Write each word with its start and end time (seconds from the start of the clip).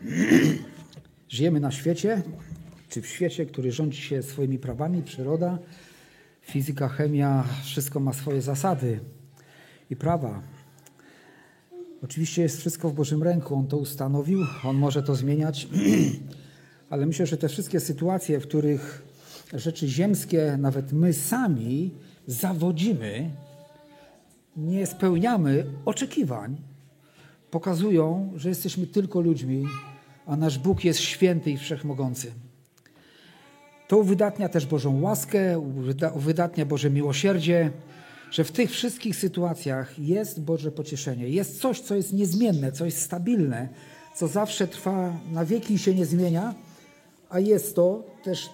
Żyjemy 1.28 1.60
na 1.60 1.70
świecie, 1.70 2.22
czy 2.88 3.02
w 3.02 3.06
świecie, 3.06 3.46
który 3.46 3.72
rządzi 3.72 4.02
się 4.02 4.22
swoimi 4.22 4.58
prawami, 4.58 5.02
przyroda, 5.02 5.58
fizyka, 6.42 6.88
chemia, 6.88 7.44
wszystko 7.64 8.00
ma 8.00 8.12
swoje 8.12 8.42
zasady 8.42 9.00
i 9.90 9.96
prawa. 9.96 10.42
Oczywiście 12.02 12.42
jest 12.42 12.58
wszystko 12.58 12.90
w 12.90 12.94
Bożym 12.94 13.22
ręku, 13.22 13.54
On 13.54 13.66
to 13.66 13.76
ustanowił, 13.76 14.46
On 14.64 14.76
może 14.76 15.02
to 15.02 15.14
zmieniać, 15.14 15.68
ale 16.90 17.06
myślę, 17.06 17.26
że 17.26 17.36
te 17.36 17.48
wszystkie 17.48 17.80
sytuacje, 17.80 18.40
w 18.40 18.46
których 18.46 19.02
rzeczy 19.52 19.88
ziemskie, 19.88 20.56
nawet 20.58 20.92
my 20.92 21.12
sami 21.12 21.94
zawodzimy, 22.26 23.30
nie 24.56 24.86
spełniamy 24.86 25.66
oczekiwań, 25.84 26.56
pokazują, 27.50 28.32
że 28.36 28.48
jesteśmy 28.48 28.86
tylko 28.86 29.20
ludźmi, 29.20 29.64
a 30.30 30.36
nasz 30.36 30.58
Bóg 30.58 30.84
jest 30.84 31.00
święty 31.00 31.50
i 31.50 31.58
wszechmogący. 31.58 32.32
To 33.88 33.98
uwydatnia 33.98 34.48
też 34.48 34.66
Bożą 34.66 35.00
łaskę, 35.00 35.58
uwydatnia 36.14 36.66
Boże 36.66 36.90
miłosierdzie, 36.90 37.70
że 38.30 38.44
w 38.44 38.52
tych 38.52 38.70
wszystkich 38.70 39.16
sytuacjach 39.16 39.98
jest 39.98 40.42
Boże 40.42 40.72
pocieszenie. 40.72 41.28
Jest 41.28 41.60
coś, 41.60 41.80
co 41.80 41.94
jest 41.94 42.12
niezmienne, 42.12 42.72
co 42.72 42.84
jest 42.84 43.02
stabilne, 43.02 43.68
co 44.16 44.28
zawsze 44.28 44.68
trwa 44.68 45.12
na 45.32 45.44
wieki 45.44 45.74
i 45.74 45.78
się 45.78 45.94
nie 45.94 46.06
zmienia, 46.06 46.54
a 47.30 47.40
jest 47.40 47.76
to 47.76 48.04
też 48.24 48.50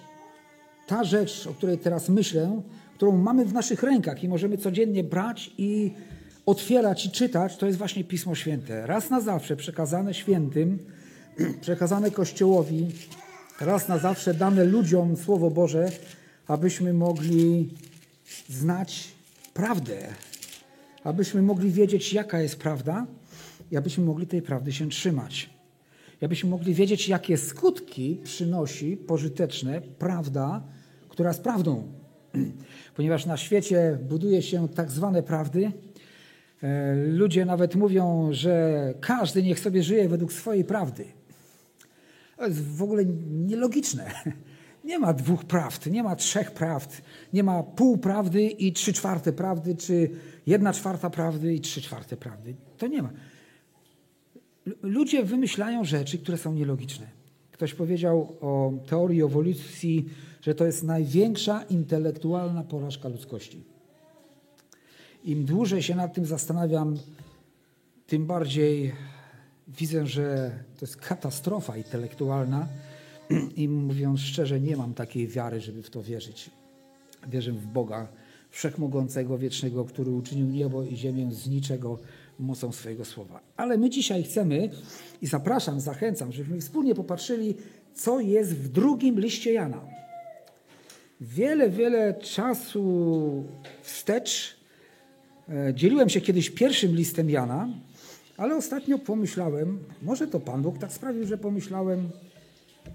ta 0.87 1.03
rzecz, 1.03 1.47
o 1.47 1.53
której 1.53 1.77
teraz 1.77 2.09
myślę, 2.09 2.61
którą 2.95 3.17
mamy 3.17 3.45
w 3.45 3.53
naszych 3.53 3.83
rękach 3.83 4.23
i 4.23 4.29
możemy 4.29 4.57
codziennie 4.57 5.03
brać 5.03 5.51
i 5.57 5.91
otwierać 6.45 7.05
i 7.05 7.11
czytać, 7.11 7.57
to 7.57 7.65
jest 7.65 7.77
właśnie 7.77 8.03
Pismo 8.03 8.35
Święte. 8.35 8.87
Raz 8.87 9.09
na 9.09 9.21
zawsze 9.21 9.55
przekazane 9.55 10.13
świętym, 10.13 10.96
przekazane 11.61 12.11
Kościołowi, 12.11 12.87
raz 13.61 13.87
na 13.87 13.97
zawsze 13.97 14.33
dane 14.33 14.63
ludziom 14.63 15.17
Słowo 15.17 15.49
Boże, 15.51 15.91
abyśmy 16.47 16.93
mogli 16.93 17.69
znać 18.49 19.07
prawdę, 19.53 19.97
abyśmy 21.03 21.41
mogli 21.41 21.71
wiedzieć, 21.71 22.13
jaka 22.13 22.41
jest 22.41 22.59
prawda 22.59 23.07
i 23.71 23.77
abyśmy 23.77 24.05
mogli 24.05 24.27
tej 24.27 24.41
prawdy 24.41 24.73
się 24.73 24.89
trzymać. 24.89 25.49
I 26.21 26.25
abyśmy 26.25 26.49
mogli 26.49 26.73
wiedzieć, 26.73 27.07
jakie 27.07 27.37
skutki 27.37 28.21
przynosi 28.23 28.97
pożyteczne 28.97 29.81
prawda, 29.81 30.63
która 31.09 31.29
jest 31.29 31.43
prawdą. 31.43 31.83
Ponieważ 32.95 33.25
na 33.25 33.37
świecie 33.37 33.97
buduje 34.09 34.41
się 34.41 34.67
tak 34.69 34.91
zwane 34.91 35.23
prawdy, 35.23 35.71
e, 36.63 36.95
ludzie 36.95 37.45
nawet 37.45 37.75
mówią, 37.75 38.29
że 38.31 38.93
każdy 39.01 39.43
niech 39.43 39.59
sobie 39.59 39.83
żyje 39.83 40.09
według 40.09 40.33
swojej 40.33 40.63
prawdy. 40.63 41.16
To 42.37 42.47
jest 42.47 42.61
w 42.61 42.83
ogóle 42.83 43.05
nielogiczne. 43.29 44.11
Nie 44.83 44.99
ma 44.99 45.13
dwóch 45.13 45.45
prawd, 45.45 45.91
nie 45.91 46.03
ma 46.03 46.15
trzech 46.15 46.51
prawd, 46.51 47.01
nie 47.33 47.43
ma 47.43 47.63
pół 47.63 47.97
prawdy 47.97 48.43
i 48.43 48.73
trzy 48.73 48.93
czwarte 48.93 49.33
prawdy, 49.33 49.75
czy 49.75 50.09
jedna 50.45 50.73
czwarta 50.73 51.09
prawdy 51.09 51.53
i 51.53 51.61
trzy 51.61 51.81
czwarte 51.81 52.17
prawdy. 52.17 52.55
To 52.77 52.87
nie 52.87 53.01
ma. 53.01 53.09
Ludzie 54.81 55.23
wymyślają 55.23 55.83
rzeczy, 55.83 56.17
które 56.17 56.37
są 56.37 56.53
nielogiczne. 56.53 57.07
Ktoś 57.51 57.73
powiedział 57.73 58.37
o 58.41 58.73
teorii 58.89 59.23
ewolucji, 59.23 60.09
że 60.41 60.55
to 60.55 60.65
jest 60.65 60.83
największa 60.83 61.63
intelektualna 61.63 62.63
porażka 62.63 63.09
ludzkości. 63.09 63.63
Im 65.23 65.45
dłużej 65.45 65.83
się 65.83 65.95
nad 65.95 66.13
tym 66.13 66.25
zastanawiam, 66.25 66.97
tym 68.07 68.25
bardziej 68.25 68.93
widzę, 69.67 70.07
że 70.07 70.51
to 70.79 70.85
jest 70.85 70.97
katastrofa 70.97 71.77
intelektualna 71.77 72.67
i 73.55 73.67
mówiąc 73.67 74.19
szczerze, 74.19 74.59
nie 74.59 74.77
mam 74.77 74.93
takiej 74.93 75.27
wiary, 75.27 75.61
żeby 75.61 75.83
w 75.83 75.89
to 75.89 76.03
wierzyć. 76.03 76.49
Wierzę 77.27 77.51
w 77.51 77.67
Boga 77.67 78.07
Wszechmogącego, 78.51 79.37
Wiecznego, 79.37 79.85
który 79.85 80.11
uczynił 80.11 80.47
niebo 80.47 80.83
i 80.83 80.95
ziemię 80.95 81.31
z 81.31 81.47
niczego 81.47 81.99
mocą 82.39 82.71
swojego 82.71 83.05
słowa. 83.05 83.39
Ale 83.57 83.77
my 83.77 83.89
dzisiaj 83.89 84.23
chcemy 84.23 84.69
i 85.21 85.27
zapraszam, 85.27 85.79
zachęcam, 85.79 86.31
żebyśmy 86.31 86.61
wspólnie 86.61 86.95
popatrzyli, 86.95 87.55
co 87.93 88.19
jest 88.19 88.55
w 88.55 88.67
drugim 88.67 89.19
liście 89.19 89.53
Jana. 89.53 89.81
Wiele, 91.21 91.69
wiele 91.69 92.13
czasu 92.13 93.43
wstecz 93.81 94.57
e, 95.49 95.73
dzieliłem 95.73 96.09
się 96.09 96.21
kiedyś 96.21 96.49
pierwszym 96.49 96.95
listem 96.95 97.29
Jana, 97.29 97.69
ale 98.37 98.55
ostatnio 98.55 98.99
pomyślałem, 98.99 99.79
może 100.01 100.27
to 100.27 100.39
Pan 100.39 100.61
Bóg 100.61 100.77
tak 100.77 100.93
sprawił, 100.93 101.27
że 101.27 101.37
pomyślałem, 101.37 102.09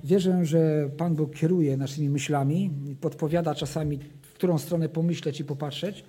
wierzę, 0.05 0.45
że 0.45 0.91
Pan 0.97 1.15
Bóg 1.15 1.35
kieruje 1.35 1.77
naszymi 1.77 2.09
myślami 2.09 2.71
i 2.91 2.97
podpowiada 2.97 3.55
czasami, 3.55 3.99
w 4.23 4.33
którą 4.33 4.59
stronę 4.59 4.89
pomyśleć 4.89 5.41
i 5.41 5.45
popatrzeć. 5.45 6.05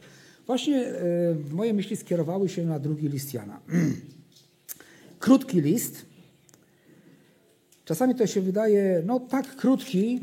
Właśnie 0.46 0.88
e, 0.88 0.96
moje 1.52 1.74
myśli 1.74 1.96
skierowały 1.96 2.50
się 2.50 2.66
na 2.66 2.80
drugi 2.80 3.10
list 3.10 3.34
Jana. 3.34 3.60
Krótki 5.20 5.62
list. 5.62 6.06
Czasami 7.86 8.16
to 8.16 8.28
się 8.28 8.42
wydaje, 8.42 9.04
no 9.06 9.20
tak 9.20 9.56
krótki, 9.56 10.20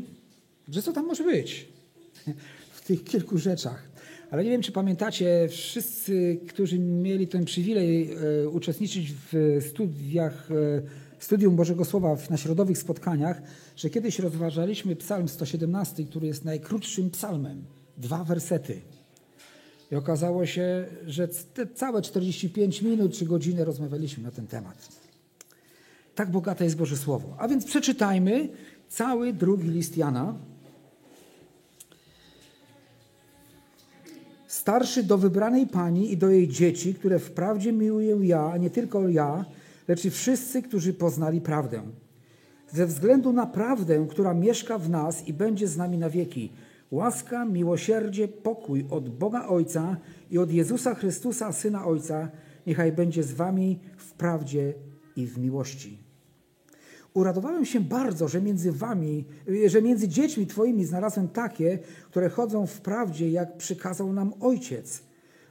że 0.69 0.81
co 0.81 0.93
tam 0.93 1.05
może 1.05 1.23
być 1.23 1.67
w 2.75 2.85
tych 2.85 3.03
kilku 3.03 3.37
rzeczach. 3.37 3.90
Ale 4.31 4.43
nie 4.43 4.49
wiem, 4.49 4.61
czy 4.61 4.71
pamiętacie, 4.71 5.47
wszyscy, 5.49 6.39
którzy 6.47 6.79
mieli 6.79 7.27
ten 7.27 7.45
przywilej 7.45 8.13
e, 8.13 8.49
uczestniczyć 8.49 9.13
w 9.13 9.59
studiach, 9.69 10.51
e, 10.51 10.55
studium 11.19 11.55
Bożego 11.55 11.85
Słowa 11.85 12.17
na 12.29 12.37
środowych 12.37 12.77
spotkaniach, 12.77 13.41
że 13.75 13.89
kiedyś 13.89 14.19
rozważaliśmy 14.19 14.95
Psalm 14.95 15.27
117, 15.27 16.03
który 16.03 16.27
jest 16.27 16.45
najkrótszym 16.45 17.09
psalmem. 17.09 17.63
Dwa 17.97 18.23
wersety. 18.23 18.81
I 19.91 19.95
okazało 19.95 20.45
się, 20.45 20.85
że 21.05 21.27
całe 21.75 22.01
45 22.01 22.81
minut 22.81 23.17
czy 23.17 23.25
godzinę 23.25 23.65
rozmawialiśmy 23.65 24.23
na 24.23 24.31
ten 24.31 24.47
temat. 24.47 24.89
Tak 26.15 26.31
bogate 26.31 26.63
jest 26.63 26.77
Boże 26.77 26.97
Słowo. 26.97 27.35
A 27.39 27.47
więc 27.47 27.65
przeczytajmy 27.65 28.49
cały 28.89 29.33
drugi 29.33 29.69
list 29.69 29.97
Jana. 29.97 30.50
Starszy 34.61 35.03
do 35.03 35.17
wybranej 35.17 35.67
pani 35.67 36.11
i 36.11 36.17
do 36.17 36.29
jej 36.29 36.47
dzieci, 36.47 36.93
które 36.93 37.19
wprawdzie 37.19 37.73
miłuję 37.73 38.17
ja, 38.21 38.51
a 38.53 38.57
nie 38.57 38.69
tylko 38.69 39.09
ja, 39.09 39.45
lecz 39.87 40.05
i 40.05 40.09
wszyscy, 40.09 40.61
którzy 40.61 40.93
poznali 40.93 41.41
prawdę. 41.41 41.81
Ze 42.67 42.85
względu 42.85 43.33
na 43.33 43.45
prawdę, 43.45 44.07
która 44.09 44.33
mieszka 44.33 44.77
w 44.77 44.89
nas 44.89 45.27
i 45.27 45.33
będzie 45.33 45.67
z 45.67 45.77
nami 45.77 45.97
na 45.97 46.09
wieki– 46.09 46.49
Łaska, 46.91 47.45
miłosierdzie, 47.45 48.27
pokój 48.27 48.85
od 48.89 49.09
Boga 49.09 49.47
Ojca 49.47 49.97
i 50.31 50.37
od 50.37 50.51
Jezusa 50.51 50.95
Chrystusa, 50.95 51.51
Syna 51.51 51.85
Ojca, 51.85 52.29
niechaj 52.67 52.91
będzie 52.91 53.23
z 53.23 53.33
wami 53.33 53.79
w 53.97 54.13
prawdzie 54.13 54.73
i 55.15 55.27
w 55.27 55.37
miłości. 55.37 56.10
Uradowałem 57.13 57.65
się 57.65 57.79
bardzo, 57.79 58.27
że 58.27 58.41
między 58.41 58.71
wami, 58.71 59.25
że 59.65 59.81
między 59.81 60.07
dziećmi 60.07 60.47
twoimi 60.47 60.85
znalazłem 60.85 61.27
takie, 61.27 61.79
które 62.09 62.29
chodzą 62.29 62.67
w 62.67 62.81
prawdzie, 62.81 63.31
jak 63.31 63.57
przykazał 63.57 64.13
nam 64.13 64.33
Ojciec. 64.39 65.03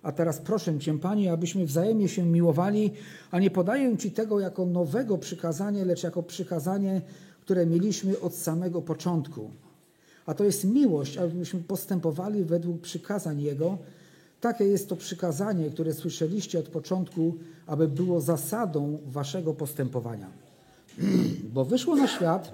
A 0.03 0.12
teraz 0.12 0.38
proszę 0.38 0.78
Cię, 0.78 0.99
Panie, 0.99 1.32
abyśmy 1.32 1.66
wzajemnie 1.66 2.09
się 2.09 2.26
miłowali, 2.26 2.91
a 3.31 3.38
nie 3.38 3.50
podaję 3.50 3.97
Ci 3.97 4.10
tego 4.10 4.41
jako 4.41 4.66
nowego 4.66 5.19
przykazanie, 5.19 5.84
lecz 5.84 6.03
jako 6.03 6.22
przykazanie, 6.22 7.00
które 7.41 7.66
mieliśmy 7.66 8.20
od 8.20 8.34
samego 8.34 8.82
początku 8.82 9.50
a 10.31 10.34
to 10.34 10.44
jest 10.44 10.65
miłość, 10.65 11.16
abyśmy 11.16 11.60
postępowali 11.60 12.44
według 12.44 12.81
przykazań 12.81 13.43
Jego. 13.43 13.78
Takie 14.41 14.65
jest 14.65 14.88
to 14.88 14.97
przykazanie, 14.97 15.70
które 15.70 15.94
słyszeliście 15.94 16.59
od 16.59 16.69
początku, 16.69 17.34
aby 17.66 17.88
było 17.88 18.20
zasadą 18.20 18.99
waszego 19.06 19.55
postępowania. 19.55 20.31
Bo 21.55 21.64
wyszło 21.64 21.97
na 21.97 22.08
świat 22.08 22.52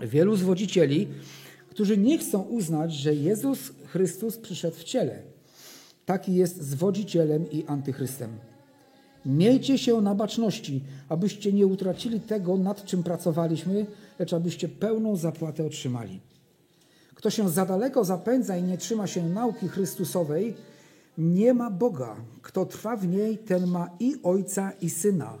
wielu 0.00 0.36
zwodzicieli, 0.36 1.08
którzy 1.70 1.98
nie 1.98 2.18
chcą 2.18 2.42
uznać, 2.42 2.94
że 2.94 3.14
Jezus 3.14 3.58
Chrystus 3.86 4.36
przyszedł 4.36 4.76
w 4.76 4.84
ciele. 4.84 5.22
Taki 6.06 6.34
jest 6.34 6.62
zwodzicielem 6.62 7.50
i 7.50 7.64
antychrystem. 7.66 8.30
Miejcie 9.26 9.78
się 9.78 10.00
na 10.00 10.14
baczności, 10.14 10.84
abyście 11.08 11.52
nie 11.52 11.66
utracili 11.66 12.20
tego, 12.20 12.56
nad 12.56 12.84
czym 12.84 13.02
pracowaliśmy, 13.02 13.86
lecz 14.18 14.32
abyście 14.32 14.68
pełną 14.68 15.16
zapłatę 15.16 15.66
otrzymali. 15.66 16.20
Kto 17.14 17.30
się 17.30 17.48
za 17.48 17.66
daleko 17.66 18.04
zapędza 18.04 18.56
i 18.56 18.62
nie 18.62 18.78
trzyma 18.78 19.06
się 19.06 19.28
nauki 19.28 19.68
Chrystusowej, 19.68 20.54
nie 21.18 21.54
ma 21.54 21.70
Boga. 21.70 22.16
Kto 22.42 22.66
trwa 22.66 22.96
w 22.96 23.08
niej, 23.08 23.38
ten 23.38 23.66
ma 23.66 23.90
i 24.00 24.16
Ojca, 24.22 24.72
i 24.80 24.90
Syna. 24.90 25.38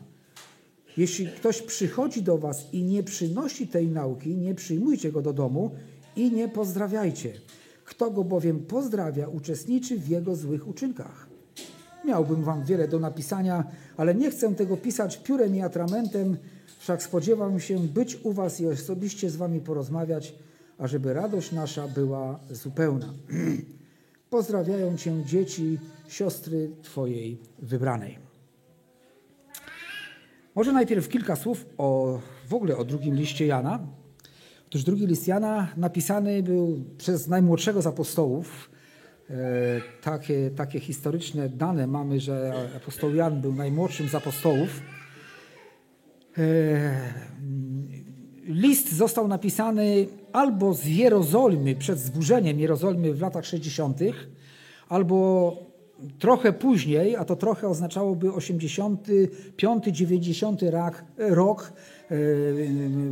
Jeśli 0.96 1.26
ktoś 1.26 1.62
przychodzi 1.62 2.22
do 2.22 2.38
was 2.38 2.66
i 2.72 2.82
nie 2.82 3.02
przynosi 3.02 3.68
tej 3.68 3.88
nauki, 3.88 4.36
nie 4.36 4.54
przyjmujcie 4.54 5.12
go 5.12 5.22
do 5.22 5.32
domu 5.32 5.70
i 6.16 6.32
nie 6.32 6.48
pozdrawiajcie. 6.48 7.32
Kto 7.84 8.10
go 8.10 8.24
bowiem 8.24 8.60
pozdrawia, 8.60 9.28
uczestniczy 9.28 9.98
w 9.98 10.08
jego 10.08 10.36
złych 10.36 10.68
uczynkach. 10.68 11.28
Miałbym 12.04 12.44
wam 12.44 12.64
wiele 12.64 12.88
do 12.88 12.98
napisania, 12.98 13.64
ale 13.96 14.14
nie 14.14 14.30
chcę 14.30 14.54
tego 14.54 14.76
pisać 14.76 15.16
piórem 15.16 15.56
i 15.56 15.60
atramentem. 15.60 16.36
wszak 16.78 17.02
spodziewam 17.02 17.60
się 17.60 17.78
być 17.78 18.18
u 18.22 18.32
was 18.32 18.60
i 18.60 18.66
osobiście 18.66 19.30
z 19.30 19.36
wami 19.36 19.60
porozmawiać, 19.60 20.34
ażeby 20.78 21.12
radość 21.12 21.52
nasza 21.52 21.88
była 21.88 22.40
zupełna. 22.50 23.14
Pozdrawiają 24.30 24.96
cię 24.96 25.24
dzieci, 25.26 25.78
siostry 26.08 26.70
twojej 26.82 27.38
wybranej. 27.58 28.33
Może 30.54 30.72
najpierw 30.72 31.08
kilka 31.08 31.36
słów 31.36 31.66
o, 31.78 32.18
w 32.48 32.54
ogóle 32.54 32.76
o 32.76 32.84
drugim 32.84 33.14
liście 33.14 33.46
Jana. 33.46 33.86
Otóż 34.66 34.84
drugi 34.84 35.06
list 35.06 35.28
Jana 35.28 35.68
napisany 35.76 36.42
był 36.42 36.84
przez 36.98 37.28
najmłodszego 37.28 37.82
z 37.82 37.86
apostołów. 37.86 38.70
E, 39.30 39.34
takie, 40.02 40.50
takie 40.50 40.80
historyczne 40.80 41.48
dane 41.48 41.86
mamy, 41.86 42.20
że 42.20 42.52
apostoł 42.76 43.14
Jan 43.14 43.40
był 43.40 43.54
najmłodszym 43.54 44.08
z 44.08 44.14
apostołów. 44.14 44.82
E, 46.38 46.42
list 48.44 48.92
został 48.92 49.28
napisany 49.28 50.06
albo 50.32 50.74
z 50.74 50.86
Jerozolimy 50.86 51.76
przed 51.76 51.98
zburzeniem 51.98 52.60
Jerozolimy 52.60 53.14
w 53.14 53.20
latach 53.20 53.46
60., 53.46 53.98
albo 54.88 55.56
trochę 56.18 56.52
później, 56.52 57.16
a 57.16 57.24
to 57.24 57.36
trochę 57.36 57.68
oznaczałoby 57.68 58.28
85-90 58.28 61.02
rok 61.18 61.72
e, 62.10 62.14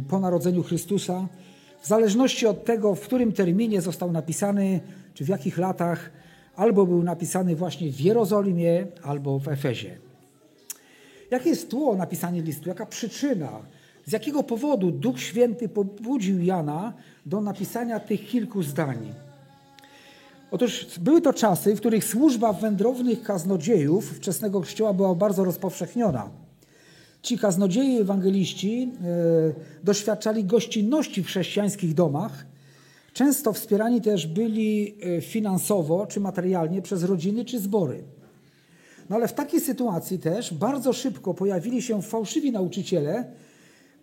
po 0.09 0.21
narodzeniu 0.21 0.63
Chrystusa. 0.63 1.29
W 1.81 1.87
zależności 1.87 2.47
od 2.47 2.65
tego, 2.65 2.95
w 2.95 3.01
którym 3.01 3.33
terminie 3.33 3.81
został 3.81 4.13
napisany, 4.13 4.81
czy 5.15 5.25
w 5.25 5.29
jakich 5.29 5.59
latach, 5.59 6.11
albo 6.57 6.87
był 6.87 7.03
napisany 7.03 7.57
właśnie 7.57 7.93
w 7.93 8.01
Jerozolimie, 8.01 8.87
albo 9.03 9.39
w 9.39 9.49
Efezie. 9.49 9.99
Jakie 11.31 11.51
jest 11.51 11.71
tło 11.71 11.97
napisania 11.97 12.43
listu? 12.43 12.69
Jaka 12.69 12.87
przyczyna? 12.87 13.63
Z 14.05 14.13
jakiego 14.13 14.43
powodu 14.43 14.91
Duch 14.91 15.21
Święty 15.21 15.69
pobudził 15.69 16.43
Jana 16.43 16.93
do 17.27 17.41
napisania 17.41 18.01
tych 18.01 18.27
kilku 18.27 18.63
zdań? 18.63 19.15
Otóż 20.53 20.87
były 21.01 21.21
to 21.21 21.33
czasy, 21.33 21.75
w 21.75 21.81
których 21.81 22.05
służba 22.05 22.53
wędrownych 22.53 23.23
kaznodziejów 23.23 24.11
wczesnego 24.11 24.61
kościoła 24.61 24.93
była 24.93 25.15
bardzo 25.15 25.45
rozpowszechniona. 25.45 26.31
Ci 27.23 27.39
kaznodzieje 27.39 28.01
ewangeliści 28.01 28.83
e, 28.83 29.85
doświadczali 29.85 30.45
gościnności 30.45 31.23
w 31.23 31.27
chrześcijańskich 31.27 31.95
domach. 31.95 32.47
Często 33.13 33.53
wspierani 33.53 34.01
też 34.01 34.27
byli 34.27 34.95
e, 35.03 35.21
finansowo 35.21 36.07
czy 36.07 36.21
materialnie 36.21 36.83
przez 36.83 37.05
rodziny 37.05 37.45
czy 37.45 37.59
zbory. 37.59 38.05
No 39.11 39.17
ale 39.17 39.29
w 39.29 39.33
takiej 39.33 39.61
sytuacji 39.61 40.19
też 40.19 40.55
bardzo 40.55 40.93
szybko 40.93 41.35
pojawili 41.35 41.83
się 41.83 42.03
fałszywi 42.03 42.53
nauczyciele 42.53 43.25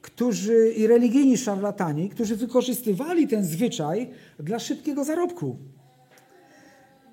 którzy, 0.01 0.73
i 0.77 0.87
religijni 0.87 1.37
szarlatani, 1.37 2.09
którzy 2.09 2.35
wykorzystywali 2.35 3.27
ten 3.27 3.45
zwyczaj 3.45 4.09
dla 4.39 4.59
szybkiego 4.59 5.03
zarobku. 5.03 5.57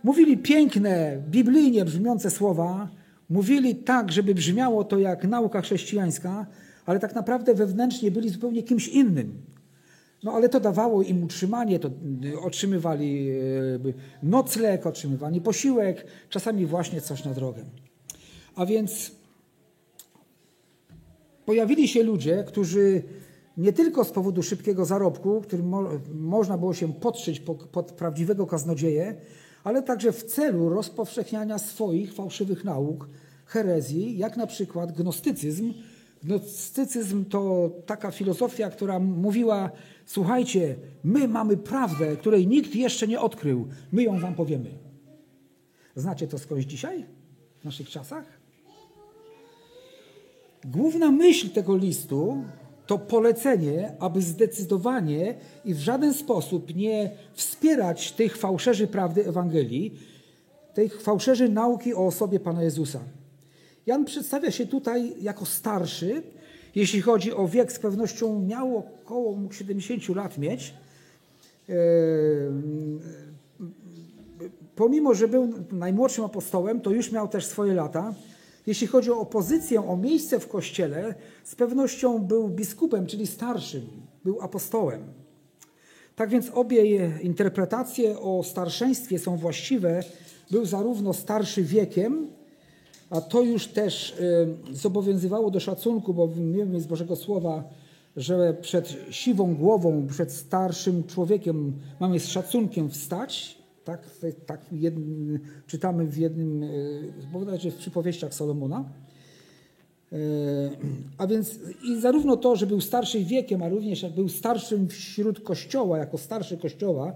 Mówili 0.04 0.38
piękne, 0.38 1.22
biblijnie 1.30 1.84
brzmiące 1.84 2.30
słowa, 2.30 2.88
mówili 3.30 3.74
tak, 3.74 4.12
żeby 4.12 4.34
brzmiało 4.34 4.84
to 4.84 4.98
jak 4.98 5.24
nauka 5.24 5.60
chrześcijańska, 5.60 6.46
ale 6.86 7.00
tak 7.00 7.14
naprawdę 7.14 7.54
wewnętrznie 7.54 8.10
byli 8.10 8.28
zupełnie 8.28 8.62
kimś 8.62 8.88
innym. 8.88 9.42
No 10.24 10.32
ale 10.32 10.48
to 10.48 10.60
dawało 10.60 11.02
im 11.02 11.24
utrzymanie, 11.24 11.78
to 11.78 11.90
y, 12.24 12.40
otrzymywali 12.40 13.30
nocleg, 14.22 14.86
otrzymywali 14.86 15.40
posiłek, 15.40 16.06
czasami 16.30 16.66
właśnie 16.66 17.00
coś 17.00 17.24
na 17.24 17.34
drogę. 17.34 17.64
A 18.54 18.66
więc 18.66 19.12
pojawili 21.46 21.88
się 21.88 22.02
ludzie, 22.02 22.44
którzy 22.46 23.02
nie 23.56 23.72
tylko 23.72 24.04
z 24.04 24.10
powodu 24.10 24.42
szybkiego 24.42 24.84
zarobku, 24.84 25.40
którym 25.40 25.68
mo 25.68 25.88
można 26.14 26.58
było 26.58 26.74
się 26.74 26.92
podszyć 26.92 27.40
pod, 27.40 27.64
pod 27.64 27.92
prawdziwego 27.92 28.46
kaznodzieję, 28.46 29.16
ale 29.66 29.82
także 29.82 30.12
w 30.12 30.24
celu 30.24 30.68
rozpowszechniania 30.68 31.58
swoich 31.58 32.14
fałszywych 32.14 32.64
nauk, 32.64 33.08
herezji, 33.46 34.18
jak 34.18 34.36
na 34.36 34.46
przykład 34.46 34.92
gnostycyzm. 34.92 35.74
Gnostycyzm 36.22 37.24
to 37.24 37.70
taka 37.86 38.10
filozofia, 38.10 38.70
która 38.70 38.98
mówiła: 38.98 39.70
Słuchajcie, 40.06 40.76
my 41.04 41.28
mamy 41.28 41.56
prawdę, 41.56 42.16
której 42.16 42.46
nikt 42.46 42.74
jeszcze 42.74 43.08
nie 43.08 43.20
odkrył, 43.20 43.68
my 43.92 44.02
ją 44.02 44.20
wam 44.20 44.34
powiemy. 44.34 44.70
Znacie 45.96 46.26
to 46.26 46.38
skądś 46.38 46.64
dzisiaj, 46.64 47.04
w 47.60 47.64
naszych 47.64 47.88
czasach? 47.88 48.24
Główna 50.64 51.10
myśl 51.10 51.50
tego 51.50 51.76
listu 51.76 52.44
to 52.86 52.98
polecenie, 52.98 53.92
aby 53.98 54.22
zdecydowanie 54.22 55.34
i 55.64 55.74
w 55.74 55.78
żaden 55.78 56.14
sposób 56.14 56.74
nie 56.74 57.10
wspierać 57.34 58.12
tych 58.12 58.36
fałszerzy 58.36 58.86
prawdy 58.86 59.28
Ewangelii, 59.28 59.98
tych 60.74 61.02
fałszerzy 61.02 61.48
nauki 61.48 61.94
o 61.94 62.06
osobie 62.06 62.40
Pana 62.40 62.62
Jezusa. 62.62 63.00
Jan 63.86 64.04
przedstawia 64.04 64.50
się 64.50 64.66
tutaj 64.66 65.12
jako 65.22 65.46
starszy. 65.46 66.22
Jeśli 66.74 67.00
chodzi 67.00 67.32
o 67.32 67.48
wiek, 67.48 67.72
z 67.72 67.78
pewnością 67.78 68.42
miał 68.42 68.78
około 68.78 69.38
70 69.50 70.08
lat 70.08 70.38
mieć. 70.38 70.74
E, 71.68 71.74
pomimo, 74.76 75.14
że 75.14 75.28
był 75.28 75.52
najmłodszym 75.72 76.24
apostołem, 76.24 76.80
to 76.80 76.90
już 76.90 77.12
miał 77.12 77.28
też 77.28 77.46
swoje 77.46 77.74
lata. 77.74 78.14
Jeśli 78.66 78.86
chodzi 78.86 79.10
o 79.10 79.26
pozycję, 79.26 79.88
o 79.88 79.96
miejsce 79.96 80.40
w 80.40 80.48
kościele, 80.48 81.14
z 81.44 81.54
pewnością 81.54 82.18
był 82.18 82.48
biskupem, 82.48 83.06
czyli 83.06 83.26
starszym, 83.26 83.86
był 84.24 84.40
apostołem. 84.40 85.02
Tak 86.16 86.30
więc 86.30 86.50
obie 86.54 87.10
interpretacje 87.22 88.20
o 88.20 88.42
starszeństwie 88.42 89.18
są 89.18 89.36
właściwe. 89.36 90.02
Był 90.50 90.66
zarówno 90.66 91.12
starszy 91.12 91.62
wiekiem, 91.62 92.26
a 93.10 93.20
to 93.20 93.42
już 93.42 93.66
też 93.66 94.10
y, 94.72 94.76
zobowiązywało 94.76 95.50
do 95.50 95.60
szacunku, 95.60 96.14
bo 96.14 96.28
wiemy 96.28 96.80
z 96.80 96.86
Bożego 96.86 97.16
Słowa, 97.16 97.64
że 98.16 98.54
przed 98.54 98.96
siwą 99.10 99.54
głową, 99.54 100.06
przed 100.10 100.32
starszym 100.32 101.04
człowiekiem 101.04 101.72
mamy 102.00 102.20
z 102.20 102.28
szacunkiem 102.28 102.90
wstać. 102.90 103.58
Tak, 103.86 104.10
tak 104.46 104.60
jednym, 104.72 105.38
czytamy 105.66 106.06
w 106.06 106.18
jednym, 106.18 106.64
bodajże 107.32 107.70
w 107.70 107.76
przypowieściach 107.76 108.34
Salomona. 108.34 108.84
E, 110.12 110.16
a 111.18 111.26
więc 111.26 111.58
i 111.84 112.00
zarówno 112.00 112.36
to, 112.36 112.56
że 112.56 112.66
był 112.66 112.80
starszy 112.80 113.24
wiekiem, 113.24 113.62
a 113.62 113.68
również 113.68 114.02
jak 114.02 114.14
był 114.14 114.28
starszym 114.28 114.88
wśród 114.88 115.40
Kościoła, 115.40 115.98
jako 115.98 116.18
starszy 116.18 116.58
Kościoła, 116.58 117.12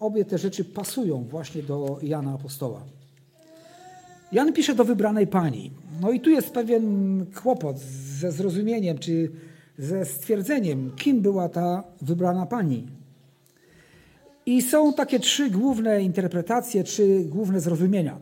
obie 0.00 0.24
te 0.24 0.38
rzeczy 0.38 0.64
pasują 0.64 1.24
właśnie 1.24 1.62
do 1.62 1.98
Jana 2.02 2.34
Apostoła. 2.34 2.84
Jan 4.32 4.52
pisze 4.52 4.74
do 4.74 4.84
wybranej 4.84 5.26
pani. 5.26 5.70
No 6.00 6.10
i 6.10 6.20
tu 6.20 6.30
jest 6.30 6.50
pewien 6.50 7.26
kłopot 7.42 7.78
ze 8.20 8.32
zrozumieniem, 8.32 8.98
czy 8.98 9.30
ze 9.78 10.04
stwierdzeniem, 10.04 10.90
kim 10.96 11.20
była 11.20 11.48
ta 11.48 11.84
wybrana 12.02 12.46
pani. 12.46 13.01
I 14.46 14.62
są 14.62 14.92
takie 14.92 15.20
trzy 15.20 15.50
główne 15.50 16.02
interpretacje, 16.02 16.84
trzy 16.84 17.24
główne 17.24 17.60
zrozumienia. 17.60 18.18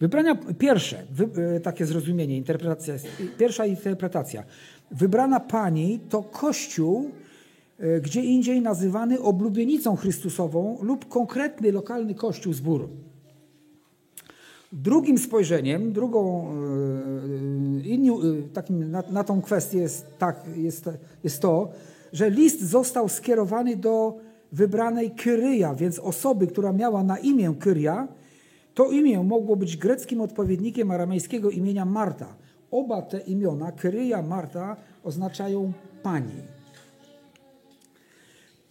Wybrania, 0.00 0.38
pierwsze, 0.58 1.02
wy, 1.10 1.28
e, 1.56 1.60
takie 1.60 1.86
zrozumienie, 1.86 2.36
interpretacja, 2.36 2.94
pierwsza 3.38 3.66
interpretacja. 3.66 4.44
Wybrana 4.90 5.40
pani 5.40 6.00
to 6.08 6.22
Kościół, 6.22 7.10
e, 7.78 8.00
gdzie 8.00 8.22
indziej 8.22 8.62
nazywany 8.62 9.20
oblubienicą 9.20 9.96
Chrystusową 9.96 10.78
lub 10.82 11.08
konkretny 11.08 11.72
lokalny 11.72 12.14
Kościół 12.14 12.52
zbór. 12.52 12.88
Drugim 14.72 15.18
spojrzeniem, 15.18 15.92
drugą, 15.92 16.50
e, 17.84 17.88
inni, 17.88 18.10
takim 18.52 18.90
na, 18.90 19.02
na 19.10 19.24
tą 19.24 19.42
kwestię 19.42 19.78
jest, 19.78 20.06
tak, 20.18 20.44
jest, 20.56 20.90
jest 21.24 21.40
to, 21.40 21.68
że 22.12 22.30
list 22.30 22.62
został 22.62 23.08
skierowany 23.08 23.76
do 23.76 24.27
wybranej 24.52 25.10
Kyryja, 25.10 25.74
więc 25.74 25.98
osoby, 25.98 26.46
która 26.46 26.72
miała 26.72 27.02
na 27.04 27.18
imię 27.18 27.54
Kyria, 27.60 28.08
to 28.74 28.90
imię 28.90 29.22
mogło 29.22 29.56
być 29.56 29.76
greckim 29.76 30.20
odpowiednikiem 30.20 30.90
aramejskiego 30.90 31.50
imienia 31.50 31.84
Marta. 31.84 32.36
Oba 32.70 33.02
te 33.02 33.18
imiona, 33.18 33.72
Kyryja, 33.72 34.22
Marta, 34.22 34.76
oznaczają 35.04 35.72
pani. 36.02 36.42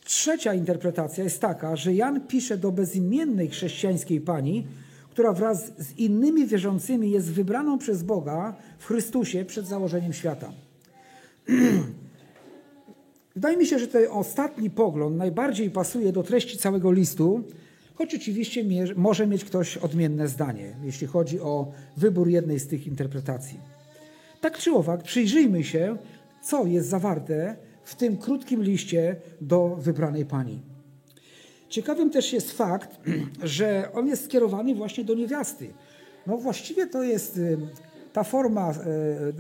Trzecia 0.03 0.53
interpretacja 0.53 1.23
jest 1.23 1.41
taka, 1.41 1.75
że 1.75 1.93
Jan 1.93 2.27
pisze 2.27 2.57
do 2.57 2.71
bezimiennej 2.71 3.49
chrześcijańskiej 3.49 4.21
pani, 4.21 4.67
która 5.11 5.33
wraz 5.33 5.71
z 5.77 5.97
innymi 5.97 6.45
wierzącymi 6.45 7.11
jest 7.11 7.31
wybraną 7.31 7.77
przez 7.77 8.03
Boga 8.03 8.55
w 8.77 8.85
Chrystusie 8.85 9.45
przed 9.45 9.67
założeniem 9.67 10.13
świata. 10.13 10.51
Wydaje 13.37 13.57
mi 13.57 13.65
się, 13.65 13.79
że 13.79 13.87
ten 13.87 14.03
ostatni 14.11 14.69
pogląd 14.69 15.17
najbardziej 15.17 15.71
pasuje 15.71 16.11
do 16.11 16.23
treści 16.23 16.57
całego 16.57 16.91
listu, 16.91 17.43
choć 17.95 18.15
oczywiście 18.15 18.63
może 18.95 19.27
mieć 19.27 19.45
ktoś 19.45 19.77
odmienne 19.77 20.27
zdanie, 20.27 20.75
jeśli 20.83 21.07
chodzi 21.07 21.39
o 21.39 21.71
wybór 21.97 22.27
jednej 22.27 22.59
z 22.59 22.67
tych 22.67 22.87
interpretacji. 22.87 23.59
Tak 24.41 24.57
czy 24.57 24.71
owak, 24.71 25.03
przyjrzyjmy 25.03 25.63
się, 25.63 25.97
co 26.41 26.65
jest 26.65 26.89
zawarte 26.89 27.55
w 27.83 27.95
tym 27.95 28.17
krótkim 28.17 28.63
liście 28.63 29.15
do 29.41 29.75
wybranej 29.79 30.25
pani. 30.25 30.61
Ciekawym 31.69 32.09
też 32.09 32.33
jest 32.33 32.51
fakt, 32.51 32.99
że 33.43 33.89
on 33.93 34.07
jest 34.07 34.25
skierowany 34.25 34.75
właśnie 34.75 35.03
do 35.03 35.13
niewiasty. 35.13 35.73
No 36.27 36.37
właściwie 36.37 36.87
to 36.87 37.03
jest 37.03 37.37
y, 37.37 37.57
ta 38.13 38.23
forma, 38.23 38.71
y, 38.71 38.75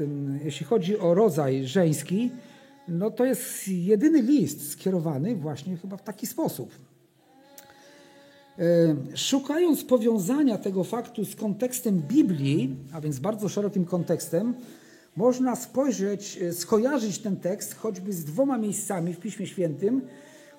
y, 0.03 0.07
jeśli 0.43 0.65
chodzi 0.65 0.99
o 0.99 1.13
rodzaj 1.13 1.65
żeński, 1.65 2.31
no 2.87 3.11
to 3.11 3.25
jest 3.25 3.67
jedyny 3.67 4.21
list 4.21 4.71
skierowany 4.71 5.35
właśnie 5.35 5.77
chyba 5.77 5.97
w 5.97 6.03
taki 6.03 6.27
sposób. 6.27 6.71
Szukając 9.15 9.83
powiązania 9.83 10.57
tego 10.57 10.83
faktu 10.83 11.25
z 11.25 11.35
kontekstem 11.35 11.99
Biblii, 11.99 12.75
a 12.93 13.01
więc 13.01 13.19
bardzo 13.19 13.49
szerokim 13.49 13.85
kontekstem, 13.85 14.53
można 15.15 15.55
spojrzeć, 15.55 16.39
skojarzyć 16.51 17.19
ten 17.19 17.37
tekst 17.37 17.75
choćby 17.75 18.13
z 18.13 18.25
dwoma 18.25 18.57
miejscami 18.57 19.13
w 19.13 19.19
Piśmie 19.19 19.47
Świętym, 19.47 20.01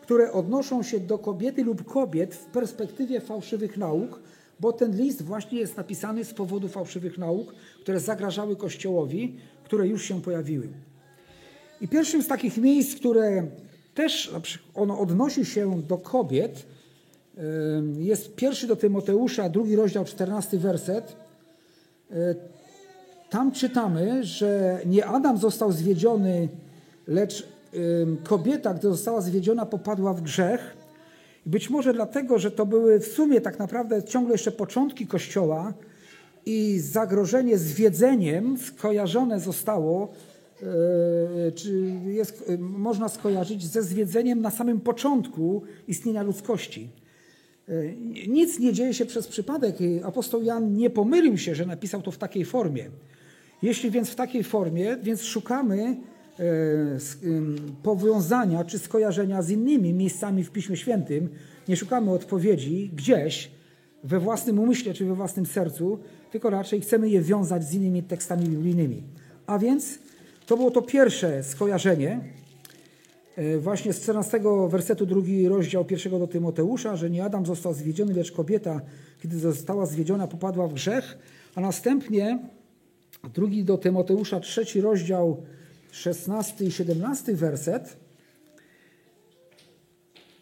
które 0.03 0.33
odnoszą 0.33 0.83
się 0.83 1.01
do 1.01 1.19
kobiety 1.19 1.65
lub 1.65 1.85
kobiet 1.85 2.35
w 2.35 2.45
perspektywie 2.45 3.21
fałszywych 3.21 3.77
nauk, 3.77 4.21
bo 4.61 4.73
ten 4.73 4.97
list 4.97 5.23
właśnie 5.23 5.59
jest 5.59 5.77
napisany 5.77 6.25
z 6.25 6.35
powodu 6.35 6.69
fałszywych 6.69 7.19
nauk, 7.19 7.55
które 7.83 8.01
zagrażały 8.01 8.57
Kościołowi, 8.57 9.37
które 9.65 9.89
już 9.89 10.05
się 10.05 10.23
pojawiły. 10.23 10.69
I 11.81 11.89
pierwszym 11.89 12.23
z 12.23 12.27
takich 12.27 12.57
miejsc, 12.57 12.97
które 12.97 13.47
też 13.95 14.35
ono 14.75 14.99
odnosi 14.99 15.45
się 15.45 15.83
do 15.83 15.99
kobiet, 15.99 16.67
jest 17.99 18.35
pierwszy 18.35 18.67
do 18.67 18.77
Tymoteusza, 18.77 19.49
drugi 19.49 19.77
rozdział, 19.77 20.05
czternasty 20.05 20.59
werset. 20.59 21.17
E, 22.11 22.35
tam 23.31 23.53
czytamy, 23.53 24.25
że 24.25 24.81
nie 24.87 25.07
Adam 25.07 25.39
został 25.39 25.73
zwiedziony, 25.73 26.49
lecz 27.07 27.49
kobieta, 28.25 28.75
gdy 28.75 28.89
została 28.89 29.21
zwiedziona, 29.21 29.67
popadła 29.67 30.15
w 30.15 30.21
grzech. 30.21 30.77
Być 31.47 31.71
może 31.71 31.93
dlatego, 31.93 32.39
że 32.39 32.51
to 32.51 32.67
były 32.67 33.01
w 33.01 33.07
sumie 33.07 33.41
tak 33.41 33.59
naprawdę 33.59 34.03
ciągle 34.03 34.35
jeszcze 34.35 34.53
początki 34.53 35.07
Kościoła 35.07 35.73
i 36.47 36.79
zagrożenie 36.79 37.59
zwiedzeniem 37.59 38.59
skojarzone 38.59 39.41
zostało, 39.41 40.09
czy 41.55 41.93
jest, 42.07 42.45
e, 42.49 42.59
można 42.59 43.09
skojarzyć 43.09 43.67
ze 43.67 43.83
zwiedzeniem 43.83 44.41
na 44.41 44.51
samym 44.51 44.81
początku 44.81 45.63
istnienia 45.89 46.23
ludzkości. 46.23 46.91
E, 47.69 47.73
nic 48.29 48.59
nie 48.59 48.73
dzieje 48.73 48.95
się 48.95 49.07
przez 49.07 49.29
przypadek. 49.29 49.77
Apostoł 50.03 50.43
Jan 50.43 50.73
nie 50.73 50.91
pomylił 50.91 51.39
się, 51.39 51.55
że 51.55 51.67
napisał 51.67 52.03
to 52.03 52.11
w 52.11 52.19
takiej 52.19 52.45
formie. 52.45 52.91
Jeśli 53.63 53.91
więc 53.91 54.11
w 54.11 54.15
takiej 54.15 54.45
formie, 54.45 54.97
więc 55.03 55.23
szukamy 55.23 55.97
E, 56.41 56.99
powiązania 57.83 58.65
czy 58.65 58.79
skojarzenia 58.79 59.43
z 59.43 59.51
innymi 59.51 59.93
miejscami 59.93 60.45
w 60.45 60.51
Piśmie 60.51 60.77
Świętym. 60.77 61.29
Nie 61.69 61.77
szukamy 61.77 62.11
odpowiedzi 62.11 62.91
gdzieś 62.95 63.51
we 64.05 64.21
własnym 64.21 64.59
umyśle 64.59 64.95
czy 64.95 65.05
we 65.05 65.15
własnym 65.15 65.47
sercu, 65.47 65.99
tylko 66.31 66.51
raczej 66.51 66.81
chcemy 66.81 67.11
je 67.11 67.23
wiązać 67.23 67.65
z 67.65 67.75
innymi 67.75 68.03
tekstami 68.03 68.49
biblijnymi. 68.49 69.03
A 69.47 69.59
więc 69.59 69.99
to 70.49 70.57
było 70.57 70.71
to 70.71 70.83
pierwsze 70.83 71.43
skojarzenie, 71.43 72.21
e, 73.37 73.59
właśnie 73.59 73.93
z 73.93 74.01
14 74.01 74.69
wersetu 74.69 75.07
drugi 75.07 75.49
rozdział 75.49 75.85
pierwszego 75.85 76.19
do 76.19 76.27
Tymoteusza, 76.27 76.97
że 76.97 77.11
nie 77.11 77.25
Adam 77.25 77.47
został 77.47 77.75
zwiedziony, 77.75 78.15
lecz 78.15 78.33
kobieta, 78.33 78.81
kiedy 79.23 79.39
została 79.39 79.87
zwiedziona, 79.87 80.27
popadła 80.27 80.69
w 80.69 80.75
grzech, 80.75 81.19
a 81.55 81.61
następnie 81.61 82.39
drugi 83.35 83.65
do 83.65 83.79
Tymoteusza, 83.79 84.41
trzeci 84.41 84.81
rozdział, 84.81 85.43
16 85.93 86.65
i 86.65 86.73
17 86.73 87.35
werset. 87.35 87.97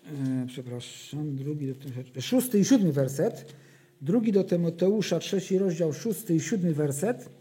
E, 0.07 0.47
przepraszam, 0.47 1.37
drugi 1.37 1.75
do, 2.15 2.21
szósty 2.21 2.59
i 2.59 2.65
siódmy 2.65 2.93
werset. 2.93 3.55
Drugi 4.01 4.33
do 4.33 4.45
Tymoteusza, 4.45 5.19
trzeci 5.19 5.59
rozdział, 5.59 5.93
szósty 5.93 6.35
i 6.35 6.41
siódmy 6.41 6.75
werset. 6.75 7.36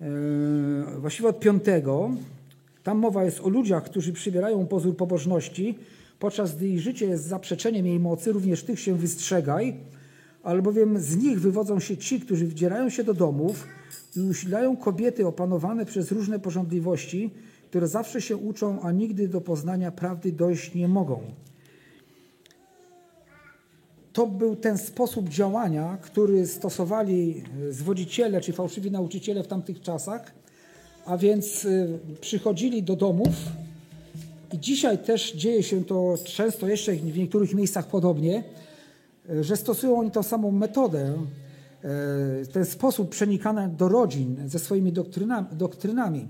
E, 0.00 1.00
właściwie 1.00 1.28
od 1.28 1.40
piątego. 1.40 2.10
Tam 2.82 2.98
mowa 2.98 3.24
jest 3.24 3.40
o 3.40 3.48
ludziach, 3.48 3.84
którzy 3.84 4.12
przybierają 4.12 4.66
pozór 4.66 4.96
pobożności, 4.96 5.78
podczas 6.18 6.56
gdy 6.56 6.68
ich 6.68 6.80
życie 6.80 7.06
jest 7.06 7.24
zaprzeczeniem 7.24 7.86
jej 7.86 8.00
mocy, 8.00 8.32
również 8.32 8.62
tych 8.62 8.80
się 8.80 8.94
wystrzegaj, 8.94 9.76
albowiem 10.42 10.98
z 10.98 11.16
nich 11.16 11.40
wywodzą 11.40 11.80
się 11.80 11.96
ci, 11.96 12.20
którzy 12.20 12.46
wdzierają 12.46 12.90
się 12.90 13.04
do 13.04 13.14
domów, 13.14 13.66
i 14.16 14.20
usilają 14.20 14.76
kobiety 14.76 15.26
opanowane 15.26 15.86
przez 15.86 16.12
różne 16.12 16.38
porządliwości, 16.38 17.30
które 17.70 17.88
zawsze 17.88 18.20
się 18.20 18.36
uczą, 18.36 18.80
a 18.82 18.92
nigdy 18.92 19.28
do 19.28 19.40
poznania 19.40 19.90
prawdy 19.92 20.32
dojść 20.32 20.74
nie 20.74 20.88
mogą. 20.88 21.20
To 24.16 24.26
był 24.26 24.56
ten 24.56 24.78
sposób 24.78 25.28
działania, 25.28 25.98
który 26.02 26.46
stosowali 26.46 27.44
zwodziciele 27.70 28.40
czy 28.40 28.52
fałszywi 28.52 28.90
nauczyciele 28.90 29.42
w 29.42 29.46
tamtych 29.46 29.80
czasach, 29.80 30.32
a 31.06 31.16
więc 31.16 31.64
y, 31.64 31.98
przychodzili 32.20 32.82
do 32.82 32.96
domów 32.96 33.34
i 34.52 34.58
dzisiaj 34.58 34.98
też 34.98 35.32
dzieje 35.32 35.62
się 35.62 35.84
to 35.84 36.14
często 36.24 36.68
jeszcze 36.68 36.92
w 36.92 37.18
niektórych 37.18 37.54
miejscach 37.54 37.86
podobnie, 37.86 38.44
że 39.40 39.56
stosują 39.56 39.98
oni 39.98 40.10
tą 40.10 40.22
samą 40.22 40.50
metodę, 40.50 41.18
E, 41.86 42.46
ten 42.46 42.64
sposób 42.64 43.10
przenikania 43.10 43.68
do 43.68 43.88
rodzin 43.88 44.36
ze 44.46 44.58
swoimi 44.58 44.92
doktrynami. 45.52 46.28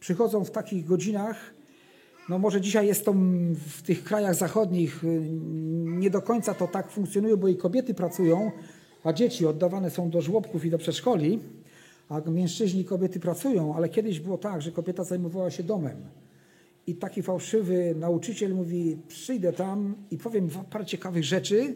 Przychodzą 0.00 0.44
w 0.44 0.50
takich 0.50 0.84
godzinach, 0.84 1.36
no 2.28 2.38
może 2.38 2.60
dzisiaj 2.60 2.86
jest 2.86 3.04
to 3.04 3.14
w 3.68 3.82
tych 3.82 4.04
krajach 4.04 4.34
zachodnich 4.34 5.04
y, 5.04 5.20
nie 5.84 6.10
do 6.10 6.22
końca 6.22 6.54
to 6.54 6.68
tak 6.68 6.90
funkcjonuje, 6.90 7.36
bo 7.36 7.48
i 7.48 7.56
kobiety 7.56 7.94
pracują, 7.94 8.50
a 9.04 9.12
dzieci 9.12 9.46
oddawane 9.46 9.90
są 9.90 10.10
do 10.10 10.20
żłobków 10.20 10.64
i 10.64 10.70
do 10.70 10.78
przedszkoli, 10.78 11.38
a 12.08 12.20
mężczyźni 12.20 12.80
i 12.80 12.84
kobiety 12.84 13.20
pracują, 13.20 13.74
ale 13.74 13.88
kiedyś 13.88 14.20
było 14.20 14.38
tak, 14.38 14.62
że 14.62 14.72
kobieta 14.72 15.04
zajmowała 15.04 15.50
się 15.50 15.62
domem. 15.62 15.96
I 16.86 16.94
taki 16.94 17.22
fałszywy 17.22 17.94
nauczyciel 17.98 18.54
mówi: 18.54 18.96
Przyjdę 19.08 19.52
tam 19.52 19.94
i 20.10 20.18
powiem 20.18 20.48
parę 20.70 20.86
ciekawych 20.86 21.24
rzeczy, 21.24 21.74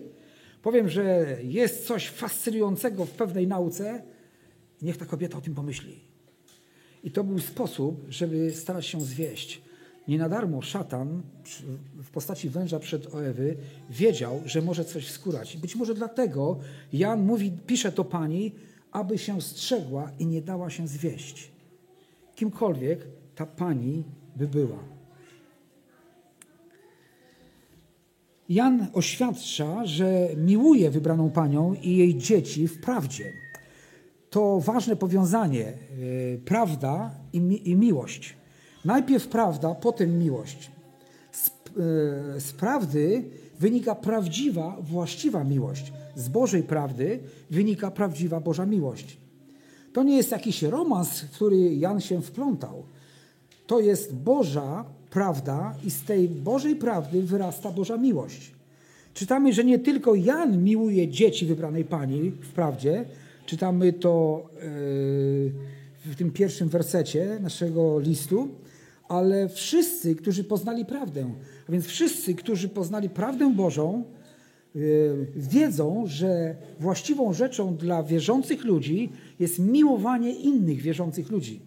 Powiem, 0.63 0.89
że 0.89 1.37
jest 1.43 1.87
coś 1.87 2.09
fascynującego 2.09 3.05
w 3.05 3.11
pewnej 3.11 3.47
nauce, 3.47 4.03
niech 4.83 4.97
ta 4.97 5.07
kobieta 5.07 5.39
o 5.39 5.41
tym 5.41 5.55
pomyśli. 5.55 6.01
I 7.05 7.11
to 7.11 7.25
był 7.25 7.39
sposób, 7.39 8.07
żeby 8.09 8.53
starać 8.55 8.87
się 8.87 9.01
zwieść. 9.01 9.63
Nie 10.11 10.19
na 10.19 10.29
darmo 10.29 10.63
szatan 10.63 11.23
w 12.03 12.11
postaci 12.11 12.51
węża 12.51 12.79
przed 12.79 13.15
Oewy 13.15 13.57
wiedział, 13.91 14.43
że 14.45 14.63
może 14.63 14.85
coś 14.85 15.07
wskórać. 15.07 15.57
Być 15.57 15.77
może 15.77 15.95
dlatego 15.95 16.59
Jan 16.93 17.23
mówi, 17.23 17.53
pisze 17.67 17.93
to 17.93 18.05
pani, 18.05 18.53
aby 18.93 19.19
się 19.19 19.41
strzegła 19.41 20.11
i 20.19 20.27
nie 20.27 20.43
dała 20.43 20.71
się 20.71 20.89
zwieść. 20.89 21.53
Kimkolwiek 22.35 23.07
ta 23.35 23.47
pani 23.47 24.05
by 24.37 24.49
była. 24.49 24.79
Jan 28.49 28.87
oświadcza, 28.93 29.87
że 29.87 30.29
miłuje 30.37 30.91
wybraną 30.91 31.31
panią 31.31 31.75
i 31.75 31.97
jej 31.97 32.19
dzieci 32.19 32.69
w 32.69 32.81
prawdzie. 32.81 33.33
To 34.31 34.61
ważne 34.61 34.97
powiązanie 34.97 35.67
e, 35.67 35.75
prawda 36.45 37.15
i, 37.33 37.41
mi 37.41 37.69
i 37.71 37.77
miłość. 37.77 38.40
Najpierw 38.85 39.29
prawda, 39.29 39.75
potem 39.75 40.19
miłość. 40.19 40.71
Z, 41.33 41.49
e, 41.49 42.41
z 42.41 42.53
prawdy 42.53 43.25
wynika 43.61 43.95
prawdziwa, 43.95 44.77
właściwa 44.81 45.45
miłość. 45.45 45.93
Z 46.15 46.29
Bożej 46.29 46.63
prawdy 46.63 47.19
wynika 47.51 47.91
prawdziwa 47.91 48.41
Boża 48.41 48.67
miłość. 48.67 49.17
To 49.93 50.03
nie 50.03 50.17
jest 50.17 50.31
jakiś 50.31 50.63
romans, 50.63 51.21
w 51.21 51.31
który 51.31 51.75
Jan 51.75 52.01
się 52.01 52.23
wplątał. 52.23 52.83
To 53.67 53.81
jest 53.81 54.15
Boża 54.15 54.85
prawda 55.11 55.75
i 55.85 55.91
z 55.91 56.03
tej 56.03 56.29
Bożej 56.29 56.77
prawdy 56.77 57.23
wyrasta 57.23 57.73
Boża 57.73 57.97
miłość. 57.97 58.53
Czytamy, 59.15 59.53
że 59.53 59.65
nie 59.65 59.79
tylko 59.79 60.15
Jan 60.15 60.63
miłuje 60.63 61.09
dzieci 61.09 61.47
wybranej 61.47 61.85
Pani 61.85 62.31
w 62.31 62.53
prawdzie, 62.53 63.05
czytamy 63.47 63.93
to 63.93 64.43
e, 64.45 64.61
w 66.05 66.17
tym 66.17 66.31
pierwszym 66.31 66.69
wersecie 66.69 67.39
naszego 67.43 67.99
listu, 67.99 68.49
ale 69.11 69.49
wszyscy, 69.49 70.15
którzy 70.15 70.45
poznali 70.45 70.85
prawdę, 70.85 71.35
a 71.69 71.73
więc 71.73 71.87
wszyscy, 71.87 72.35
którzy 72.35 72.69
poznali 72.69 73.09
prawdę 73.09 73.55
Bożą, 73.55 74.05
e, 74.75 74.79
wiedzą, 75.37 76.05
że 76.07 76.57
właściwą 76.81 77.33
rzeczą 77.33 77.77
dla 77.77 78.03
wierzących 78.03 78.65
ludzi 78.65 79.13
jest 79.39 79.59
miłowanie 79.59 80.35
innych 80.35 80.81
wierzących 80.81 81.31
ludzi. 81.31 81.61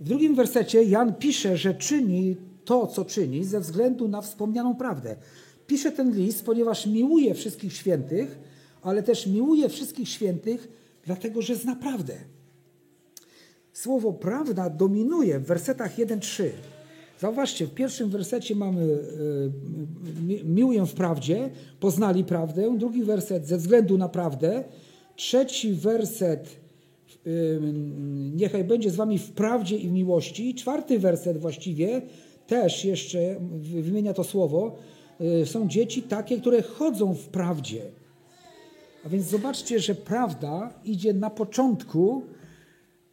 W 0.00 0.04
drugim 0.04 0.34
wersecie 0.34 0.84
Jan 0.84 1.14
pisze, 1.14 1.56
że 1.56 1.74
czyni 1.74 2.36
to, 2.64 2.86
co 2.86 3.04
czyni, 3.04 3.44
ze 3.44 3.60
względu 3.60 4.08
na 4.08 4.20
wspomnianą 4.20 4.74
prawdę. 4.74 5.16
Pisze 5.66 5.92
ten 5.92 6.16
list, 6.16 6.44
ponieważ 6.44 6.86
miłuje 6.86 7.34
wszystkich 7.34 7.72
świętych, 7.72 8.38
ale 8.82 9.02
też 9.02 9.26
miłuje 9.26 9.68
wszystkich 9.68 10.08
świętych 10.08 10.68
dlatego 11.04 11.42
że 11.42 11.56
zna 11.56 11.76
prawdę. 11.76 12.14
Słowo 13.72 14.12
prawda 14.12 14.70
dominuje 14.70 15.38
w 15.38 15.46
wersetach 15.46 15.96
1-3. 15.96 16.44
Zauważcie, 17.20 17.66
w 17.66 17.74
pierwszym 17.74 18.10
wersecie 18.10 18.54
mamy 18.54 18.82
e, 18.82 20.44
miłuję 20.44 20.86
w 20.86 20.94
prawdzie, 20.94 21.50
poznali 21.80 22.24
prawdę. 22.24 22.78
Drugi 22.78 23.04
werset 23.04 23.46
ze 23.46 23.56
względu 23.56 23.98
na 23.98 24.08
prawdę. 24.08 24.64
Trzeci 25.16 25.74
werset 25.74 26.62
niechaj 28.34 28.64
będzie 28.64 28.90
z 28.90 28.96
wami 28.96 29.18
w 29.18 29.30
prawdzie 29.30 29.76
i 29.76 29.88
w 29.88 29.92
miłości. 29.92 30.54
Czwarty 30.54 30.98
werset 30.98 31.38
właściwie 31.38 32.02
też 32.46 32.84
jeszcze 32.84 33.36
wymienia 33.60 34.12
to 34.12 34.24
słowo. 34.24 34.76
E, 35.20 35.46
są 35.46 35.68
dzieci 35.68 36.02
takie, 36.02 36.40
które 36.40 36.62
chodzą 36.62 37.14
w 37.14 37.28
prawdzie. 37.28 37.82
A 39.04 39.08
więc 39.08 39.26
zobaczcie, 39.26 39.80
że 39.80 39.94
prawda 39.94 40.74
idzie 40.84 41.14
na 41.14 41.30
początku 41.30 42.22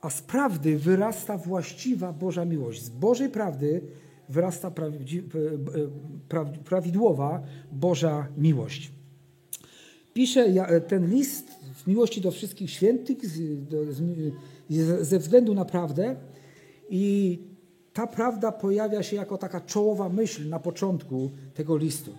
a 0.01 0.09
z 0.09 0.21
prawdy 0.21 0.77
wyrasta 0.77 1.37
właściwa 1.37 2.13
Boża 2.13 2.45
miłość. 2.45 2.83
Z 2.83 2.89
Bożej 2.89 3.29
prawdy 3.29 3.81
wyrasta 4.29 4.67
e, 4.67 4.85
e, 6.39 6.45
prawidłowa 6.65 7.43
Boża 7.71 8.27
miłość. 8.37 8.91
Piszę 10.13 10.41
e, 10.41 10.81
ten 10.81 11.09
list 11.09 11.47
w 11.75 11.87
miłości 11.87 12.21
do 12.21 12.31
wszystkich 12.31 12.71
świętych 12.71 13.17
ze 15.01 15.19
względu 15.19 15.53
na 15.53 15.65
prawdę 15.65 16.15
i 16.89 17.39
ta 17.93 18.07
prawda 18.07 18.51
pojawia 18.51 19.03
się 19.03 19.15
jako 19.15 19.37
taka 19.37 19.61
czołowa 19.61 20.09
myśl 20.09 20.49
na 20.49 20.59
początku 20.59 21.31
tego 21.53 21.77
listu. 21.77 22.11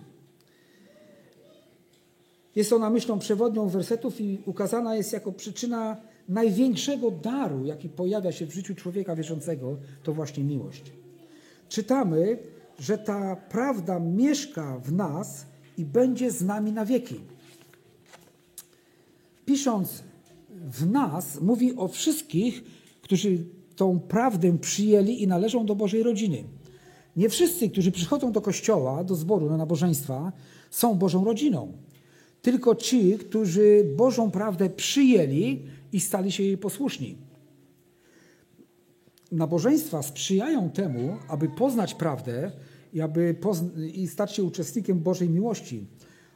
Jest 2.55 2.73
ona 2.73 2.89
myślą 2.89 3.19
przewodnią 3.19 3.69
wersetów 3.69 4.21
i 4.21 4.41
ukazana 4.45 4.95
jest 4.95 5.13
jako 5.13 5.31
przyczyna 5.31 5.97
największego 6.31 7.11
daru, 7.11 7.65
jaki 7.65 7.89
pojawia 7.89 8.31
się 8.31 8.45
w 8.45 8.53
życiu 8.53 8.75
człowieka 8.75 9.15
wierzącego, 9.15 9.77
to 10.03 10.13
właśnie 10.13 10.43
miłość. 10.43 10.83
Czytamy, 11.69 12.37
że 12.79 12.97
ta 12.97 13.35
prawda 13.35 13.99
mieszka 13.99 14.79
w 14.79 14.91
nas 14.91 15.45
i 15.77 15.85
będzie 15.85 16.31
z 16.31 16.41
nami 16.41 16.71
na 16.71 16.85
wieki. 16.85 17.19
Pisząc 19.45 20.03
w 20.49 20.91
nas, 20.91 21.41
mówi 21.41 21.75
o 21.75 21.87
wszystkich, 21.87 22.63
którzy 23.01 23.37
tą 23.75 23.99
prawdę 23.99 24.57
przyjęli 24.57 25.21
i 25.21 25.27
należą 25.27 25.65
do 25.65 25.75
Bożej 25.75 26.03
rodziny. 26.03 26.43
Nie 27.15 27.29
wszyscy, 27.29 27.69
którzy 27.69 27.91
przychodzą 27.91 28.31
do 28.31 28.41
kościoła, 28.41 29.03
do 29.03 29.15
zboru, 29.15 29.49
na 29.49 29.57
nabożeństwa, 29.57 30.31
są 30.71 30.95
Bożą 30.95 31.23
rodziną. 31.23 31.71
Tylko 32.41 32.75
ci, 32.75 33.17
którzy 33.17 33.93
Bożą 33.97 34.31
prawdę 34.31 34.69
przyjęli 34.69 35.61
i 35.93 35.99
stali 35.99 36.31
się 36.31 36.43
jej 36.43 36.57
posłuszni. 36.57 37.17
Nabożeństwa 39.31 40.01
sprzyjają 40.01 40.69
temu, 40.69 41.17
aby 41.27 41.49
poznać 41.49 41.93
prawdę 41.93 42.51
i, 42.93 43.01
aby 43.01 43.35
i 43.93 44.07
stać 44.07 44.35
się 44.35 44.43
uczestnikiem 44.43 44.99
Bożej 44.99 45.29
miłości. 45.29 45.87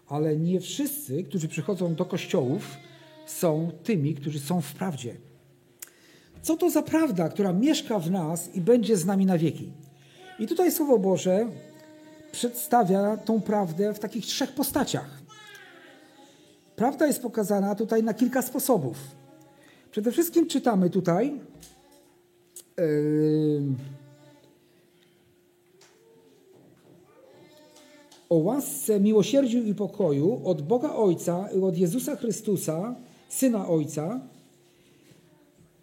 Ale 0.07 0.37
nie 0.37 0.59
wszyscy, 0.59 1.23
którzy 1.23 1.47
przychodzą 1.47 1.95
do 1.95 2.05
kościołów, 2.05 2.77
są 3.25 3.71
tymi, 3.83 4.15
którzy 4.15 4.39
są 4.39 4.61
w 4.61 4.73
prawdzie. 4.73 5.17
Co 6.41 6.57
to 6.57 6.69
za 6.69 6.81
prawda, 6.81 7.29
która 7.29 7.53
mieszka 7.53 7.99
w 7.99 8.11
nas 8.11 8.55
i 8.55 8.61
będzie 8.61 8.97
z 8.97 9.05
nami 9.05 9.25
na 9.25 9.37
wieki? 9.37 9.71
I 10.39 10.47
tutaj 10.47 10.71
Słowo 10.71 10.99
Boże 10.99 11.47
przedstawia 12.31 13.17
tą 13.17 13.41
prawdę 13.41 13.93
w 13.93 13.99
takich 13.99 14.25
trzech 14.25 14.51
postaciach. 14.51 15.21
Prawda 16.75 17.07
jest 17.07 17.21
pokazana 17.21 17.75
tutaj 17.75 18.03
na 18.03 18.13
kilka 18.13 18.41
sposobów. 18.41 18.97
Przede 19.95 20.11
wszystkim 20.11 20.47
czytamy 20.47 20.89
tutaj 20.89 21.33
yy, 22.77 23.61
o 28.29 28.35
łasce, 28.35 28.99
miłosierdziu 28.99 29.57
i 29.57 29.75
pokoju 29.75 30.41
od 30.45 30.61
Boga 30.61 30.93
Ojca 30.93 31.49
i 31.57 31.59
od 31.59 31.77
Jezusa 31.77 32.15
Chrystusa, 32.15 32.95
Syna 33.29 33.67
Ojca, 33.67 34.19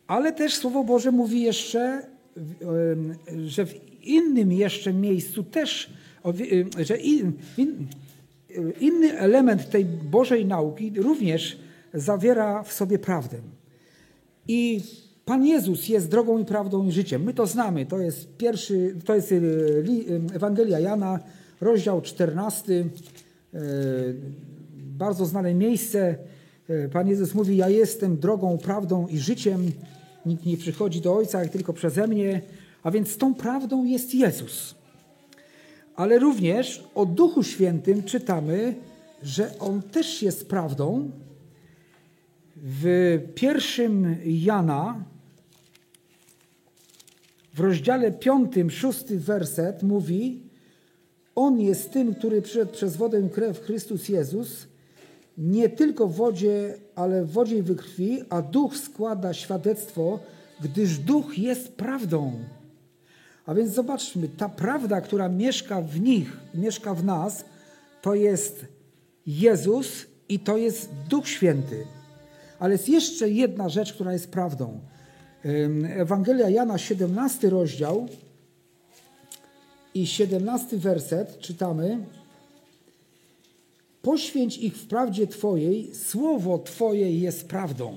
ale 0.07 0.33
też 0.33 0.55
Słowo 0.55 0.85
Boże 0.85 1.12
mówi 1.12 1.42
jeszcze, 1.42 2.07
yy, 2.37 3.48
że 3.48 3.66
w 3.66 3.75
innym 4.03 4.53
jeszcze 4.53 4.92
miejscu 4.92 5.42
też, 5.42 5.90
yy, 6.25 6.85
że 6.85 6.96
in, 6.96 7.33
in, 7.59 7.87
inny 8.81 9.18
element 9.18 9.70
tej 9.70 9.85
Bożej 9.85 10.46
nauki 10.46 10.92
również 10.96 11.59
zawiera 11.94 12.62
w 12.62 12.72
sobie 12.72 12.98
prawdę. 12.98 13.38
I 14.48 14.81
Pan 15.24 15.46
Jezus 15.46 15.88
jest 15.88 16.11
drogą 16.11 16.38
i 16.38 16.44
prawdą 16.44 16.87
i 16.87 16.92
życiem. 16.92 17.22
My 17.22 17.35
to 17.35 17.46
znamy. 17.46 17.87
To 17.87 17.98
jest 17.98 18.37
pierwszy, 18.37 18.96
to 19.05 19.14
jest 19.14 19.33
y, 19.33 19.35
y, 19.35 20.20
Ewangelia 20.35 20.81
Jana, 20.81 21.20
rozdział 21.61 22.00
14. 22.00 22.72
Y, 22.72 22.87
bardzo 24.74 25.26
znane 25.26 25.55
miejsce. 25.55 26.16
Pan 26.92 27.09
Jezus 27.09 27.35
mówi: 27.35 27.57
Ja 27.57 27.68
jestem 27.68 28.16
drogą, 28.16 28.59
prawdą 28.59 29.07
i 29.07 29.18
życiem. 29.18 29.72
Nikt 30.26 30.46
nie 30.46 30.57
przychodzi 30.57 31.00
do 31.00 31.14
Ojca, 31.16 31.40
jak 31.40 31.52
tylko 31.52 31.72
przeze 31.72 32.07
mnie. 32.07 32.42
A 32.83 32.90
więc 32.90 33.16
tą 33.16 33.35
prawdą 33.35 33.85
jest 33.85 34.14
Jezus. 34.14 34.74
Ale 35.96 36.18
również 36.18 36.85
o 36.94 37.07
Duchu 37.07 37.42
Świętym 37.42 38.02
czytamy, 38.02 38.74
że 39.22 39.59
On 39.59 39.83
też 39.83 40.22
jest 40.22 40.48
prawdą, 40.48 41.11
w 42.62 43.18
pierwszym 43.35 44.16
Jana, 44.25 45.05
w 47.55 47.61
rozdziale 47.61 48.12
piątym, 48.12 48.70
szósty 48.70 49.20
werset 49.20 49.83
mówi, 49.83 50.42
On 51.35 51.61
jest 51.61 51.92
tym, 51.92 52.14
który 52.14 52.42
przyszedł 52.42 52.72
przez 52.72 52.96
wodę 52.96 53.20
i 53.20 53.31
krew 53.31 53.61
Chrystus 53.61 54.09
Jezus, 54.09 54.66
nie 55.38 55.68
tylko 55.68 56.09
w 56.09 56.14
wodzie, 56.16 56.79
ale 56.94 57.25
w 57.25 57.31
wodzie 57.31 57.57
i 57.59 57.62
we 57.62 57.75
krwi, 57.75 58.22
a 58.31 58.42
Duch 58.42 58.77
składa 58.77 59.35
świadectwo, 59.35 60.20
gdyż 60.61 60.98
Duch 60.98 61.38
jest 61.38 61.72
prawdą. 61.72 62.33
A 63.46 63.55
więc 63.55 63.70
zobaczmy, 63.70 64.29
ta 64.29 64.48
prawda, 64.48 65.01
która 65.01 65.29
mieszka 65.29 65.81
w 65.81 66.01
nich, 66.01 66.37
mieszka 66.55 66.94
w 66.94 67.05
nas, 67.05 67.44
to 68.03 68.14
jest 68.14 68.64
Jezus 69.27 70.07
i 70.29 70.38
to 70.38 70.57
jest 70.57 70.90
Duch 71.09 71.29
Święty. 71.29 71.87
Ale 72.62 72.72
jest 72.72 72.88
jeszcze 72.88 73.31
jedna 73.31 73.68
rzecz, 73.68 73.92
która 73.92 74.12
jest 74.12 74.31
prawdą. 74.31 74.81
Ewangelia 75.88 76.51
Jana, 76.51 76.79
17 76.79 77.51
rozdział 77.51 78.09
i 79.94 80.07
17 80.07 80.77
werset 80.77 81.38
czytamy. 81.38 82.07
Poświęć 84.03 84.59
ich 84.59 84.77
w 84.77 84.87
prawdzie 84.87 85.27
Twojej, 85.27 85.94
słowo 85.94 86.59
Twoje 86.59 87.20
jest 87.20 87.48
prawdą. 87.48 87.96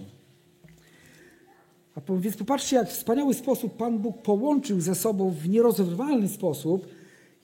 A 1.95 2.01
więc 2.19 2.37
popatrzcie, 2.37 2.75
jak 2.75 2.89
w 2.89 2.93
wspaniały 2.93 3.33
sposób 3.33 3.77
Pan 3.77 3.99
Bóg 3.99 4.21
połączył 4.21 4.81
ze 4.81 4.95
sobą 4.95 5.31
w 5.31 5.49
nierozerwalny 5.49 6.27
sposób 6.27 6.87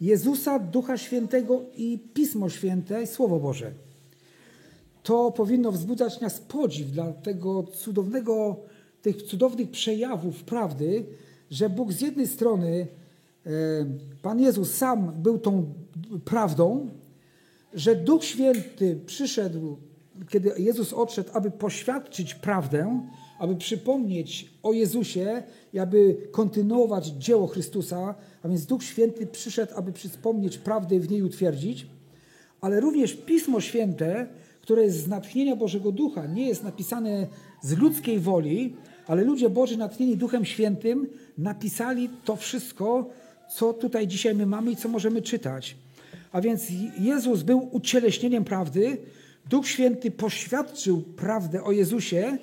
Jezusa, 0.01 0.59
Ducha 0.59 0.97
Świętego 0.97 1.61
i 1.75 1.99
Pismo 2.13 2.49
Święte, 2.49 3.07
Słowo 3.07 3.39
Boże 3.39 3.90
to 5.03 5.31
powinno 5.31 5.71
wzbudzać 5.71 6.21
nas 6.21 6.39
podziw 6.39 6.91
dla 6.91 7.13
tego 7.13 7.63
cudownego, 7.63 8.55
tych 9.01 9.21
cudownych 9.21 9.71
przejawów 9.71 10.43
prawdy, 10.43 11.05
że 11.51 11.69
Bóg 11.69 11.93
z 11.93 12.01
jednej 12.01 12.27
strony, 12.27 12.87
e, 13.45 13.49
Pan 14.21 14.39
Jezus 14.39 14.73
sam 14.73 15.11
był 15.21 15.39
tą 15.39 15.73
prawdą, 16.25 16.89
że 17.73 17.95
Duch 17.95 18.23
Święty 18.23 18.99
przyszedł, 19.05 19.77
kiedy 20.29 20.51
Jezus 20.57 20.93
odszedł, 20.93 21.29
aby 21.33 21.51
poświadczyć 21.51 22.35
prawdę, 22.35 23.07
aby 23.39 23.55
przypomnieć 23.55 24.53
o 24.63 24.73
Jezusie 24.73 25.43
i 25.73 25.79
aby 25.79 26.17
kontynuować 26.31 27.07
dzieło 27.07 27.47
Chrystusa, 27.47 28.15
a 28.43 28.47
więc 28.47 28.65
Duch 28.65 28.83
Święty 28.83 29.27
przyszedł, 29.27 29.73
aby 29.75 29.91
przypomnieć 29.91 30.57
prawdę 30.57 30.95
i 30.95 30.99
w 30.99 31.11
niej 31.11 31.21
utwierdzić, 31.21 31.87
ale 32.61 32.79
również 32.79 33.13
Pismo 33.13 33.61
Święte 33.61 34.27
które 34.61 34.83
jest 34.83 35.03
z 35.03 35.07
natchnienia 35.07 35.55
Bożego 35.55 35.91
Ducha, 35.91 36.27
nie 36.27 36.47
jest 36.47 36.63
napisane 36.63 37.27
z 37.61 37.77
ludzkiej 37.77 38.19
woli, 38.19 38.75
ale 39.07 39.23
ludzie 39.23 39.49
Boży 39.49 39.77
natchnieni 39.77 40.17
Duchem 40.17 40.45
Świętym 40.45 41.07
napisali 41.37 42.09
to 42.25 42.35
wszystko, 42.35 43.09
co 43.49 43.73
tutaj 43.73 44.07
dzisiaj 44.07 44.35
my 44.35 44.45
mamy 44.45 44.71
i 44.71 44.75
co 44.75 44.89
możemy 44.89 45.21
czytać. 45.21 45.75
A 46.31 46.41
więc 46.41 46.67
Jezus 46.99 47.43
był 47.43 47.69
ucieleśnieniem 47.71 48.43
prawdy, 48.43 48.97
Duch 49.49 49.67
Święty 49.67 50.11
poświadczył 50.11 51.01
prawdę 51.01 51.63
o 51.63 51.71
Jezusie 51.71 52.37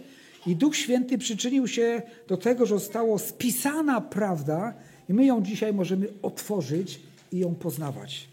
i 0.47 0.57
Duch 0.57 0.77
Święty 0.77 1.19
przyczynił 1.19 1.69
się 1.69 2.03
do 2.29 2.37
tego, 2.37 2.67
że 2.67 2.75
została 2.75 3.19
spisana 3.19 4.01
prawda 4.01 4.75
i 5.09 5.15
my 5.15 5.27
ją 5.27 5.43
dzisiaj 5.43 5.73
możemy 5.73 6.09
otworzyć 6.23 7.01
i 7.33 7.39
ją 7.39 7.55
poznawać. 7.55 8.29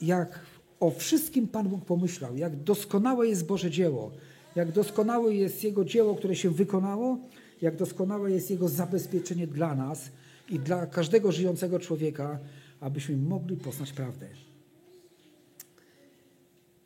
Jak 0.00 0.49
o 0.80 0.90
wszystkim 0.90 1.48
Pan 1.48 1.68
Bóg 1.68 1.84
pomyślał, 1.84 2.36
jak 2.36 2.56
doskonałe 2.56 3.28
jest 3.28 3.46
Boże 3.46 3.70
dzieło, 3.70 4.10
jak 4.56 4.72
doskonałe 4.72 5.34
jest 5.34 5.64
Jego 5.64 5.84
dzieło, 5.84 6.14
które 6.14 6.36
się 6.36 6.50
wykonało, 6.50 7.18
jak 7.62 7.76
doskonałe 7.76 8.30
jest 8.30 8.50
Jego 8.50 8.68
zabezpieczenie 8.68 9.46
dla 9.46 9.74
nas 9.74 10.10
i 10.50 10.58
dla 10.58 10.86
każdego 10.86 11.32
żyjącego 11.32 11.78
człowieka, 11.78 12.38
abyśmy 12.80 13.16
mogli 13.16 13.56
poznać 13.56 13.92
prawdę. 13.92 14.26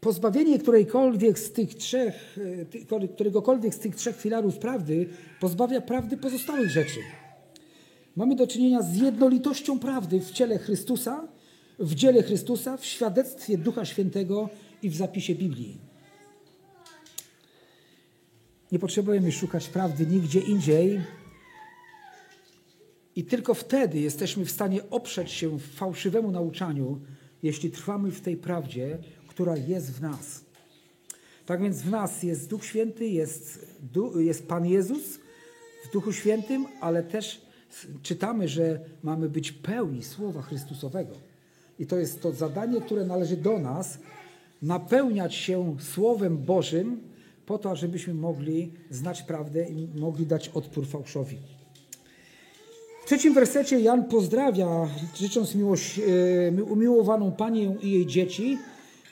Pozbawienie 0.00 0.59
którejkolwiek 0.59 1.38
z 1.38 1.52
tych 1.52 1.74
trzech, 1.74 2.38
e, 3.02 3.09
któregokolwiek 3.09 3.74
z 3.74 3.78
tych 3.78 3.96
trzech 3.96 4.16
filarów 4.16 4.59
prawdy 4.59 5.09
pozbawia 5.40 5.80
prawdy 5.80 6.16
pozostałych 6.16 6.70
rzeczy. 6.70 7.00
Mamy 8.16 8.37
do 8.37 8.46
czynienia 8.46 8.83
z 8.83 8.96
jednolitością 8.96 9.78
prawdy 9.78 10.20
w 10.20 10.30
ciele 10.30 10.59
Chrystusa, 10.59 11.28
w 11.79 11.95
dziele 11.95 12.23
Chrystusa, 12.23 12.77
w 12.77 12.85
świadectwie 12.85 13.59
Ducha 13.59 13.85
Świętego 13.85 14.49
i 14.83 14.91
w 14.91 14.97
zapisie 14.97 15.35
Biblii. 15.35 15.79
Nie 18.73 18.79
potrzebujemy 18.79 19.33
szukać 19.33 19.69
prawdy 19.69 20.07
nigdzie 20.07 20.41
indziej. 20.41 21.01
I 23.17 23.25
tylko 23.25 23.55
wtedy 23.55 24.01
jesteśmy 24.01 24.45
w 24.45 24.51
stanie 24.51 24.91
oprzeć 24.91 25.31
się 25.31 25.59
fałszywemu 25.59 26.31
nauczaniu, 26.31 27.01
jeśli 27.43 27.71
trwamy 27.71 28.11
w 28.11 28.21
tej 28.21 28.37
prawdzie, 28.37 28.99
która 29.29 29.57
jest 29.57 29.93
w 29.93 30.01
nas. 30.01 30.45
Tak 31.47 31.63
więc 31.63 31.83
w 31.83 31.91
nas 31.91 32.23
jest 32.23 32.51
Duch 32.51 32.65
Święty, 32.65 33.07
jest, 33.07 33.67
jest 34.17 34.49
Pan 34.49 34.67
Jezus 34.67 35.19
w 35.85 35.93
Duchu 35.93 36.13
Świętym, 36.13 36.67
ale 36.81 37.03
też 37.03 37.41
czytamy, 38.03 38.49
że 38.49 38.81
mamy 39.03 39.29
być 39.29 39.53
pełni 39.53 40.03
Słowa 40.03 40.43
Chrystusowego. 40.43 41.15
I 41.79 41.87
to 41.87 41.99
jest 41.99 42.23
to 42.23 42.33
zadanie, 42.33 42.81
które 42.81 43.05
należy 43.05 43.37
do 43.37 43.59
nas, 43.59 43.99
napełniać 44.63 45.35
się 45.35 45.77
Słowem 45.81 46.39
Bożym, 46.39 47.01
po 47.47 47.59
to, 47.59 47.77
żebyśmy 47.77 48.15
mogli 48.15 48.73
znać 48.91 49.23
prawdę 49.23 49.69
i 49.69 49.89
mogli 50.01 50.27
dać 50.27 50.49
odpór 50.49 50.87
fałszowi. 50.87 51.37
W 53.05 53.07
trzecim 53.07 53.35
wersecie 53.35 53.81
Jan 53.81 54.05
pozdrawia, 54.05 54.89
życząc 55.17 55.55
miłość, 55.55 56.01
e, 56.59 56.63
umiłowaną 56.63 57.33
Panię 57.33 57.77
i 57.83 57.91
jej 57.91 58.07
dzieci, 58.07 58.59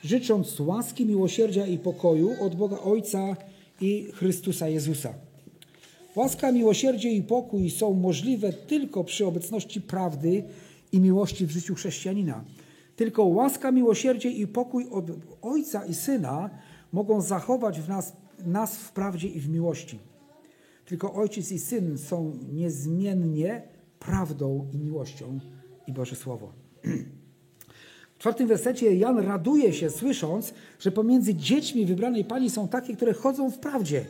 życząc 0.03 0.59
łaski, 0.59 1.05
miłosierdzia 1.05 1.67
i 1.67 1.77
pokoju 1.77 2.31
od 2.39 2.55
Boga 2.55 2.79
Ojca 2.79 3.35
i 3.81 4.07
Chrystusa 4.13 4.69
Jezusa. 4.69 5.13
Łaska, 6.15 6.51
miłosierdzie 6.51 7.11
i 7.11 7.21
pokój 7.21 7.69
są 7.69 7.93
możliwe 7.93 8.53
tylko 8.53 9.03
przy 9.03 9.25
obecności 9.25 9.81
prawdy 9.81 10.43
i 10.93 11.01
miłości 11.01 11.45
w 11.45 11.51
życiu 11.51 11.75
chrześcijanina. 11.75 12.43
Tylko 12.95 13.23
łaska, 13.23 13.71
miłosierdzie 13.71 14.29
i 14.29 14.47
pokój 14.47 14.87
od 14.91 15.11
Ojca 15.41 15.85
i 15.85 15.93
Syna 15.93 16.49
mogą 16.91 17.21
zachować 17.21 17.79
w 17.79 17.89
nas, 17.89 18.13
nas 18.45 18.77
w 18.77 18.91
prawdzie 18.91 19.27
i 19.27 19.39
w 19.39 19.49
miłości. 19.49 19.99
Tylko 20.85 21.13
Ojciec 21.13 21.51
i 21.51 21.59
Syn 21.59 21.97
są 21.97 22.39
niezmiennie 22.51 23.61
prawdą 23.99 24.67
i 24.73 24.77
miłością 24.77 25.39
i 25.87 25.93
Boże 25.93 26.15
Słowo. 26.15 26.53
W 28.15 28.17
czwartym 28.17 28.47
wersecie 28.47 28.95
Jan 28.95 29.19
raduje 29.19 29.73
się, 29.73 29.89
słysząc, 29.89 30.53
że 30.79 30.91
pomiędzy 30.91 31.35
dziećmi 31.35 31.85
wybranej 31.85 32.25
Pani 32.25 32.49
są 32.49 32.67
takie, 32.67 32.95
które 32.95 33.13
chodzą 33.13 33.51
w 33.51 33.59
prawdzie. 33.59 34.05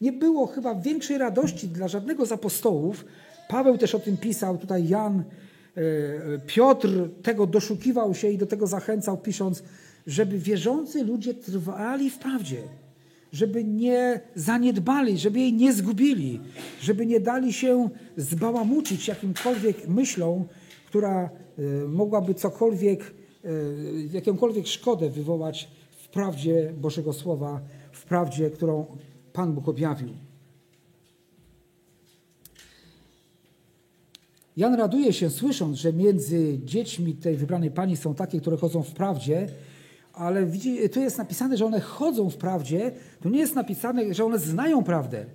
Nie 0.00 0.12
było 0.12 0.46
chyba 0.46 0.74
większej 0.74 1.18
radości 1.18 1.68
dla 1.68 1.88
żadnego 1.88 2.26
z 2.26 2.32
apostołów. 2.32 3.04
Paweł 3.48 3.78
też 3.78 3.94
o 3.94 3.98
tym 3.98 4.16
pisał, 4.16 4.58
tutaj 4.58 4.88
Jan, 4.88 5.24
Piotr 6.46 6.88
tego 7.22 7.46
doszukiwał 7.46 8.14
się 8.14 8.28
i 8.28 8.38
do 8.38 8.46
tego 8.46 8.66
zachęcał, 8.66 9.18
pisząc, 9.18 9.62
żeby 10.06 10.38
wierzący 10.38 11.04
ludzie 11.04 11.34
trwali 11.34 12.10
w 12.10 12.18
prawdzie, 12.18 12.62
żeby 13.32 13.64
nie 13.64 14.20
zaniedbali, 14.34 15.18
żeby 15.18 15.38
jej 15.38 15.52
nie 15.52 15.72
zgubili, 15.72 16.40
żeby 16.80 17.06
nie 17.06 17.20
dali 17.20 17.52
się 17.52 17.90
zbałamucić 18.16 19.08
jakimkolwiek 19.08 19.88
myślą, 19.88 20.44
która 20.86 21.24
e, 21.24 21.62
mogłaby 21.88 22.34
cokolwiek, 22.34 23.14
e, 23.44 23.48
jakąkolwiek 24.12 24.66
szkodę 24.66 25.10
wywołać 25.10 25.68
w 25.90 26.08
prawdzie 26.08 26.72
Bożego 26.76 27.12
Słowa, 27.12 27.60
w 27.92 28.04
prawdzie, 28.04 28.50
którą 28.50 28.86
Pan 29.32 29.52
Bóg 29.52 29.68
objawił. 29.68 30.08
Jan 34.56 34.74
raduje 34.74 35.12
się, 35.12 35.30
słysząc, 35.30 35.78
że 35.78 35.92
między 35.92 36.58
dziećmi 36.64 37.14
tej 37.14 37.36
wybranej 37.36 37.70
pani 37.70 37.96
są 37.96 38.14
takie, 38.14 38.40
które 38.40 38.56
chodzą 38.56 38.82
w 38.82 38.92
prawdzie, 38.92 39.48
ale 40.12 40.46
widzi, 40.46 40.88
tu 40.90 41.00
jest 41.00 41.18
napisane, 41.18 41.56
że 41.56 41.66
one 41.66 41.80
chodzą 41.80 42.30
w 42.30 42.36
prawdzie, 42.36 42.92
tu 43.20 43.28
nie 43.28 43.38
jest 43.38 43.54
napisane, 43.54 44.14
że 44.14 44.24
one 44.24 44.38
znają 44.38 44.84
prawdę. 44.84 45.26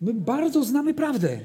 My 0.00 0.14
bardzo 0.14 0.64
znamy 0.64 0.94
prawdę. 0.94 1.38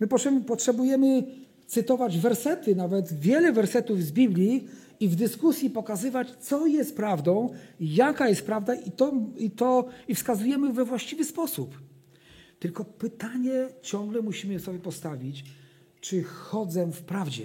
My 0.00 0.08
potrzebujemy 0.46 1.22
cytować 1.66 2.18
wersety, 2.18 2.76
nawet 2.76 3.12
wiele 3.20 3.52
wersetów 3.52 4.02
z 4.02 4.12
Biblii 4.12 4.68
i 5.00 5.08
w 5.08 5.16
dyskusji 5.16 5.70
pokazywać, 5.70 6.28
co 6.40 6.66
jest 6.66 6.96
prawdą, 6.96 7.48
jaka 7.80 8.28
jest 8.28 8.46
prawda 8.46 8.74
i 8.74 8.90
to, 8.90 9.12
i 9.36 9.50
to 9.50 9.88
i 10.08 10.14
wskazujemy 10.14 10.72
we 10.72 10.84
właściwy 10.84 11.24
sposób. 11.24 11.80
Tylko 12.58 12.84
pytanie 12.84 13.68
ciągle 13.82 14.22
musimy 14.22 14.60
sobie 14.60 14.78
postawić, 14.78 15.44
czy 16.02 16.22
chodzę 16.22 16.92
w 16.92 17.02
prawdzie. 17.02 17.44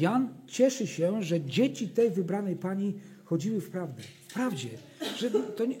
Jan 0.00 0.28
cieszy 0.46 0.86
się, 0.86 1.22
że 1.22 1.40
dzieci 1.40 1.88
tej 1.88 2.10
wybranej 2.10 2.56
pani 2.56 2.94
chodziły 3.24 3.60
w 3.60 3.70
prawdę. 3.70 4.02
W 4.28 4.32
prawdzie. 4.34 4.68
Że 5.16 5.30
to 5.30 5.64
nie... 5.64 5.76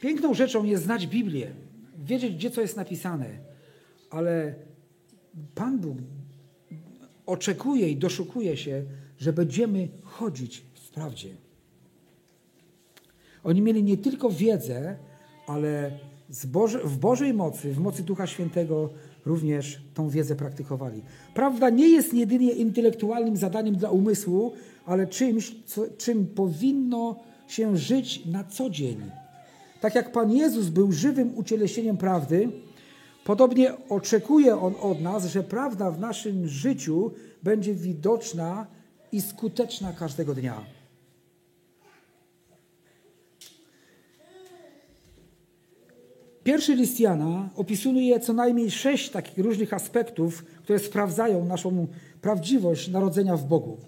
Piękną 0.00 0.34
rzeczą 0.34 0.64
jest 0.64 0.84
znać 0.84 1.06
Biblię, 1.06 1.50
wiedzieć, 1.98 2.34
gdzie 2.34 2.50
co 2.50 2.60
jest 2.60 2.76
napisane, 2.76 3.26
ale 4.10 4.54
Pan 5.54 5.78
Bóg 5.78 5.98
oczekuje 7.26 7.88
i 7.88 7.96
doszukuje 7.96 8.56
się, 8.56 8.82
że 9.18 9.32
będziemy 9.32 9.88
chodzić 10.02 10.62
w 10.74 10.90
prawdzie. 10.90 11.28
Oni 13.44 13.62
mieli 13.62 13.82
nie 13.82 13.96
tylko 13.96 14.30
wiedzę, 14.30 14.96
ale 15.46 15.98
Boże, 16.46 16.78
w 16.84 16.98
Bożej 16.98 17.34
mocy, 17.34 17.72
w 17.72 17.78
mocy 17.78 18.02
Ducha 18.02 18.26
Świętego 18.26 18.90
również 19.24 19.82
tą 19.94 20.08
wiedzę 20.08 20.36
praktykowali. 20.36 21.02
Prawda 21.34 21.70
nie 21.70 21.88
jest 21.88 22.14
jedynie 22.14 22.52
intelektualnym 22.52 23.36
zadaniem 23.36 23.76
dla 23.76 23.90
umysłu, 23.90 24.52
ale 24.86 25.06
czymś, 25.06 25.54
co, 25.66 25.82
czym 25.98 26.26
powinno 26.26 27.16
się 27.48 27.76
żyć 27.76 28.26
na 28.26 28.44
co 28.44 28.70
dzień. 28.70 29.10
Tak 29.80 29.94
jak 29.94 30.12
Pan 30.12 30.32
Jezus 30.32 30.68
był 30.68 30.92
żywym 30.92 31.38
ucieleśnieniem 31.38 31.96
prawdy, 31.96 32.48
podobnie 33.24 33.72
oczekuje 33.88 34.60
On 34.60 34.74
od 34.80 35.00
nas, 35.00 35.26
że 35.26 35.42
prawda 35.42 35.90
w 35.90 36.00
naszym 36.00 36.48
życiu 36.48 37.12
będzie 37.42 37.74
widoczna 37.74 38.66
i 39.12 39.20
skuteczna 39.20 39.92
każdego 39.92 40.34
dnia. 40.34 40.79
Pierwszy 46.44 46.74
list 46.74 47.00
Jana 47.00 47.50
opisuje 47.56 48.20
co 48.20 48.32
najmniej 48.32 48.70
sześć 48.70 49.10
takich 49.10 49.38
różnych 49.44 49.74
aspektów, 49.74 50.44
które 50.44 50.78
sprawdzają 50.78 51.44
naszą 51.44 51.86
prawdziwość 52.20 52.88
narodzenia 52.88 53.36
w 53.36 53.44
Bogu. 53.44 53.78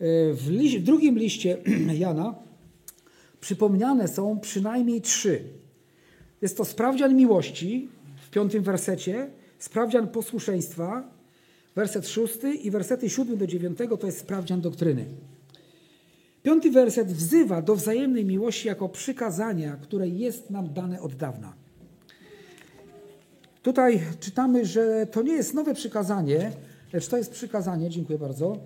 W, 0.00 0.76
w 0.78 0.82
drugim 0.82 1.18
liście 1.18 1.56
Jana 1.98 2.34
przypomniane 3.40 4.08
są 4.08 4.40
przynajmniej 4.40 5.00
trzy. 5.00 5.44
Jest 6.42 6.56
to 6.56 6.64
sprawdzian 6.64 7.16
miłości 7.16 7.88
w 8.26 8.30
piątym 8.30 8.62
wersecie, 8.62 9.30
sprawdzian 9.58 10.08
posłuszeństwa, 10.08 11.10
werset 11.74 12.08
szósty 12.08 12.54
i 12.54 12.70
wersety 12.70 13.10
siódmy 13.10 13.36
do 13.36 13.46
dziewiątego 13.46 13.96
to 13.96 14.06
jest 14.06 14.18
sprawdzian 14.18 14.60
doktryny. 14.60 15.06
Piąty 16.46 16.70
werset 16.70 17.12
wzywa 17.12 17.62
do 17.62 17.76
wzajemnej 17.76 18.24
miłości 18.24 18.68
jako 18.68 18.88
przykazania, 18.88 19.76
które 19.76 20.08
jest 20.08 20.50
nam 20.50 20.72
dane 20.72 21.00
od 21.00 21.14
dawna. 21.14 21.52
Tutaj 23.62 24.00
czytamy, 24.20 24.66
że 24.66 25.06
to 25.06 25.22
nie 25.22 25.32
jest 25.32 25.54
nowe 25.54 25.74
przykazanie, 25.74 26.52
lecz 26.92 27.08
to 27.08 27.16
jest 27.16 27.30
przykazanie, 27.30 27.90
dziękuję 27.90 28.18
bardzo, 28.18 28.58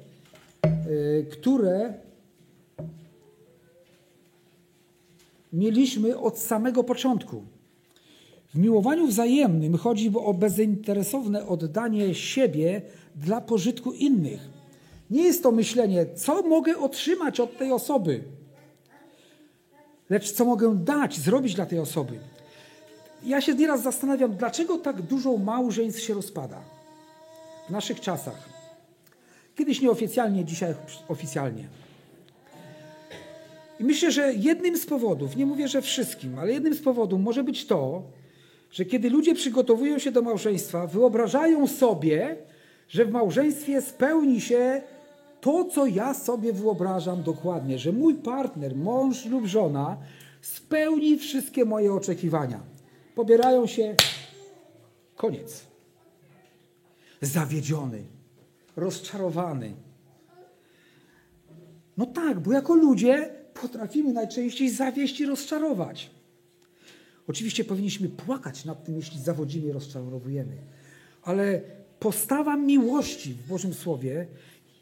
y, 0.67 1.27
które 1.33 1.95
mieliśmy 5.53 6.19
od 6.19 6.39
samego 6.39 6.85
początku. 6.85 7.43
W 8.55 8.59
miłowaniu 8.59 9.07
wzajemnym 9.07 9.77
chodzi 9.77 10.13
o 10.15 10.35
bezinteresowne 10.35 11.47
oddanie 11.47 12.15
siebie 12.15 12.83
dla 13.17 13.41
pożytku 13.41 13.93
innych. 13.93 14.60
Nie 15.11 15.23
jest 15.23 15.43
to 15.43 15.53
myślenie, 15.53 16.07
co 16.15 16.43
mogę 16.43 16.79
otrzymać 16.79 17.41
od 17.41 17.59
tej 17.59 17.73
osoby, 17.73 18.23
lecz 20.11 20.33
co 20.33 20.45
mogę 20.45 20.75
dać, 20.75 21.19
zrobić 21.19 21.55
dla 21.55 21.67
tej 21.67 21.79
osoby. 21.79 22.19
Ja 23.25 23.41
się 23.41 23.55
nieraz 23.55 23.83
zastanawiam, 23.83 24.37
dlaczego 24.37 24.79
tak 24.79 25.03
dużo 25.03 25.37
małżeństw 25.37 26.01
się 26.01 26.15
rozpada 26.15 26.63
w 27.69 27.71
naszych 27.71 28.01
czasach. 28.01 28.49
Kiedyś 29.57 29.81
nieoficjalnie, 29.81 30.45
dzisiaj 30.45 30.75
oficjalnie. 31.09 31.69
I 33.81 33.85
myślę, 33.85 34.11
że 34.11 34.35
jednym 34.35 34.77
z 34.77 34.87
powodów, 34.87 35.37
nie 35.37 35.47
mówię, 35.47 35.69
że 35.69 35.83
wszystkim, 35.83 36.39
ale 36.39 36.53
jednym 36.53 36.75
z 36.75 36.83
powodów 36.83 37.21
może 37.21 37.45
być 37.45 37.67
to, 37.67 38.03
że 38.73 38.85
kiedy 38.85 39.11
ludzie 39.11 39.35
przygotowują 39.35 39.99
się 39.99 40.13
do 40.13 40.23
małżeństwa, 40.23 40.87
wyobrażają 40.87 41.67
sobie, 41.67 42.37
że 42.89 43.05
w 43.05 43.11
małżeństwie 43.11 43.83
spełni 43.83 44.41
się 44.41 44.83
to, 45.41 45.65
co 45.65 45.87
ja 45.87 46.15
sobie 46.15 46.53
wyobrażam 46.53 47.23
dokładnie, 47.23 47.79
że 47.79 47.93
mój 47.93 48.15
partner, 48.15 48.77
mąż 48.77 49.27
lub 49.27 49.47
żona 49.47 49.97
spełni 50.41 51.19
wszystkie 51.19 51.65
moje 51.65 51.93
oczekiwania. 51.93 52.61
Pobierają 53.15 53.67
się, 53.67 53.95
koniec. 55.17 55.67
Zawiedziony, 57.23 58.03
rozczarowany. 58.77 59.73
No 61.97 62.07
tak, 62.07 62.41
bo 62.41 62.53
jako 62.53 62.75
ludzie 62.75 63.31
potrafimy 63.63 64.13
najczęściej 64.13 64.71
zawieść 64.71 65.21
i 65.21 65.27
rozczarować. 65.27 66.11
Oczywiście 67.29 67.65
powinniśmy 67.65 68.09
płakać 68.09 68.65
nad 68.65 68.85
tym, 68.85 68.97
jeśli 68.97 69.21
zawodzimy 69.21 69.69
i 69.69 69.73
rozczarowujemy. 69.73 70.57
Ale 71.23 71.61
postawa 71.99 72.57
miłości 72.57 73.35
w 73.35 73.49
Bożym 73.49 73.75
Słowie 73.75 74.27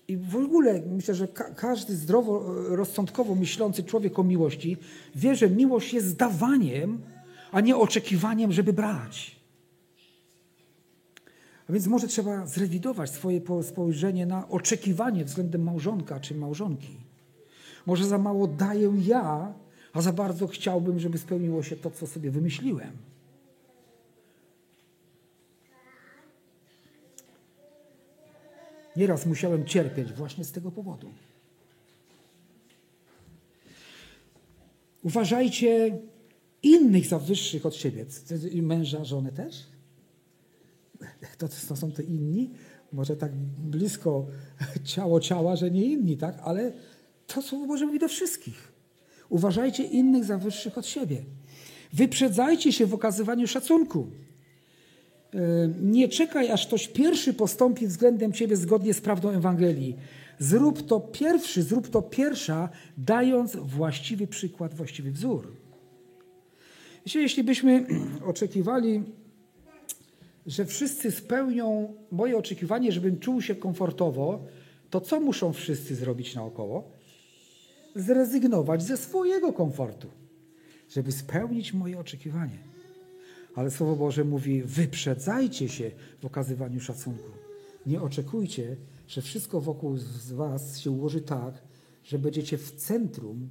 i 0.09 0.16
w 0.16 0.37
ogóle 0.37 0.83
myślę, 0.87 1.14
że 1.14 1.29
ka 1.29 1.44
każdy 1.55 1.97
zdrowo, 1.97 2.44
rozsądkowo 2.77 3.35
myślący 3.35 3.85
człowiek 3.85 4.18
o 4.18 4.25
miłości 4.25 4.77
wie, 5.14 5.37
że 5.37 5.51
miłość 5.51 5.92
jest 5.92 6.16
dawaniem, 6.16 7.01
a 7.53 7.61
nie 7.61 7.77
oczekiwaniem, 7.77 8.53
żeby 8.53 8.73
brać. 8.73 9.37
A 11.68 11.73
więc 11.73 11.87
może 11.87 12.09
trzeba 12.09 12.47
zrewidować 12.47 13.11
swoje 13.11 13.40
spojrzenie 13.62 14.27
na 14.27 14.49
oczekiwanie 14.49 15.25
względem 15.25 15.62
małżonka 15.62 16.21
czy 16.21 16.35
małżonki. 16.35 16.97
Może 17.87 18.07
za 18.07 18.18
mało 18.18 18.47
daję 18.47 18.92
ja, 19.07 19.55
a 19.92 20.01
za 20.01 20.12
bardzo 20.12 20.47
chciałbym, 20.47 20.99
żeby 20.99 21.18
spełniło 21.18 21.62
się 21.62 21.77
to, 21.77 21.90
co 21.90 22.07
sobie 22.07 22.31
wymyśliłem. 22.31 22.90
Nieraz 28.96 29.27
musiałem 29.27 29.64
cierpieć 29.64 30.12
właśnie 30.12 30.44
z 30.44 30.53
tego 30.53 30.70
powodu. 30.70 31.11
Uważajcie 35.03 35.98
innych 36.62 37.07
za 37.07 37.18
wyższych 37.18 37.66
od 37.66 37.74
siebie. 37.74 38.07
Męża, 38.62 39.05
żonę 39.05 39.33
też? 39.33 39.66
To, 41.38 41.48
to 41.68 41.77
są 41.77 41.92
te 41.92 42.03
inni? 42.03 42.51
Może 42.92 43.16
tak 43.16 43.33
blisko 43.59 44.27
ciało 44.94 45.20
ciała, 45.20 45.57
że 45.57 45.70
nie 45.70 45.85
inni, 45.85 46.16
tak? 46.16 46.38
Ale 46.44 46.72
to 47.27 47.42
słowo 47.42 47.66
Boże 47.66 47.87
mówi 47.87 47.98
do 47.98 48.09
wszystkich. 48.09 48.72
Uważajcie 49.29 49.85
innych 49.85 50.24
za 50.24 50.38
wyższych 50.38 50.79
od 50.79 50.87
siebie. 50.87 51.24
Wyprzedzajcie 51.92 52.72
się 52.72 52.87
w 52.87 52.94
okazywaniu 52.94 53.46
szacunku. 53.46 54.11
E, 55.35 55.38
nie 55.81 56.09
czekaj, 56.09 56.51
aż 56.51 56.67
ktoś 56.67 56.88
pierwszy 56.88 57.35
postąpi 57.35 57.87
względem 57.87 58.33
ciebie 58.33 58.57
zgodnie 58.57 58.95
z 58.95 59.01
prawdą 59.01 59.31
Ewangelii. 59.31 59.97
Zrób 60.38 60.87
to 60.87 61.01
pierwszy, 61.01 61.62
zrób 61.62 61.88
to 61.88 62.03
pierwsza, 62.03 62.69
dając 62.99 63.57
właściwy 63.57 64.27
przykład, 64.27 64.75
właściwy 64.75 65.11
wzór. 65.11 65.53
Jeśli 67.14 67.45
byśmy 67.45 67.87
oczekiwali, 68.31 69.03
że 70.47 70.64
wszyscy 70.64 71.11
spełnią 71.11 71.95
moje 72.11 72.37
oczekiwanie, 72.37 72.93
żebym 72.93 73.19
czuł 73.19 73.43
się 73.43 73.55
komfortowo, 73.55 74.45
to 74.91 75.01
co 75.01 75.21
muszą 75.21 75.53
wszyscy 75.53 75.95
zrobić 75.95 76.35
naokoło? 76.35 76.91
Zrezygnować 77.95 78.83
ze 78.83 78.97
swojego 78.97 79.53
komfortu, 79.53 80.09
żeby 80.91 81.12
spełnić 81.12 81.73
moje 81.73 81.99
oczekiwanie. 81.99 82.59
Ale 83.59 83.71
Słowo 83.71 83.97
Boże 83.97 84.25
mówi: 84.25 84.62
wyprzedzajcie 84.62 85.68
się 85.68 85.90
w 86.21 86.25
okazywaniu 86.25 86.81
szacunku. 86.81 87.31
Nie 87.87 88.03
oczekujcie, 88.03 88.77
że 89.09 89.23
wszystko 89.23 89.61
wokół 89.61 89.97
z 89.97 90.33
Was 90.33 90.79
się 90.79 90.90
ułoży 90.90 91.21
tak, 91.21 91.62
że 92.05 92.18
będziecie 92.18 92.59
w 92.59 92.73
centrum 92.73 93.51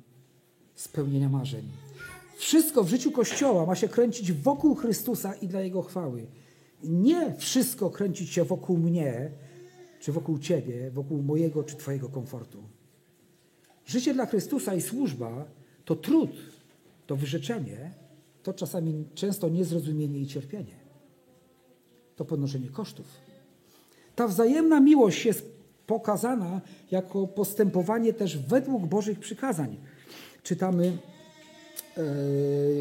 spełnienia 0.75 1.29
marzeń. 1.29 1.69
Wszystko 2.37 2.83
w 2.83 2.89
życiu 2.89 3.11
Kościoła 3.11 3.65
ma 3.65 3.75
się 3.75 3.87
kręcić 3.87 4.31
wokół 4.31 4.75
Chrystusa 4.75 5.33
i 5.33 5.47
dla 5.47 5.61
Jego 5.61 5.81
chwały. 5.81 6.27
Nie 6.83 7.35
wszystko 7.37 7.89
kręcić 7.89 8.29
się 8.29 8.43
wokół 8.43 8.77
mnie, 8.77 9.31
czy 9.99 10.11
wokół 10.11 10.39
Ciebie, 10.39 10.91
wokół 10.91 11.21
mojego 11.21 11.63
czy 11.63 11.75
Twojego 11.75 12.09
komfortu. 12.09 12.63
Życie 13.85 14.13
dla 14.13 14.25
Chrystusa 14.25 14.75
i 14.75 14.81
służba 14.81 15.45
to 15.85 15.95
trud, 15.95 16.31
to 17.07 17.15
wyrzeczenie, 17.15 18.06
to 18.47 18.53
czasami 18.53 19.05
często 19.15 19.49
niezrozumienie 19.49 20.19
i 20.19 20.27
cierpienie. 20.27 20.75
To 22.15 22.25
ponoszenie 22.25 22.69
kosztów. 22.69 23.05
Ta 24.15 24.27
wzajemna 24.27 24.79
miłość 24.79 25.25
jest 25.25 25.51
pokazana 25.87 26.61
jako 26.91 27.27
postępowanie 27.27 28.13
też 28.13 28.37
według 28.37 28.85
Bożych 28.85 29.19
przykazań. 29.19 29.77
Czytamy 30.43 30.85
e, 30.87 30.95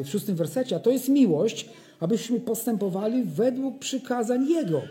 w 0.04 0.08
szóstym 0.08 0.36
wersecie, 0.36 0.76
a 0.76 0.78
to 0.78 0.90
jest 0.90 1.08
miłość, 1.08 1.70
abyśmy 2.00 2.40
postępowali 2.40 3.24
według 3.24 3.78
przykazań 3.78 4.46
Jego. 4.48 4.82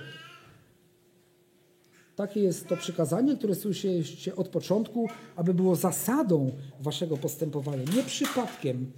Takie 2.15 2.39
jest 2.39 2.67
to 2.67 2.77
przykazanie, 2.77 3.37
które 3.37 3.55
słyszeliście 3.55 4.35
od 4.35 4.47
początku, 4.47 5.07
aby 5.35 5.53
było 5.53 5.75
zasadą 5.75 6.51
waszego 6.79 7.17
postępowania, 7.17 7.83
nie 7.95 8.03
przypadkiem, 8.03 8.91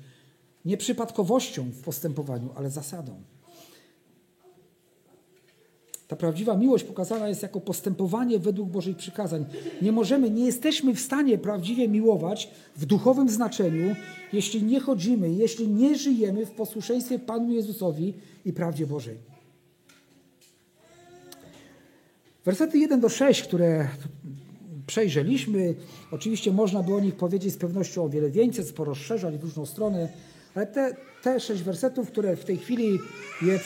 nie 0.67 0.77
przypadkowością 0.77 1.63
w 1.63 1.81
postępowaniu, 1.81 2.49
ale 2.55 2.69
zasadą. 2.69 3.21
Ta 6.07 6.15
prawdziwa 6.15 6.57
miłość 6.57 6.83
pokazana 6.83 7.29
jest 7.29 7.43
jako 7.43 7.61
postępowanie 7.61 8.39
według 8.39 8.69
Bożych 8.69 8.97
przykazań. 8.97 9.45
Nie 9.81 9.91
możemy, 9.91 10.29
nie 10.29 10.45
jesteśmy 10.45 10.95
w 10.95 10.99
stanie 10.99 11.37
prawdziwie 11.37 11.87
miłować 11.87 12.49
w 12.75 12.85
duchowym 12.85 13.29
znaczeniu, 13.29 13.95
jeśli 14.33 14.63
nie 14.63 14.79
chodzimy, 14.79 15.33
jeśli 15.33 15.67
nie 15.67 15.95
żyjemy 15.95 16.45
w 16.45 16.51
posłuszeństwie 16.51 17.19
Panu 17.19 17.51
Jezusowi 17.51 18.13
i 18.45 18.53
prawdzie 18.53 18.87
Bożej. 18.87 19.17
Wersety 22.45 22.77
1 22.77 22.99
do 22.99 23.09
6, 23.09 23.43
które 23.43 23.87
przejrzeliśmy, 24.87 25.75
oczywiście 26.11 26.51
można 26.51 26.83
by 26.83 26.93
o 26.95 26.99
nich 26.99 27.15
powiedzieć 27.15 27.53
z 27.53 27.57
pewnością 27.57 28.03
o 28.03 28.09
wiele 28.09 28.29
więcej, 28.29 28.65
sporo 28.65 28.95
szerzej 28.95 29.37
w 29.37 29.43
różną 29.43 29.65
stronę, 29.65 30.09
ale 30.57 30.67
te, 30.67 30.95
te 31.23 31.39
sześć 31.39 31.63
wersetów, 31.63 32.11
które 32.11 32.35
w 32.35 32.45
tej 32.45 32.57
chwili 32.57 32.99
je 33.41 33.53
y, 33.53 33.59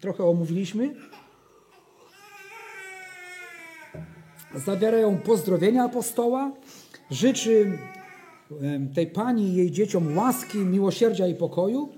trochę 0.00 0.24
omówiliśmy, 0.24 0.94
zawierają 4.54 5.18
pozdrowienia 5.18 5.84
apostoła, 5.84 6.52
życzy 7.10 7.78
tej 8.94 9.06
pani 9.06 9.48
i 9.48 9.54
jej 9.54 9.70
dzieciom 9.70 10.16
łaski, 10.16 10.58
miłosierdzia 10.58 11.26
i 11.26 11.34
pokoju. 11.34 11.88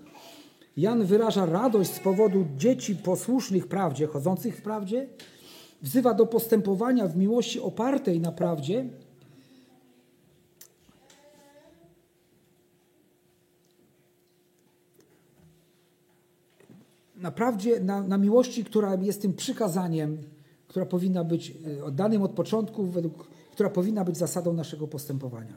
Jan 0.77 1.05
wyraża 1.05 1.47
radość 1.47 1.91
z 1.91 1.99
powodu 1.99 2.47
dzieci 2.57 2.97
posłusznych 2.97 3.69
prawdzie, 3.69 4.07
chodzących 4.07 4.57
w 4.57 4.63
prawdzie. 4.63 5.09
Wzywa 5.83 6.15
do 6.15 6.27
postępowania 6.27 7.09
w 7.09 7.17
miłości 7.17 7.61
opartej 7.61 8.21
na 8.21 8.33
prawdzie. 8.33 8.85
Naprawdę 17.23 17.81
na, 17.81 18.03
na 18.03 18.19
miłości, 18.19 18.65
która 18.65 18.95
jest 18.95 19.23
tym 19.23 19.35
przykazaniem, 19.35 20.19
która 20.69 20.87
powinna 20.87 21.25
być 21.25 21.53
e, 21.79 21.85
oddanym 21.85 22.23
od 22.23 22.31
początku, 22.31 22.87
według, 22.87 23.29
która 23.53 23.71
powinna 23.71 24.05
być 24.05 24.17
zasadą 24.17 24.53
naszego 24.53 24.89
postępowania. 24.89 25.57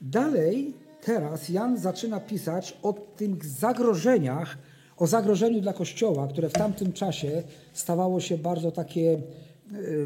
Dalej, 0.00 0.74
teraz 1.02 1.48
Jan 1.48 1.78
zaczyna 1.78 2.20
pisać 2.20 2.78
o 2.82 2.92
tych 2.92 3.44
zagrożeniach, 3.44 4.58
o 4.96 5.06
zagrożeniu 5.06 5.60
dla 5.60 5.72
Kościoła, 5.72 6.28
które 6.28 6.48
w 6.48 6.52
tamtym 6.52 6.92
czasie 6.92 7.42
stawało 7.72 8.20
się 8.20 8.38
bardzo 8.38 8.70
takie, 8.72 9.12
e, 9.12 9.20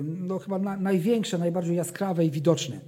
no 0.03 0.39
chyba 0.39 0.59
na, 0.59 0.77
największe, 0.77 1.39
najbardziej 1.39 1.77
jaskrawe 1.77 2.25
i 2.25 2.31
widoczne. 2.31 2.81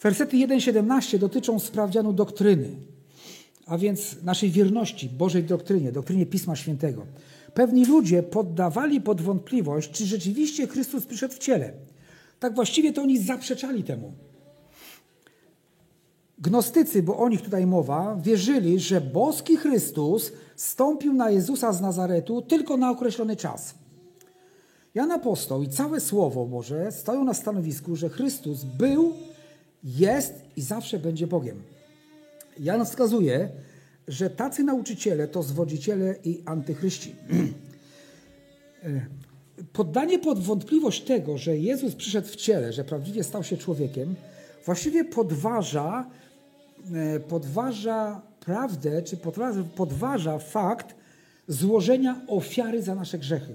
Wersety 0.00 0.36
1-17 0.36 1.18
dotyczą 1.18 1.58
sprawdzianu 1.58 2.12
doktryny, 2.12 2.68
a 3.66 3.78
więc 3.78 4.22
naszej 4.22 4.50
wierności 4.50 5.08
Bożej 5.08 5.44
doktrynie, 5.44 5.92
doktrynie 5.92 6.26
Pisma 6.26 6.56
Świętego. 6.56 7.06
Pewni 7.54 7.84
ludzie 7.84 8.22
poddawali 8.22 9.00
pod 9.00 9.20
wątpliwość, 9.20 9.90
czy 9.90 10.06
rzeczywiście 10.06 10.66
Chrystus 10.66 11.06
przyszedł 11.06 11.34
w 11.34 11.38
ciele. 11.38 11.72
Tak 12.40 12.54
właściwie 12.54 12.92
to 12.92 13.02
oni 13.02 13.18
zaprzeczali 13.18 13.84
temu. 13.84 14.12
Gnostycy, 16.38 17.02
bo 17.02 17.18
o 17.18 17.28
nich 17.28 17.42
tutaj 17.42 17.66
mowa, 17.66 18.16
wierzyli, 18.22 18.80
że 18.80 19.00
boski 19.00 19.56
Chrystus 19.56 20.32
stąpił 20.56 21.12
na 21.12 21.30
Jezusa 21.30 21.72
z 21.72 21.80
Nazaretu 21.80 22.42
tylko 22.42 22.76
na 22.76 22.90
określony 22.90 23.36
czas. 23.36 23.74
Jan 24.94 25.12
Apostoł 25.12 25.62
i 25.62 25.68
całe 25.68 26.00
Słowo 26.00 26.46
Boże 26.46 26.92
stoją 26.92 27.24
na 27.24 27.34
stanowisku, 27.34 27.96
że 27.96 28.08
Chrystus 28.08 28.64
był 28.64 29.12
jest 29.84 30.34
i 30.56 30.62
zawsze 30.62 30.98
będzie 30.98 31.26
Bogiem. 31.26 31.62
Jan 32.58 32.84
wskazuje, 32.84 33.48
że 34.08 34.30
tacy 34.30 34.64
nauczyciele 34.64 35.28
to 35.28 35.42
zwodziciele 35.42 36.14
i 36.24 36.42
antychryści. 36.46 37.14
Poddanie 39.72 40.18
pod 40.18 40.38
wątpliwość 40.38 41.04
tego, 41.04 41.38
że 41.38 41.56
Jezus 41.56 41.94
przyszedł 41.94 42.28
w 42.28 42.36
ciele, 42.36 42.72
że 42.72 42.84
prawdziwie 42.84 43.24
stał 43.24 43.44
się 43.44 43.56
człowiekiem, 43.56 44.14
właściwie 44.64 45.04
podważa, 45.04 46.06
e, 46.94 47.20
podważa 47.20 48.22
prawdę, 48.40 49.02
czy 49.02 49.16
podważa, 49.76 50.38
fakt 50.38 50.94
złożenia 51.48 52.20
ofiary 52.28 52.82
za 52.82 52.94
nasze 52.94 53.18
grzechy. 53.18 53.54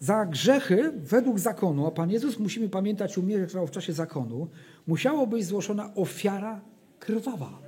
Za 0.00 0.26
grzechy 0.26 0.92
według 0.96 1.38
zakonu, 1.38 1.86
a 1.86 1.90
Pan 1.90 2.10
Jezus, 2.10 2.38
musimy 2.38 2.68
pamiętać, 2.68 3.18
umierał 3.18 3.66
w 3.66 3.70
czasie 3.70 3.92
zakonu, 3.92 4.48
musiało 4.86 5.26
być 5.26 5.44
złożona 5.44 5.94
ofiara 5.94 6.60
krwawa. 6.98 7.58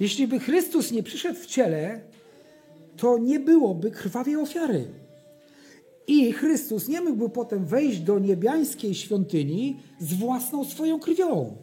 Jeśli 0.00 0.26
by 0.26 0.38
Chrystus 0.38 0.92
nie 0.92 1.02
przyszedł 1.02 1.40
w 1.40 1.46
ciele, 1.46 2.00
to 2.96 3.18
nie 3.18 3.40
byłoby 3.40 3.90
krwawej 3.90 4.36
ofiary. 4.36 4.84
I 6.06 6.32
Chrystus 6.32 6.88
nie 6.88 7.00
mógłby 7.00 7.30
potem 7.30 7.64
wejść 7.64 8.00
do 8.00 8.18
niebiańskiej 8.18 8.94
świątyni 8.94 9.80
z 9.98 10.14
własną 10.14 10.64
swoją 10.64 11.00
krwią. 11.00 11.56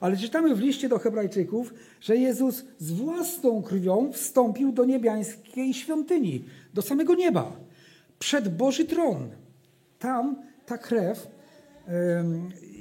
Ale 0.00 0.16
czytamy 0.16 0.54
w 0.54 0.60
liście 0.60 0.88
do 0.88 0.98
Hebrajczyków, 0.98 1.74
że 2.00 2.16
Jezus 2.16 2.64
z 2.78 2.90
własną 2.90 3.62
krwią 3.62 4.12
wstąpił 4.12 4.72
do 4.72 4.84
niebiańskiej 4.84 5.74
świątyni, 5.74 6.44
do 6.74 6.82
samego 6.82 7.14
nieba, 7.14 7.56
przed 8.18 8.56
Boży 8.56 8.84
tron. 8.84 9.28
Tam 9.98 10.42
ta 10.66 10.78
krew, 10.78 11.28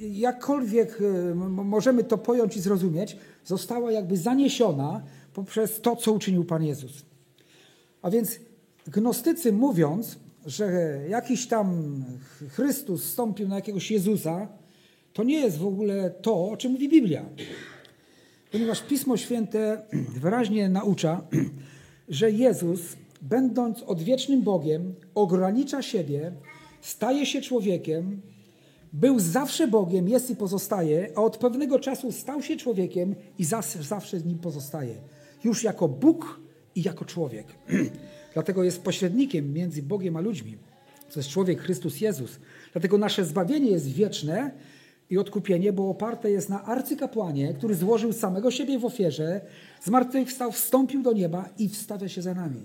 jakkolwiek 0.01 0.99
możemy 1.47 2.03
to 2.03 2.17
pojąć 2.17 2.57
i 2.57 2.61
zrozumieć, 2.61 3.17
została 3.45 3.91
jakby 3.91 4.17
zaniesiona 4.17 5.01
poprzez 5.33 5.81
to, 5.81 5.95
co 5.95 6.11
uczynił 6.11 6.45
Pan 6.45 6.63
Jezus. 6.63 7.05
A 8.01 8.09
więc 8.09 8.39
gnostycy 8.87 9.53
mówiąc, 9.53 10.19
że 10.45 10.97
jakiś 11.09 11.47
tam 11.47 11.95
Chrystus 12.49 13.03
stąpił 13.03 13.47
na 13.47 13.55
jakiegoś 13.55 13.91
Jezusa, 13.91 14.47
to 15.13 15.23
nie 15.23 15.39
jest 15.39 15.57
w 15.57 15.65
ogóle 15.65 16.09
to, 16.09 16.49
o 16.49 16.57
czym 16.57 16.71
mówi 16.71 16.89
Biblia. 16.89 17.25
Ponieważ 18.51 18.81
Pismo 18.81 19.17
Święte 19.17 19.85
wyraźnie 20.21 20.69
naucza, 20.69 21.21
że 22.09 22.31
Jezus, 22.31 22.81
będąc 23.21 23.83
odwiecznym 23.83 24.41
Bogiem, 24.41 24.95
ogranicza 25.15 25.81
siebie, 25.81 26.31
staje 26.81 27.25
się 27.25 27.41
człowiekiem, 27.41 28.21
był 28.93 29.19
zawsze 29.19 29.67
Bogiem, 29.67 30.09
jest 30.09 30.29
i 30.29 30.35
pozostaje, 30.35 31.09
a 31.15 31.21
od 31.21 31.37
pewnego 31.37 31.79
czasu 31.79 32.11
stał 32.11 32.41
się 32.41 32.57
człowiekiem 32.57 33.15
i 33.37 33.45
zawsze, 33.81 34.19
z 34.19 34.25
nim 34.25 34.39
pozostaje. 34.39 34.95
Już 35.43 35.63
jako 35.63 35.87
Bóg 35.87 36.39
i 36.75 36.83
jako 36.83 37.05
człowiek. 37.05 37.47
Dlatego 38.33 38.63
jest 38.63 38.81
pośrednikiem 38.81 39.53
między 39.53 39.83
Bogiem 39.83 40.15
a 40.15 40.21
ludźmi. 40.21 40.57
To 41.13 41.19
jest 41.19 41.29
człowiek 41.29 41.61
Chrystus 41.61 42.01
Jezus. 42.01 42.39
Dlatego 42.71 42.97
nasze 42.97 43.25
zbawienie 43.25 43.71
jest 43.71 43.87
wieczne 43.87 44.51
i 45.09 45.17
odkupienie, 45.17 45.73
bo 45.73 45.89
oparte 45.89 46.31
jest 46.31 46.49
na 46.49 46.63
arcykapłanie, 46.63 47.53
który 47.53 47.75
złożył 47.75 48.13
samego 48.13 48.51
siebie 48.51 48.79
w 48.79 48.85
ofierze, 48.85 49.41
zmartwychwstał, 49.83 50.51
wstąpił 50.51 51.03
do 51.03 51.13
nieba 51.13 51.49
i 51.57 51.69
wstawia 51.69 52.09
się 52.09 52.21
za 52.21 52.33
nami. 52.33 52.61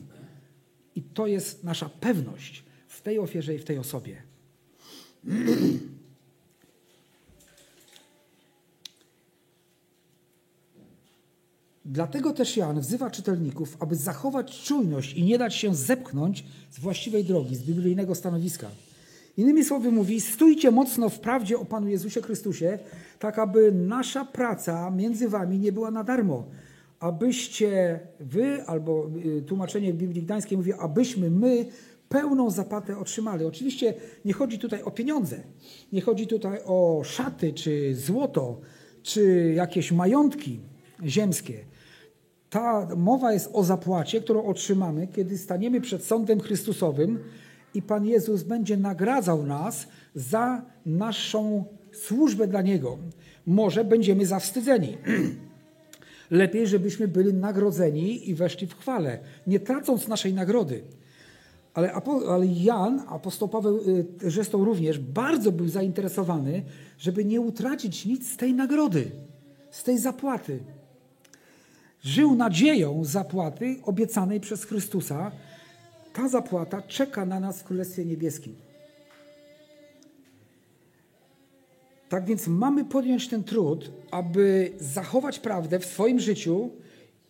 I 0.94 1.02
to 1.02 1.26
jest 1.26 1.64
nasza 1.64 1.90
pewność 2.00 2.64
w 2.88 3.02
tej 3.02 3.18
ofierze 3.18 3.54
i 3.54 3.58
w 3.58 3.64
tej 3.64 3.78
osobie. 3.78 4.22
Dlatego 11.84 12.32
też 12.32 12.56
Jan 12.56 12.80
wzywa 12.80 13.10
czytelników, 13.10 13.76
aby 13.80 13.96
zachować 13.96 14.62
czujność 14.62 15.14
i 15.14 15.24
nie 15.24 15.38
dać 15.38 15.54
się 15.54 15.74
zepchnąć 15.74 16.44
z 16.70 16.78
właściwej 16.78 17.24
drogi, 17.24 17.56
z 17.56 17.62
biblijnego 17.62 18.14
stanowiska. 18.14 18.70
Innymi 19.36 19.64
słowy 19.64 19.92
mówi, 19.92 20.20
stójcie 20.20 20.70
mocno 20.70 21.08
w 21.08 21.20
prawdzie 21.20 21.58
o 21.58 21.64
Panu 21.64 21.88
Jezusie 21.88 22.22
Chrystusie, 22.22 22.78
tak 23.18 23.38
aby 23.38 23.72
nasza 23.72 24.24
praca 24.24 24.90
między 24.90 25.28
wami 25.28 25.58
nie 25.58 25.72
była 25.72 25.90
na 25.90 26.04
darmo. 26.04 26.44
Abyście 27.00 28.00
wy, 28.20 28.64
albo 28.66 29.10
y, 29.38 29.42
tłumaczenie 29.42 29.94
Biblii 29.94 30.22
Gdańskiej 30.22 30.58
mówi, 30.58 30.72
abyśmy 30.72 31.30
my 31.30 31.66
pełną 32.08 32.50
zapłatę 32.50 32.98
otrzymali. 32.98 33.44
Oczywiście 33.44 33.94
nie 34.24 34.32
chodzi 34.32 34.58
tutaj 34.58 34.82
o 34.82 34.90
pieniądze, 34.90 35.40
nie 35.92 36.00
chodzi 36.00 36.26
tutaj 36.26 36.58
o 36.64 37.02
szaty, 37.04 37.52
czy 37.52 37.94
złoto, 37.94 38.60
czy 39.02 39.52
jakieś 39.56 39.92
majątki 39.92 40.60
ziemskie. 41.04 41.73
Ta 42.54 42.88
mowa 42.96 43.32
jest 43.32 43.50
o 43.52 43.64
zapłacie, 43.64 44.20
którą 44.20 44.44
otrzymamy, 44.44 45.06
kiedy 45.06 45.38
staniemy 45.38 45.80
przed 45.80 46.04
sądem 46.04 46.40
Chrystusowym 46.40 47.18
i 47.74 47.82
Pan 47.82 48.06
Jezus 48.06 48.42
będzie 48.42 48.76
nagradzał 48.76 49.46
nas 49.46 49.86
za 50.14 50.62
naszą 50.86 51.64
służbę 51.92 52.46
dla 52.46 52.62
Niego. 52.62 52.98
Może 53.46 53.84
będziemy 53.84 54.26
zawstydzeni. 54.26 54.96
Lepiej, 56.30 56.66
żebyśmy 56.66 57.08
byli 57.08 57.34
nagrodzeni 57.34 58.30
i 58.30 58.34
weszli 58.34 58.66
w 58.66 58.74
chwale, 58.74 59.18
nie 59.46 59.60
tracąc 59.60 60.08
naszej 60.08 60.34
nagrody. 60.34 60.82
Ale, 61.74 61.92
ale 62.28 62.46
Jan, 62.46 63.02
apostoł 63.08 63.48
Paweł 63.48 63.80
zresztą 64.18 64.62
y, 64.62 64.64
również, 64.64 64.98
bardzo 64.98 65.52
był 65.52 65.68
zainteresowany, 65.68 66.62
żeby 66.98 67.24
nie 67.24 67.40
utracić 67.40 68.06
nic 68.06 68.32
z 68.32 68.36
tej 68.36 68.54
nagrody, 68.54 69.10
z 69.70 69.82
tej 69.82 69.98
zapłaty 69.98 70.60
żył 72.04 72.34
nadzieją 72.34 73.04
zapłaty 73.04 73.76
obiecanej 73.82 74.40
przez 74.40 74.64
Chrystusa, 74.64 75.32
ta 76.12 76.28
zapłata 76.28 76.82
czeka 76.82 77.26
na 77.26 77.40
nas 77.40 77.60
w 77.60 77.64
Królestwie 77.64 78.04
Niebieskim. 78.04 78.54
Tak 82.08 82.24
więc 82.24 82.46
mamy 82.46 82.84
podjąć 82.84 83.28
ten 83.28 83.44
trud, 83.44 83.90
aby 84.10 84.72
zachować 84.80 85.38
prawdę 85.38 85.78
w 85.78 85.84
swoim 85.84 86.20
życiu 86.20 86.70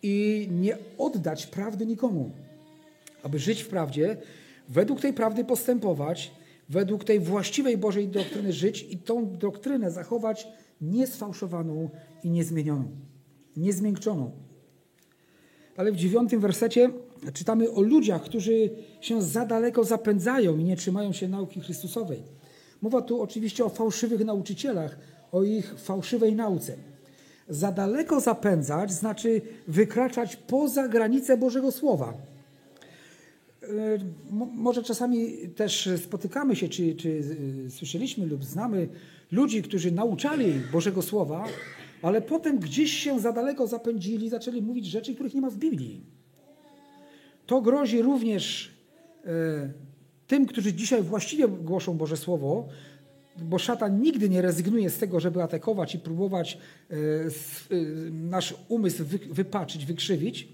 i 0.03 0.47
nie 0.51 0.77
oddać 0.97 1.47
prawdy 1.47 1.85
nikomu. 1.85 2.31
Aby 3.23 3.39
żyć 3.39 3.61
w 3.61 3.67
prawdzie, 3.67 4.17
według 4.69 5.01
tej 5.01 5.13
prawdy 5.13 5.45
postępować, 5.45 6.31
według 6.69 7.03
tej 7.03 7.19
właściwej 7.19 7.77
Bożej 7.77 8.07
doktryny 8.07 8.53
żyć 8.53 8.87
i 8.89 8.97
tą 8.97 9.37
doktrynę 9.37 9.91
zachować 9.91 10.47
niesfałszowaną 10.81 11.89
i 12.23 12.29
niezmienioną, 12.29 12.91
niezmiękczoną. 13.57 14.44
Ale 15.77 15.91
w 15.91 15.95
dziewiątym 15.95 16.39
wersecie 16.39 16.89
czytamy 17.33 17.71
o 17.71 17.81
ludziach, 17.81 18.23
którzy 18.23 18.69
się 19.01 19.21
za 19.21 19.45
daleko 19.45 19.83
zapędzają 19.83 20.57
i 20.57 20.63
nie 20.63 20.75
trzymają 20.75 21.13
się 21.13 21.27
nauki 21.27 21.61
Chrystusowej. 21.61 22.23
Mowa 22.81 23.01
tu 23.01 23.21
oczywiście 23.21 23.65
o 23.65 23.69
fałszywych 23.69 24.25
nauczycielach, 24.25 24.97
o 25.31 25.43
ich 25.43 25.79
fałszywej 25.79 26.35
nauce. 26.35 26.75
Za 27.49 27.71
daleko 27.71 28.19
zapędzać 28.19 28.91
znaczy 28.91 29.41
wykraczać 29.67 30.35
poza 30.35 30.87
granice 30.87 31.37
Bożego 31.37 31.71
Słowa. 31.71 32.13
E, 33.63 33.67
może 34.55 34.83
czasami 34.83 35.37
też 35.55 35.89
spotykamy 36.03 36.55
się, 36.55 36.69
czy, 36.69 36.95
czy 36.95 37.21
e, 37.67 37.69
słyszeliśmy 37.69 38.25
lub 38.25 38.43
znamy 38.43 38.87
ludzi, 39.31 39.63
którzy 39.63 39.91
nauczali 39.91 40.53
Bożego 40.71 41.01
Słowa, 41.01 41.45
ale 42.05 42.21
potem 42.21 42.59
gdzieś 42.59 42.91
się 42.91 43.19
za 43.19 43.31
daleko 43.31 43.67
zapędzili, 43.67 44.29
zaczęli 44.29 44.61
mówić 44.61 44.85
rzeczy, 44.85 45.13
których 45.13 45.33
nie 45.33 45.41
ma 45.41 45.49
w 45.49 45.57
Biblii. 45.57 46.01
To 47.45 47.61
grozi 47.61 48.01
również 48.01 48.71
e, 49.25 49.29
tym, 50.27 50.45
którzy 50.45 50.73
dzisiaj 50.73 51.03
właściwie 51.03 51.47
głoszą 51.47 51.97
Boże 51.97 52.17
Słowo, 52.17 52.67
bo 53.37 53.59
szatan 53.59 54.01
nigdy 54.01 54.29
nie 54.29 54.41
rezygnuje 54.41 54.89
z 54.89 54.97
tego, 54.97 55.19
żeby 55.19 55.43
atakować 55.43 55.95
i 55.95 55.99
próbować 55.99 56.57
e, 56.57 56.95
e, 56.95 56.97
nasz 58.11 58.55
umysł 58.67 59.05
wy, 59.05 59.17
wypaczyć, 59.17 59.85
wykrzywić. 59.85 60.47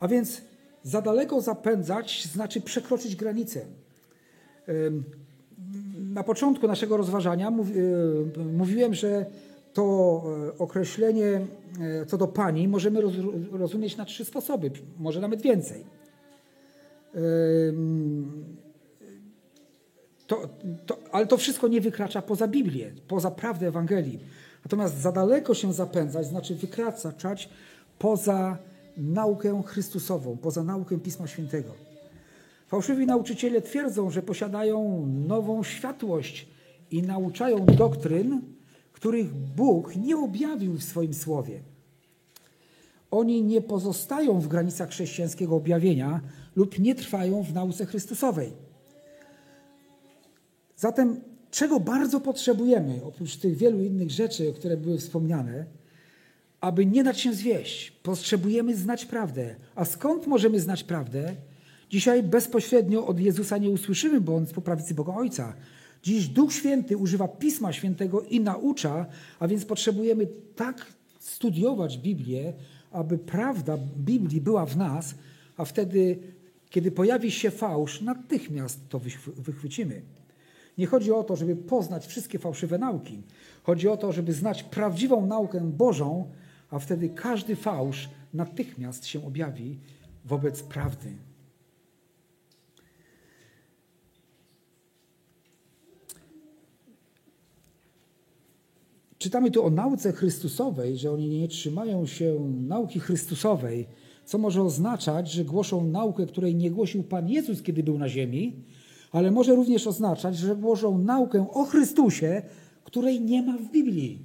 A 0.00 0.08
więc 0.08 0.42
za 0.82 1.02
daleko 1.02 1.40
zapędzać 1.40 2.28
znaczy 2.32 2.60
przekroczyć 2.60 3.16
granicę. 3.16 3.60
Na 5.98 6.22
początku 6.22 6.66
naszego 6.68 6.96
rozważania 6.96 7.50
mówi, 7.50 7.74
mówiłem, 8.52 8.94
że 8.94 9.26
to 9.72 10.22
e, 10.48 10.58
określenie 10.58 11.40
e, 11.80 12.06
co 12.06 12.18
do 12.18 12.28
pani 12.28 12.68
możemy 12.68 13.00
rozumieć 13.52 13.96
na 13.96 14.04
trzy 14.04 14.24
sposoby, 14.24 14.70
może 14.98 15.20
nawet 15.20 15.42
więcej. 15.42 15.84
To, 20.26 20.48
to, 20.86 20.98
ale 21.12 21.26
to 21.26 21.36
wszystko 21.36 21.68
nie 21.68 21.80
wykracza 21.80 22.22
poza 22.22 22.48
Biblię, 22.48 22.92
poza 23.08 23.30
prawdę 23.30 23.68
Ewangelii. 23.68 24.20
Natomiast 24.64 25.00
za 25.00 25.12
daleko 25.12 25.54
się 25.54 25.72
zapędzać 25.72 26.26
znaczy 26.26 26.54
wykraczać 26.54 27.48
poza 27.98 28.58
naukę 28.96 29.62
Chrystusową, 29.66 30.36
poza 30.36 30.64
naukę 30.64 31.00
Pisma 31.00 31.26
Świętego. 31.26 31.74
Fałszywi 32.68 33.06
nauczyciele 33.06 33.62
twierdzą, 33.62 34.10
że 34.10 34.22
posiadają 34.22 35.06
nową 35.06 35.62
światłość 35.62 36.48
i 36.90 37.02
nauczają 37.02 37.66
doktryn, 37.66 38.40
których 39.02 39.34
Bóg 39.34 39.96
nie 39.96 40.16
objawił 40.16 40.72
w 40.72 40.82
swoim 40.82 41.14
słowie. 41.14 41.60
Oni 43.10 43.42
nie 43.42 43.60
pozostają 43.60 44.40
w 44.40 44.48
granicach 44.48 44.88
chrześcijańskiego 44.90 45.56
objawienia 45.56 46.20
lub 46.56 46.78
nie 46.78 46.94
trwają 46.94 47.42
w 47.42 47.52
nauce 47.52 47.86
Chrystusowej. 47.86 48.52
Zatem, 50.76 51.20
czego 51.50 51.80
bardzo 51.80 52.20
potrzebujemy, 52.20 53.00
oprócz 53.04 53.36
tych 53.36 53.56
wielu 53.56 53.84
innych 53.84 54.10
rzeczy, 54.10 54.52
które 54.52 54.76
były 54.76 54.98
wspomniane, 54.98 55.66
aby 56.60 56.86
nie 56.86 57.04
dać 57.04 57.20
się 57.20 57.34
zwieść, 57.34 57.90
potrzebujemy 57.90 58.76
znać 58.76 59.04
prawdę. 59.04 59.56
A 59.74 59.84
skąd 59.84 60.26
możemy 60.26 60.60
znać 60.60 60.84
prawdę? 60.84 61.34
Dzisiaj 61.90 62.22
bezpośrednio 62.22 63.06
od 63.06 63.20
Jezusa 63.20 63.58
nie 63.58 63.70
usłyszymy, 63.70 64.20
bo 64.20 64.36
On 64.36 64.42
jest 64.42 64.54
po 64.54 64.62
prawicy 64.62 64.94
Boga 64.94 65.14
Ojca. 65.14 65.54
Dziś 66.02 66.28
Duch 66.28 66.52
Święty 66.52 66.96
używa 66.96 67.28
Pisma 67.28 67.72
Świętego 67.72 68.22
i 68.22 68.40
naucza, 68.40 69.06
a 69.38 69.48
więc 69.48 69.64
potrzebujemy 69.64 70.26
tak 70.56 70.86
studiować 71.18 71.98
Biblię, 71.98 72.52
aby 72.90 73.18
prawda 73.18 73.78
Biblii 73.96 74.40
była 74.40 74.66
w 74.66 74.76
nas, 74.76 75.14
a 75.56 75.64
wtedy, 75.64 76.18
kiedy 76.70 76.90
pojawi 76.90 77.30
się 77.30 77.50
fałsz, 77.50 78.00
natychmiast 78.00 78.88
to 78.88 79.00
wychwycimy. 79.36 80.02
Nie 80.78 80.86
chodzi 80.86 81.12
o 81.12 81.24
to, 81.24 81.36
żeby 81.36 81.56
poznać 81.56 82.06
wszystkie 82.06 82.38
fałszywe 82.38 82.78
nauki. 82.78 83.22
Chodzi 83.62 83.88
o 83.88 83.96
to, 83.96 84.12
żeby 84.12 84.32
znać 84.32 84.62
prawdziwą 84.62 85.26
naukę 85.26 85.60
Bożą, 85.60 86.30
a 86.70 86.78
wtedy 86.78 87.08
każdy 87.08 87.56
fałsz 87.56 88.08
natychmiast 88.34 89.06
się 89.06 89.26
objawi 89.26 89.78
wobec 90.24 90.62
prawdy. 90.62 91.16
Czytamy 99.22 99.50
tu 99.50 99.64
o 99.64 99.70
nauce 99.70 100.12
Chrystusowej, 100.12 100.98
że 100.98 101.12
oni 101.12 101.28
nie 101.28 101.48
trzymają 101.48 102.06
się 102.06 102.40
nauki 102.68 103.00
Chrystusowej, 103.00 103.86
co 104.24 104.38
może 104.38 104.62
oznaczać, 104.62 105.30
że 105.30 105.44
głoszą 105.44 105.84
naukę, 105.84 106.26
której 106.26 106.54
nie 106.54 106.70
głosił 106.70 107.02
Pan 107.02 107.28
Jezus, 107.28 107.62
kiedy 107.62 107.82
był 107.82 107.98
na 107.98 108.08
ziemi, 108.08 108.56
ale 109.12 109.30
może 109.30 109.54
również 109.54 109.86
oznaczać, 109.86 110.36
że 110.36 110.56
głoszą 110.56 110.98
naukę 110.98 111.46
o 111.50 111.64
Chrystusie, 111.64 112.42
której 112.84 113.20
nie 113.20 113.42
ma 113.42 113.58
w 113.58 113.70
Biblii. 113.70 114.18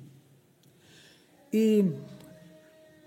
I 1.54 1.84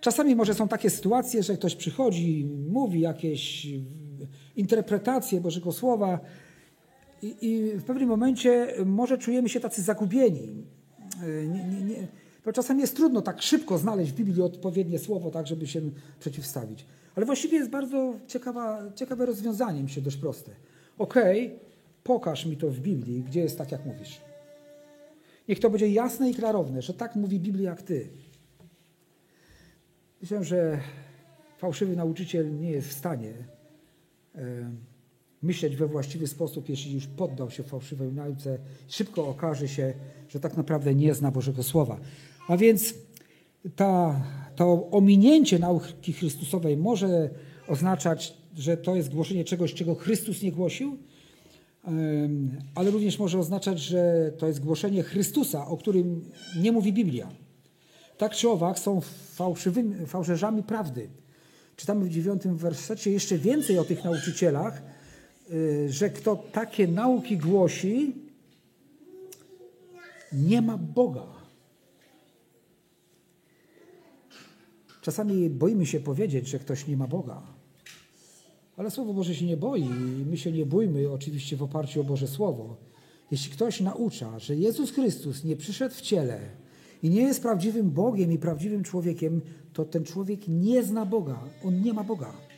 czasami 0.00 0.36
może 0.36 0.54
są 0.54 0.68
takie 0.68 0.90
sytuacje, 0.90 1.42
że 1.42 1.54
ktoś 1.54 1.76
przychodzi, 1.76 2.48
mówi 2.70 3.00
jakieś 3.00 3.66
interpretacje 4.56 5.40
Bożego 5.40 5.72
Słowa 5.72 6.20
i, 7.22 7.36
i 7.40 7.78
w 7.78 7.84
pewnym 7.84 8.08
momencie 8.08 8.74
może 8.86 9.18
czujemy 9.18 9.48
się 9.48 9.60
tacy 9.60 9.82
zagubieni 9.82 10.79
nie, 11.26 11.64
nie, 11.64 11.80
nie, 11.80 12.06
bo 12.44 12.52
czasami 12.52 12.80
jest 12.80 12.96
trudno 12.96 13.22
tak 13.22 13.42
szybko 13.42 13.78
znaleźć 13.78 14.12
w 14.12 14.14
Biblii 14.14 14.42
odpowiednie 14.42 14.98
słowo, 14.98 15.30
tak 15.30 15.46
żeby 15.46 15.66
się 15.66 15.80
przeciwstawić. 16.20 16.86
Ale 17.16 17.26
właściwie 17.26 17.58
jest 17.58 17.70
bardzo 17.70 18.14
ciekawa, 18.26 18.82
ciekawe 18.94 19.26
rozwiązanie, 19.26 19.82
mi 19.82 19.90
się 19.90 20.00
dość 20.00 20.16
proste. 20.16 20.50
Okej, 20.98 21.46
okay, 21.46 21.58
pokaż 22.04 22.46
mi 22.46 22.56
to 22.56 22.70
w 22.70 22.80
Biblii, 22.80 23.22
gdzie 23.22 23.40
jest 23.40 23.58
tak, 23.58 23.72
jak 23.72 23.86
mówisz. 23.86 24.20
Niech 25.48 25.60
to 25.60 25.70
będzie 25.70 25.88
jasne 25.88 26.30
i 26.30 26.34
klarowne, 26.34 26.82
że 26.82 26.94
tak 26.94 27.16
mówi 27.16 27.40
Biblia 27.40 27.70
jak 27.70 27.82
ty. 27.82 28.08
Myślę, 30.20 30.44
że 30.44 30.80
fałszywy 31.58 31.96
nauczyciel 31.96 32.58
nie 32.58 32.70
jest 32.70 32.88
w 32.88 32.92
stanie 32.92 33.32
myśleć 35.42 35.76
we 35.76 35.86
właściwy 35.86 36.26
sposób, 36.26 36.68
jeśli 36.68 36.94
już 36.94 37.06
poddał 37.06 37.50
się 37.50 37.62
fałszywej 37.62 38.12
nauce, 38.12 38.58
szybko 38.88 39.28
okaże 39.28 39.68
się, 39.68 39.94
że 40.28 40.40
tak 40.40 40.56
naprawdę 40.56 40.94
nie 40.94 41.14
zna 41.14 41.30
Bożego 41.30 41.62
Słowa. 41.62 42.00
A 42.48 42.56
więc 42.56 42.94
ta, 43.76 44.22
to 44.56 44.90
ominięcie 44.90 45.58
nauki 45.58 46.12
Chrystusowej 46.12 46.76
może 46.76 47.30
oznaczać, 47.68 48.34
że 48.56 48.76
to 48.76 48.96
jest 48.96 49.14
głoszenie 49.14 49.44
czegoś, 49.44 49.74
czego 49.74 49.94
Chrystus 49.94 50.42
nie 50.42 50.52
głosił, 50.52 50.98
ale 52.74 52.90
również 52.90 53.18
może 53.18 53.38
oznaczać, 53.38 53.80
że 53.80 54.32
to 54.38 54.46
jest 54.46 54.64
głoszenie 54.64 55.02
Chrystusa, 55.02 55.66
o 55.66 55.76
którym 55.76 56.30
nie 56.60 56.72
mówi 56.72 56.92
Biblia. 56.92 57.28
Tak 58.18 58.34
czy 58.34 58.48
owak 58.48 58.78
są 58.78 59.00
fałszywymi, 59.34 60.06
fałszerzami 60.06 60.62
prawdy. 60.62 61.08
Czytamy 61.76 62.04
w 62.04 62.08
dziewiątym 62.08 62.56
wersecie 62.56 63.10
jeszcze 63.10 63.38
więcej 63.38 63.78
o 63.78 63.84
tych 63.84 64.04
nauczycielach, 64.04 64.82
że 65.88 66.10
kto 66.10 66.36
takie 66.36 66.86
nauki 66.88 67.38
głosi, 67.38 68.14
nie 70.32 70.62
ma 70.62 70.78
Boga. 70.78 71.26
Czasami 75.02 75.50
boimy 75.50 75.86
się 75.86 76.00
powiedzieć, 76.00 76.48
że 76.48 76.58
ktoś 76.58 76.86
nie 76.86 76.96
ma 76.96 77.06
Boga. 77.06 77.42
Ale 78.76 78.90
Słowo 78.90 79.14
Boże 79.14 79.34
się 79.34 79.46
nie 79.46 79.56
boi 79.56 79.82
i 79.82 80.24
my 80.30 80.36
się 80.36 80.52
nie 80.52 80.66
bójmy 80.66 81.10
oczywiście 81.10 81.56
w 81.56 81.62
oparciu 81.62 82.00
o 82.00 82.04
Boże 82.04 82.28
Słowo. 82.28 82.76
Jeśli 83.30 83.52
ktoś 83.52 83.80
naucza, 83.80 84.38
że 84.38 84.56
Jezus 84.56 84.90
Chrystus 84.90 85.44
nie 85.44 85.56
przyszedł 85.56 85.94
w 85.94 86.00
ciele 86.00 86.40
i 87.02 87.10
nie 87.10 87.22
jest 87.22 87.42
prawdziwym 87.42 87.90
Bogiem 87.90 88.32
i 88.32 88.38
prawdziwym 88.38 88.84
człowiekiem, 88.84 89.40
to 89.72 89.84
ten 89.84 90.04
człowiek 90.04 90.48
nie 90.48 90.82
zna 90.82 91.06
Boga. 91.06 91.38
On 91.64 91.82
nie 91.82 91.92
ma 91.92 92.04
Boga. 92.04 92.49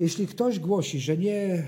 Jeśli 0.00 0.26
ktoś 0.26 0.58
głosi, 0.58 1.00
że 1.00 1.16
nie. 1.16 1.64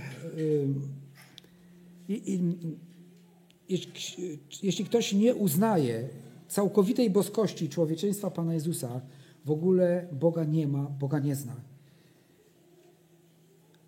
jeśli 4.63 4.85
ktoś 4.85 5.13
nie 5.13 5.35
uznaje 5.35 6.09
całkowitej 6.49 7.11
boskości 7.11 7.69
człowieczeństwa 7.69 8.31
Pana 8.31 8.55
Jezusa, 8.55 9.01
w 9.45 9.51
ogóle 9.51 10.09
Boga 10.13 10.45
nie 10.45 10.69
ma, 10.69 10.83
Boga 10.83 11.19
nie 11.19 11.37
zna. 11.37 11.57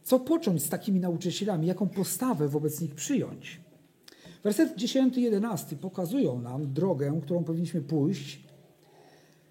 Co 0.03 0.21
począć 0.21 0.63
z 0.63 0.69
takimi 0.69 1.01
nauczycielami? 1.01 1.67
Jaką 1.67 1.89
postawę 1.89 2.49
wobec 2.49 2.81
nich 2.81 2.95
przyjąć? 2.95 3.61
Werset 4.43 4.77
10 4.77 5.17
i 5.17 5.23
11 5.23 5.77
pokazują 5.77 6.41
nam 6.41 6.73
drogę, 6.73 7.21
którą 7.23 7.45
powinniśmy 7.45 7.81
pójść 7.83 8.45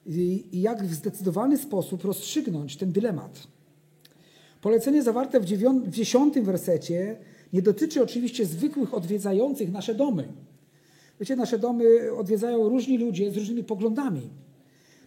i 0.06 0.62
jak 0.62 0.84
w 0.84 0.94
zdecydowany 0.94 1.58
sposób 1.58 2.04
rozstrzygnąć 2.04 2.78
ten 2.78 2.92
dylemat. 2.92 3.53
Polecenie 4.64 5.04
zawarte 5.04 5.40
w, 5.40 5.46
dziesiątym 5.90 6.46
wersecie 6.46 7.18
nie 7.54 7.62
dotyczy 7.62 8.04
oczywiście 8.04 8.46
zwykłych 8.46 8.94
odwiedzających 8.94 9.72
nasze 9.72 9.96
domy. 9.96 10.28
Wiecie, 11.20 11.36
nasze 11.36 11.60
domy 11.60 12.14
odwiedzają 12.18 12.70
różni 12.70 12.98
ludzie 12.98 13.32
z 13.32 13.38
różnymi 13.38 13.64
poglądami. 13.64 14.30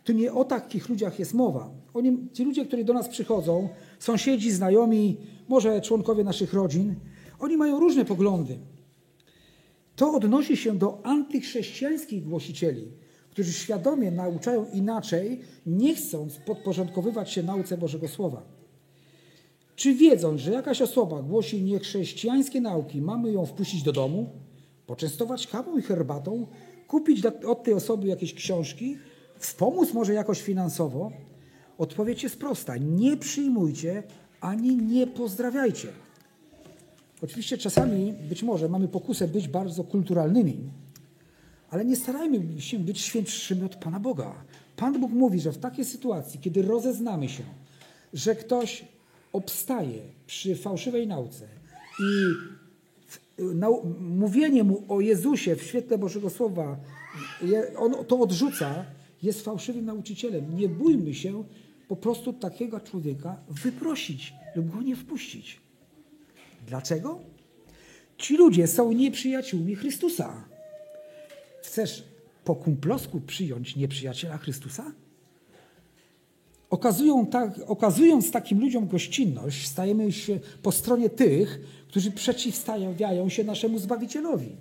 Tu 0.05 0.13
nie 0.13 0.33
o 0.33 0.45
takich 0.45 0.89
ludziach 0.89 1.19
jest 1.19 1.35
mowa. 1.35 1.71
Oni, 1.95 2.29
ci 2.33 2.45
ludzie, 2.45 2.67
którzy 2.67 2.85
do 2.85 2.93
nas 2.93 3.09
przychodzą, 3.09 3.69
sąsiedzi, 3.99 4.51
znajomi, 4.51 5.17
może 5.49 5.81
członkowie 5.81 6.25
naszych 6.25 6.53
rodzin, 6.53 6.95
oni 7.39 7.57
mają 7.57 7.81
różne 7.81 8.05
poglądy. 8.05 8.59
To 9.97 10.13
odnosi 10.13 10.57
się 10.57 10.79
do 10.79 11.07
antychrześcijańskich 11.07 12.25
głosicieli, 12.25 12.89
którzy 13.31 13.53
świadomie 13.53 14.11
nauczają 14.11 14.67
inaczej, 14.73 15.41
nie 15.67 15.95
chcąc 15.95 16.37
podporządkowywać 16.37 17.33
się 17.33 17.43
nauce 17.43 17.79
Bożego 17.79 18.09
Słowa. 18.09 18.56
Czy 19.77 19.95
wiedząc, 19.95 20.41
że 20.41 20.53
jakaś 20.53 20.83
osoba 20.83 21.23
głosi 21.23 21.63
niechrześcijańskie 21.63 22.61
nauki, 22.61 23.03
mamy 23.03 23.33
ją 23.33 23.47
wpuścić 23.47 23.83
do 23.83 23.93
domu, 23.93 24.31
poczęstować 24.87 25.47
kawą 25.47 25.79
i 25.79 25.83
herbatą, 25.83 26.47
kupić 26.89 27.27
od 27.27 27.63
tej 27.63 27.75
osoby 27.75 28.07
jakieś 28.07 28.35
książki, 28.35 28.97
wspomóc 29.39 29.93
może 29.93 30.15
jakoś 30.15 30.43
finansowo? 30.43 31.13
Odpowiedź 31.79 32.23
jest 32.23 32.39
prosta. 32.39 32.77
Nie 32.77 33.17
przyjmujcie 33.17 34.03
ani 34.41 34.77
nie 34.77 35.07
pozdrawiajcie. 35.07 35.89
Oczywiście 37.23 37.59
czasami, 37.59 38.13
być 38.29 38.43
może, 38.43 38.69
mamy 38.69 38.89
pokusę 38.89 39.29
być 39.29 39.49
bardzo 39.49 39.85
kulturalnymi, 39.85 40.57
ale 41.71 41.85
nie 41.85 41.97
starajmy 41.97 42.61
się 42.61 42.79
być 42.79 43.01
świętszymi 43.01 43.63
od 43.63 43.77
Pana 43.77 44.01
Boga. 44.01 44.35
Pan 44.77 45.01
Bóg 45.01 45.13
mówi, 45.13 45.41
że 45.41 45.53
w 45.53 45.59
takiej 45.59 45.85
sytuacji, 45.85 46.41
kiedy 46.41 46.63
rozeznamy 46.63 47.29
się, 47.29 47.43
że 48.13 48.35
ktoś 48.35 48.85
obstaje 49.33 50.03
przy 50.27 50.57
fałszywej 50.57 51.07
nauce 51.07 51.49
i 52.01 52.35
mówienie 54.01 54.65
mu 54.65 54.85
o 54.89 55.01
Jezusie 55.01 55.57
w 55.57 55.63
świetle 55.63 55.99
Bożego 55.99 56.31
Słowa, 56.31 56.77
on 57.77 58.05
to 58.05 58.21
odrzuca, 58.21 58.85
jest 59.23 59.45
fałszywym 59.45 59.85
nauczycielem. 59.85 60.57
Nie 60.57 60.69
bójmy 60.69 61.15
się 61.15 61.45
po 61.89 61.97
prostu 61.97 62.33
takiego 62.33 62.81
człowieka 62.81 63.37
wyprosić 63.49 64.35
lub 64.57 64.71
go 64.71 64.83
nie 64.83 64.97
wpuścić. 64.97 65.61
Dlaczego? 66.67 67.21
Ci 68.19 68.37
ludzie 68.37 68.67
są 68.67 68.93
nieprzyjaciółmi 68.93 69.75
Chrystusa. 69.75 70.45
Chcesz 71.63 72.05
po 72.45 72.55
kumplosku 72.55 73.21
przyjąć 73.21 73.77
nieprzyjaciela 73.77 74.39
Chrystusa? 74.39 74.93
Okazują 76.71 77.27
tak, 77.27 77.61
okazując 77.67 78.31
takim 78.31 78.61
ludziom 78.61 78.89
gościnność, 78.89 79.69
stajemy 79.69 80.13
się 80.13 80.41
po 80.63 80.73
stronie 80.73 81.11
tych, 81.11 81.61
którzy 81.89 82.11
przeciwstawiają 82.11 83.29
się 83.29 83.45
naszemu 83.45 83.79
Zbawicielowi. 83.79 84.57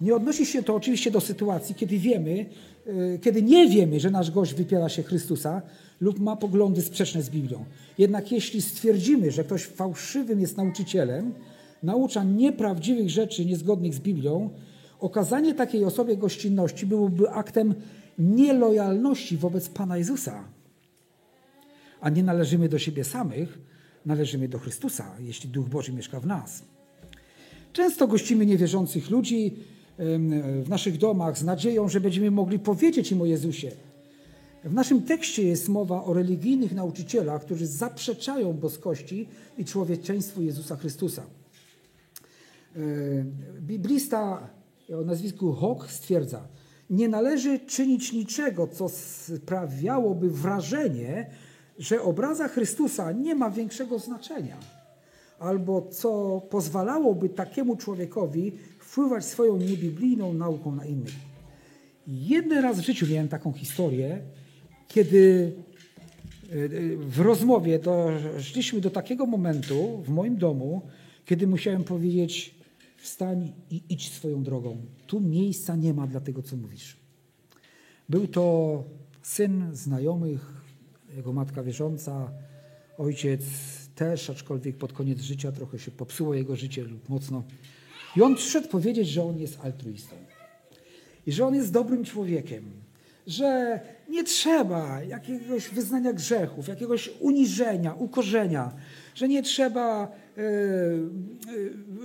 Nie 0.00 0.14
odnosi 0.14 0.46
się 0.46 0.62
to 0.62 0.74
oczywiście 0.74 1.10
do 1.10 1.20
sytuacji, 1.20 1.74
kiedy 1.74 1.98
wiemy, 1.98 2.46
y, 2.86 3.18
kiedy 3.22 3.42
nie 3.42 3.68
wiemy, 3.68 4.00
że 4.00 4.10
nasz 4.10 4.30
gość 4.30 4.54
wypiera 4.54 4.88
się 4.88 5.02
Chrystusa 5.02 5.62
lub 6.00 6.20
ma 6.20 6.36
poglądy 6.36 6.82
sprzeczne 6.82 7.22
z 7.22 7.30
Biblią. 7.30 7.64
Jednak 7.98 8.32
jeśli 8.32 8.62
stwierdzimy, 8.62 9.30
że 9.30 9.44
ktoś 9.44 9.62
fałszywym 9.62 10.40
jest 10.40 10.56
nauczycielem, 10.56 11.34
naucza 11.82 12.24
nieprawdziwych 12.24 13.10
rzeczy 13.10 13.44
niezgodnych 13.44 13.94
z 13.94 14.00
Biblią, 14.00 14.50
okazanie 15.00 15.54
takiej 15.54 15.84
osobie 15.84 16.16
gościnności 16.16 16.86
byłoby 16.86 17.30
aktem 17.30 17.74
nielojalności 18.18 19.36
wobec 19.36 19.68
Pana 19.68 19.96
Jezusa. 19.96 20.44
A 22.04 22.10
nie 22.10 22.22
należymy 22.22 22.68
do 22.68 22.78
siebie 22.78 23.04
samych, 23.04 23.58
należymy 24.06 24.48
do 24.48 24.58
Chrystusa, 24.58 25.16
jeśli 25.20 25.50
Duch 25.50 25.68
Boży 25.68 25.92
mieszka 25.92 26.20
w 26.20 26.26
nas. 26.26 26.62
Często 27.72 28.06
gościmy 28.06 28.46
niewierzących 28.46 29.10
ludzi 29.10 29.56
w 30.62 30.66
naszych 30.68 30.98
domach 30.98 31.38
z 31.38 31.44
nadzieją, 31.44 31.88
że 31.88 32.00
będziemy 32.00 32.30
mogli 32.30 32.58
powiedzieć 32.58 33.12
im 33.12 33.22
o 33.22 33.26
Jezusie. 33.26 33.70
W 34.64 34.74
naszym 34.74 35.02
tekście 35.02 35.42
jest 35.42 35.68
mowa 35.68 36.04
o 36.04 36.12
religijnych 36.12 36.74
nauczycielach, 36.74 37.44
którzy 37.44 37.66
zaprzeczają 37.66 38.52
boskości 38.52 39.28
i 39.58 39.64
człowieczeństwu 39.64 40.42
Jezusa 40.42 40.76
Chrystusa. 40.76 41.22
Biblista 43.60 44.50
o 45.00 45.04
nazwisku 45.04 45.52
Hock 45.52 45.90
stwierdza, 45.90 46.48
nie 46.90 47.08
należy 47.08 47.58
czynić 47.58 48.12
niczego, 48.12 48.66
co 48.66 48.88
sprawiałoby 48.88 50.30
wrażenie, 50.30 51.30
że 51.78 52.02
obraza 52.02 52.48
Chrystusa 52.48 53.12
nie 53.12 53.34
ma 53.34 53.50
większego 53.50 53.98
znaczenia, 53.98 54.56
albo 55.38 55.82
co 55.82 56.40
pozwalałoby 56.50 57.28
takiemu 57.28 57.76
człowiekowi 57.76 58.52
wpływać 58.78 59.24
swoją 59.24 59.56
niebiblijną 59.56 60.34
nauką 60.34 60.74
na 60.74 60.84
innych. 60.84 61.14
Jeden 62.06 62.62
raz 62.62 62.80
w 62.80 62.84
życiu 62.84 63.06
miałem 63.10 63.28
taką 63.28 63.52
historię, 63.52 64.20
kiedy 64.88 65.52
e, 66.42 66.68
w 66.96 67.20
rozmowie 67.20 67.78
doszliśmy 67.78 68.80
do 68.80 68.90
takiego 68.90 69.26
momentu 69.26 70.02
w 70.02 70.08
moim 70.08 70.36
domu, 70.36 70.82
kiedy 71.24 71.46
musiałem 71.46 71.84
powiedzieć: 71.84 72.54
Wstań 72.96 73.52
i 73.70 73.82
idź 73.88 74.12
swoją 74.12 74.42
drogą. 74.42 74.76
Tu 75.06 75.20
miejsca 75.20 75.76
nie 75.76 75.94
ma 75.94 76.06
dla 76.06 76.20
tego, 76.20 76.42
co 76.42 76.56
mówisz. 76.56 76.96
Był 78.08 78.28
to 78.28 78.84
syn 79.22 79.68
znajomych, 79.72 80.63
jego 81.16 81.32
matka 81.32 81.62
wierząca, 81.62 82.30
ojciec 82.98 83.40
też, 83.94 84.30
aczkolwiek 84.30 84.76
pod 84.76 84.92
koniec 84.92 85.20
życia 85.20 85.52
trochę 85.52 85.78
się 85.78 85.90
popsuło 85.90 86.34
jego 86.34 86.56
życie 86.56 86.82
lub 86.82 87.08
mocno. 87.08 87.44
I 88.16 88.22
on 88.22 88.34
przyszedł 88.34 88.68
powiedzieć, 88.68 89.08
że 89.08 89.24
on 89.24 89.38
jest 89.38 89.60
altruistą 89.60 90.16
i 91.26 91.32
że 91.32 91.46
on 91.46 91.54
jest 91.54 91.72
dobrym 91.72 92.04
człowiekiem, 92.04 92.64
że 93.26 93.80
nie 94.08 94.24
trzeba 94.24 95.02
jakiegoś 95.02 95.68
wyznania 95.68 96.12
grzechów, 96.12 96.68
jakiegoś 96.68 97.10
uniżenia, 97.20 97.94
ukorzenia, 97.94 98.72
że 99.14 99.28
nie 99.28 99.42
trzeba 99.42 100.02
e, 100.02 100.40
e, 100.40 100.44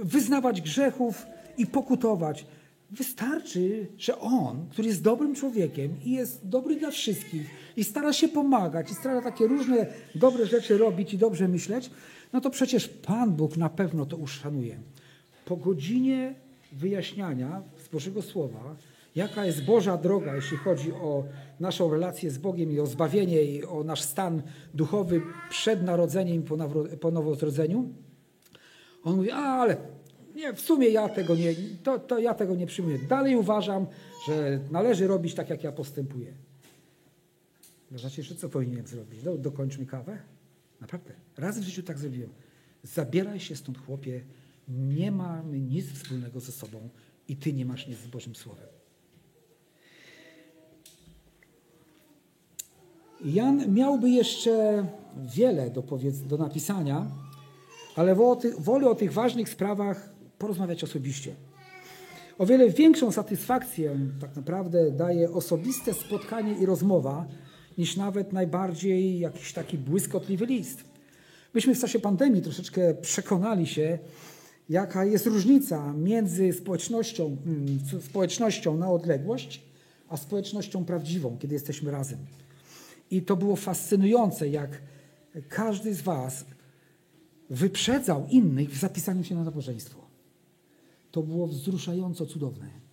wyznawać 0.04 0.62
grzechów 0.62 1.26
i 1.58 1.68
pokutować. 1.68 2.46
Wystarczy, 2.92 3.88
że 3.98 4.20
on, 4.20 4.66
który 4.70 4.88
jest 4.88 5.04
dobrym 5.04 5.36
człowiekiem 5.36 5.96
i 6.06 6.12
jest 6.12 6.48
dobry 6.48 6.76
dla 6.76 6.92
wszystkich 6.92 7.50
i 7.80 7.84
stara 7.84 8.14
się 8.14 8.28
pomagać 8.28 8.92
i 8.92 8.96
stara 8.96 9.22
takie 9.22 9.48
różne 9.48 9.86
dobre 10.16 10.46
rzeczy 10.46 10.78
robić 10.78 11.14
i 11.14 11.18
dobrze 11.18 11.48
myśleć, 11.48 11.92
no 12.34 12.42
to 12.42 12.50
przecież 12.50 12.88
Pan 12.88 13.32
Bóg 13.32 13.58
na 13.58 13.70
pewno 13.70 14.06
to 14.06 14.18
uszanuje. 14.18 14.80
Po 15.46 15.58
godzinie 15.58 16.36
wyjaśniania 16.72 17.62
z 17.86 17.88
Bożego 17.88 18.22
Słowa, 18.22 18.76
jaka 19.16 19.46
jest 19.46 19.66
Boża 19.66 19.98
droga, 19.98 20.36
jeśli 20.36 20.58
chodzi 20.58 20.92
o 20.92 21.24
naszą 21.60 21.92
relację 21.92 22.32
z 22.32 22.38
Bogiem 22.38 22.72
i 22.72 22.80
o 22.80 22.86
zbawienie 22.86 23.44
i 23.44 23.64
o 23.64 23.84
nasz 23.84 24.02
stan 24.02 24.42
duchowy 24.74 25.22
przed 25.50 25.84
narodzeniem 25.84 26.38
i 26.38 26.46
po, 26.46 26.58
po 27.02 27.12
nowozrodzeniu, 27.12 27.90
on 29.04 29.16
mówi, 29.16 29.32
a, 29.32 29.38
ale 29.38 29.78
nie, 30.36 30.54
w 30.54 30.62
sumie 30.62 30.90
ja 30.90 31.10
tego 31.10 31.36
nie, 31.36 31.54
to, 31.84 32.00
to 32.00 32.20
ja 32.20 32.34
tego 32.34 32.56
nie 32.56 32.66
przyjmuję. 32.66 33.00
Dalej 33.10 33.36
uważam, 33.36 33.88
że 34.28 34.60
należy 34.72 35.08
robić 35.08 35.36
tak, 35.36 35.50
jak 35.50 35.64
ja 35.64 35.72
postępuję. 35.72 36.49
Że 37.92 38.36
co 38.36 38.50
powinienem 38.50 38.88
zrobić? 38.88 39.24
Do, 39.24 39.38
dokończ 39.38 39.78
mi 39.78 39.86
kawę? 39.86 40.18
Naprawdę. 40.82 41.14
Raz 41.38 41.60
w 41.60 41.64
życiu 41.64 41.84
tak 41.84 42.00
zrobiłem. 42.00 42.30
Zabieraj 42.84 43.40
się 43.40 43.56
stąd, 43.56 43.78
chłopie. 43.78 44.22
Nie 44.68 45.12
mamy 45.12 45.60
nic 45.60 45.92
wspólnego 45.92 46.40
ze 46.40 46.52
sobą 46.52 46.90
i 47.28 47.36
ty 47.36 47.54
nie 47.54 47.66
masz 47.66 47.88
nic 47.88 47.98
z 47.98 48.08
Bożym 48.08 48.36
Słowem. 48.36 48.68
Jan 53.26 53.74
miałby 53.74 54.10
jeszcze 54.10 54.86
wiele 55.36 55.70
do, 55.70 55.84
powiedz, 55.84 56.22
do 56.22 56.38
napisania, 56.38 57.08
ale 57.96 58.16
wolę 58.60 58.90
o 58.90 58.96
tych 58.96 59.14
ważnych 59.14 59.50
sprawach 59.50 60.10
porozmawiać 60.38 60.84
osobiście. 60.84 61.36
O 62.38 62.46
wiele 62.46 62.70
większą 62.70 63.12
satysfakcję 63.12 64.00
tak 64.22 64.36
naprawdę 64.36 64.92
daje 64.92 65.32
osobiste 65.32 65.94
spotkanie 65.94 66.54
i 66.54 66.66
rozmowa, 66.66 67.26
niż 67.80 67.98
nawet 67.98 68.34
najbardziej 68.34 69.20
jakiś 69.20 69.54
taki 69.54 69.78
błyskotliwy 69.78 70.46
list. 70.46 70.84
Myśmy 71.54 71.76
w 71.76 71.80
czasie 71.80 72.00
pandemii 72.00 72.42
troszeczkę 72.42 72.94
przekonali 72.94 73.68
się, 73.68 74.00
jaka 74.70 75.06
jest 75.06 75.26
różnica 75.26 75.94
między 75.94 76.54
społecznością, 76.54 77.38
mm, 77.46 77.80
społecznością 78.02 78.78
na 78.78 78.92
odległość, 78.92 79.62
a 80.10 80.18
społecznością 80.18 80.86
prawdziwą, 80.86 81.38
kiedy 81.40 81.54
jesteśmy 81.54 81.92
razem. 81.92 82.20
I 83.12 83.22
to 83.22 83.36
było 83.36 83.56
fascynujące, 83.56 84.50
jak 84.50 84.82
każdy 85.50 85.94
z 85.94 86.02
Was 86.02 86.46
wyprzedzał 87.50 88.28
innych 88.30 88.72
w 88.72 88.80
zapisaniu 88.80 89.24
się 89.24 89.36
na 89.36 89.44
nabożeństwo. 89.44 90.00
To 91.12 91.24
było 91.24 91.48
wzruszająco 91.48 92.26
cudowne. 92.26 92.89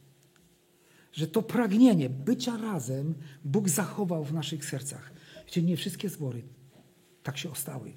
Że 1.17 1.27
to 1.27 1.43
pragnienie 1.43 2.11
bycia 2.11 2.57
razem 2.57 3.15
Bóg 3.45 3.69
zachował 3.69 4.25
w 4.25 4.33
naszych 4.33 4.65
sercach. 4.65 5.13
Wiecie, 5.47 5.63
nie 5.63 5.77
wszystkie 5.77 6.09
zbory 6.09 6.43
tak 7.23 7.39
się 7.39 7.51
ostały. 7.51 7.93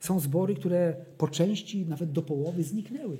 Są 0.00 0.20
zbory, 0.20 0.54
które 0.54 0.96
po 1.18 1.28
części, 1.28 1.86
nawet 1.86 2.12
do 2.12 2.22
połowy 2.22 2.62
zniknęły. 2.62 3.18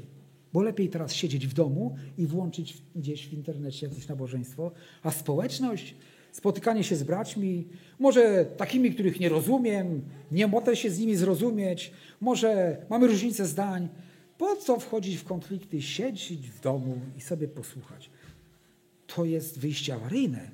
Bo 0.53 0.62
lepiej 0.62 0.88
teraz 0.88 1.12
siedzieć 1.12 1.47
w 1.47 1.55
domu 1.55 1.97
i 2.18 2.26
włączyć 2.26 2.82
gdzieś 2.97 3.28
w 3.28 3.32
internecie 3.32 3.86
jakieś 3.86 4.09
nabożeństwo, 4.09 4.72
a 5.03 5.11
społeczność 5.11 5.95
spotykanie 6.32 6.84
się 6.84 6.97
z 6.97 7.03
braćmi, 7.03 7.68
może 7.99 8.47
takimi, 8.57 8.90
których 8.95 9.20
nie 9.20 9.28
rozumiem, 9.28 10.03
nie 10.30 10.47
mogę 10.47 10.76
się 10.76 10.90
z 10.90 10.99
nimi 10.99 11.16
zrozumieć, 11.16 11.93
może 12.20 12.76
mamy 12.90 13.07
różnice 13.07 13.47
zdań. 13.47 13.88
Po 14.38 14.57
co 14.57 14.80
wchodzić 14.80 15.16
w 15.16 15.24
konflikty? 15.24 15.82
Siedzieć 15.82 16.51
w 16.51 16.61
domu 16.61 16.99
i 17.18 17.20
sobie 17.20 17.49
posłuchać. 17.49 18.11
To 19.16 19.24
jest 19.24 19.58
wyjście 19.58 19.94
awaryjne. 19.94 20.50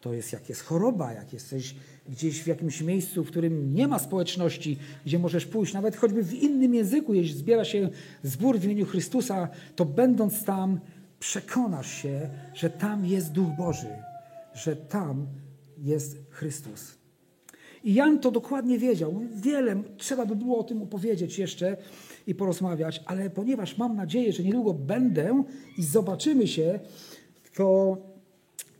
To 0.00 0.12
jest 0.12 0.32
jak 0.32 0.48
jest 0.48 0.62
choroba, 0.62 1.12
jak 1.12 1.32
jesteś 1.32 1.74
gdzieś 2.08 2.42
w 2.42 2.46
jakimś 2.46 2.80
miejscu, 2.80 3.24
w 3.24 3.30
którym 3.30 3.74
nie 3.74 3.88
ma 3.88 3.98
społeczności, 3.98 4.78
gdzie 5.06 5.18
możesz 5.18 5.46
pójść, 5.46 5.74
nawet 5.74 5.96
choćby 5.96 6.22
w 6.22 6.34
innym 6.34 6.74
języku, 6.74 7.14
jeśli 7.14 7.38
zbiera 7.38 7.64
się 7.64 7.88
zbór 8.22 8.58
w 8.58 8.64
imieniu 8.64 8.86
Chrystusa, 8.86 9.48
to 9.76 9.84
będąc 9.84 10.44
tam, 10.44 10.80
przekonasz 11.20 12.02
się, 12.02 12.30
że 12.54 12.70
tam 12.70 13.06
jest 13.06 13.32
Duch 13.32 13.56
Boży 13.58 13.88
że 14.54 14.76
tam 14.76 15.26
jest 15.78 16.16
Chrystus. 16.30 16.98
I 17.84 17.94
Jan 17.94 18.18
to 18.18 18.30
dokładnie 18.30 18.78
wiedział. 18.78 19.20
Wiele 19.34 19.82
trzeba 19.96 20.26
by 20.26 20.36
było 20.36 20.58
o 20.58 20.62
tym 20.62 20.82
opowiedzieć 20.82 21.38
jeszcze 21.38 21.76
i 22.26 22.34
porozmawiać, 22.34 23.02
ale 23.06 23.30
ponieważ 23.30 23.78
mam 23.78 23.96
nadzieję, 23.96 24.32
że 24.32 24.42
niedługo 24.42 24.74
będę 24.74 25.44
i 25.78 25.82
zobaczymy 25.82 26.48
się, 26.48 26.80
to 27.60 27.96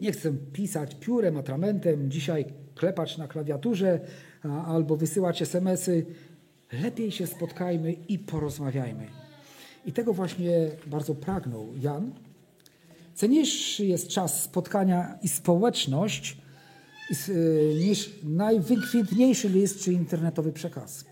nie 0.01 0.13
chcę 0.13 0.33
pisać 0.53 0.95
piórem, 0.95 1.37
atramentem, 1.37 2.11
dzisiaj 2.11 2.45
klepać 2.75 3.19
na 3.19 3.29
klawiaturze 3.29 4.01
albo 4.67 4.97
wysyłać 4.97 5.43
SMS-y. 5.43 6.07
Lepiej 6.73 7.11
się 7.11 7.27
spotkajmy 7.27 7.93
i 7.93 8.19
porozmawiajmy. 8.19 9.07
I 9.87 9.93
tego 9.93 10.13
właśnie 10.13 10.71
bardzo 10.87 11.15
pragnął 11.15 11.69
Jan. 11.81 12.13
Cenniejszy 13.15 13.87
jest 13.87 14.09
czas 14.09 14.43
spotkania 14.43 15.19
i 15.23 15.29
społeczność 15.29 16.37
y, 17.29 17.75
niż 17.81 18.11
najwykwintniejszy 18.23 19.49
list 19.49 19.85
czy 19.85 19.93
internetowy 19.93 20.53
przekaz. 20.53 21.05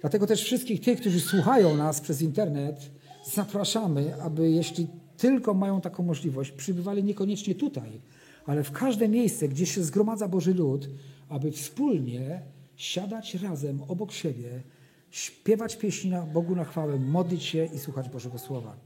Dlatego 0.00 0.26
też 0.26 0.42
wszystkich 0.42 0.80
tych, 0.80 1.00
którzy 1.00 1.20
słuchają 1.20 1.76
nas 1.76 2.00
przez 2.00 2.22
internet, 2.22 2.90
zapraszamy, 3.32 4.22
aby 4.22 4.50
jeśli 4.50 4.86
tylko 5.16 5.54
mają 5.54 5.80
taką 5.80 6.02
możliwość, 6.02 6.50
przybywali 6.50 7.04
niekoniecznie 7.04 7.54
tutaj, 7.54 8.00
ale 8.46 8.64
w 8.64 8.72
każde 8.72 9.08
miejsce, 9.08 9.48
gdzie 9.48 9.66
się 9.66 9.84
zgromadza 9.84 10.28
Boży 10.28 10.54
lud, 10.54 10.88
aby 11.28 11.52
wspólnie 11.52 12.40
siadać 12.76 13.34
razem 13.34 13.82
obok 13.88 14.12
siebie, 14.12 14.62
śpiewać 15.10 15.76
pieśni 15.76 16.10
na 16.10 16.22
Bogu 16.22 16.56
na 16.56 16.64
chwałę, 16.64 16.98
modlić 16.98 17.42
się 17.42 17.68
i 17.74 17.78
słuchać 17.78 18.08
Bożego 18.08 18.38
Słowa. 18.38 18.76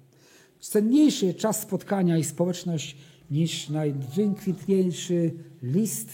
Cenniejszy 0.61 1.35
czas 1.35 1.61
spotkania 1.61 2.19
i 2.19 2.25
społeczność 2.25 2.97
niż 3.31 3.69
najwykwintniejszy 3.69 5.35
list 5.63 6.11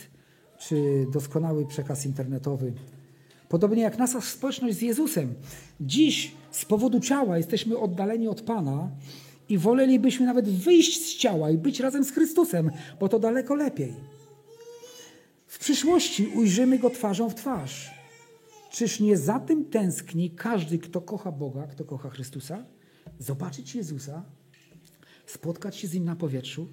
czy 0.59 1.07
doskonały 1.12 1.67
przekaz 1.67 2.07
internetowy. 2.07 2.73
Podobnie 3.49 3.83
jak 3.83 3.99
nasza 3.99 4.21
społeczność 4.21 4.77
z 4.77 4.83
Jezusem. 4.83 5.35
Dziś 5.81 6.33
z 6.51 6.65
powodu 6.65 7.01
ciała 7.01 7.37
jesteśmy 7.39 7.79
oddaleni 7.79 8.29
od 8.29 8.41
Pana 8.41 8.91
i 9.49 9.59
wolelibyśmy 9.59 10.27
nawet 10.27 10.49
wyjść 10.49 11.07
z 11.07 11.17
ciała 11.17 11.51
i 11.51 11.59
być 11.59 11.81
razem 11.81 12.05
z 12.05 12.11
Chrystusem, 12.11 12.71
bo 13.01 13.09
to 13.09 13.19
daleko 13.19 13.55
lepiej. 13.55 13.95
W 15.47 15.59
przyszłości 15.59 16.27
ujrzymy 16.27 16.79
Go 16.79 16.91
twarzą 16.91 17.31
w 17.31 17.35
twarz. 17.35 17.91
Czyż 18.71 19.01
nie 19.01 19.17
za 19.17 19.41
tym 19.41 19.65
tęskni 19.65 20.31
każdy, 20.31 20.79
kto 20.79 21.01
kocha 21.01 21.33
Boga, 21.33 21.67
kto 21.67 21.85
kocha 21.85 22.11
Chrystusa? 22.11 22.65
Zobaczyć 23.19 23.75
Jezusa, 23.75 24.23
spotkać 25.27 25.77
się 25.77 25.89
z 25.89 25.95
Nim 25.95 26.05
na 26.05 26.17
powietrzu? 26.17 26.69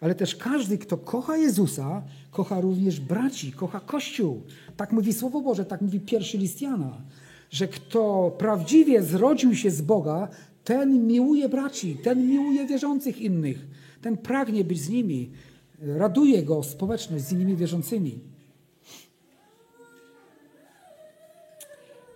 Ale 0.00 0.14
też 0.14 0.36
każdy, 0.36 0.78
kto 0.78 0.98
kocha 0.98 1.36
Jezusa, 1.36 2.02
kocha 2.30 2.60
również 2.60 3.00
braci, 3.00 3.52
kocha 3.52 3.80
Kościół. 3.80 4.42
Tak 4.76 4.92
mówi 4.92 5.12
Słowo 5.12 5.40
Boże, 5.40 5.64
tak 5.64 5.80
mówi 5.80 6.00
pierwszy 6.00 6.38
list 6.38 6.62
Jana, 6.62 7.02
że 7.50 7.68
kto 7.68 8.32
prawdziwie 8.38 9.02
zrodził 9.02 9.54
się 9.54 9.70
z 9.70 9.82
Boga, 9.82 10.28
ten 10.64 11.06
miłuje 11.06 11.48
braci, 11.48 11.96
ten 12.02 12.28
miłuje 12.28 12.66
wierzących 12.66 13.20
innych, 13.20 13.66
ten 14.02 14.16
pragnie 14.16 14.64
być 14.64 14.80
z 14.80 14.88
nimi, 14.88 15.30
raduje 15.78 16.42
go 16.42 16.62
społeczność 16.62 17.24
z 17.24 17.32
innymi 17.32 17.56
wierzącymi. 17.56 18.18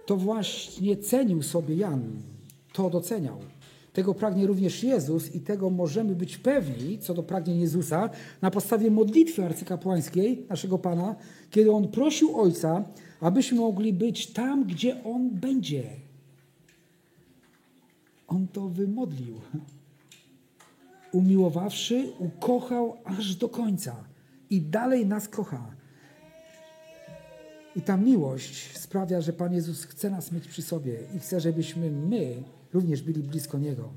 To 0.06 0.16
właśnie 0.16 0.96
cenił 0.96 1.42
sobie 1.42 1.74
Jan, 1.74 2.02
to 2.72 2.90
doceniał. 2.90 3.38
Tego 3.92 4.14
pragnie 4.14 4.46
również 4.46 4.82
Jezus 4.82 5.34
i 5.34 5.40
tego 5.40 5.70
możemy 5.70 6.14
być 6.14 6.38
pewni, 6.38 6.98
co 6.98 7.14
do 7.14 7.22
pragnień 7.22 7.60
Jezusa, 7.60 8.10
na 8.42 8.50
podstawie 8.50 8.90
modlitwy 8.90 9.44
arcykapłańskiej 9.44 10.46
naszego 10.48 10.78
Pana, 10.78 11.16
kiedy 11.50 11.72
On 11.72 11.88
prosił 11.88 12.40
Ojca, 12.40 12.84
abyśmy 13.20 13.58
mogli 13.58 13.92
być 13.92 14.26
tam, 14.26 14.64
gdzie 14.64 15.04
On 15.04 15.30
będzie. 15.30 16.03
On 18.34 18.48
to 18.48 18.68
wymodlił. 18.68 19.40
Umiłowawszy, 21.12 22.12
ukochał 22.18 22.96
aż 23.04 23.34
do 23.34 23.48
końca 23.48 24.04
i 24.50 24.60
dalej 24.60 25.06
nas 25.06 25.28
kocha. 25.28 25.74
I 27.76 27.82
ta 27.82 27.96
miłość 27.96 28.78
sprawia, 28.78 29.20
że 29.20 29.32
Pan 29.32 29.54
Jezus 29.54 29.84
chce 29.84 30.10
nas 30.10 30.32
mieć 30.32 30.48
przy 30.48 30.62
sobie 30.62 30.98
i 31.16 31.18
chce, 31.18 31.40
żebyśmy 31.40 31.90
my 31.90 32.42
również 32.72 33.02
byli 33.02 33.22
blisko 33.22 33.58
Niego. 33.58 33.92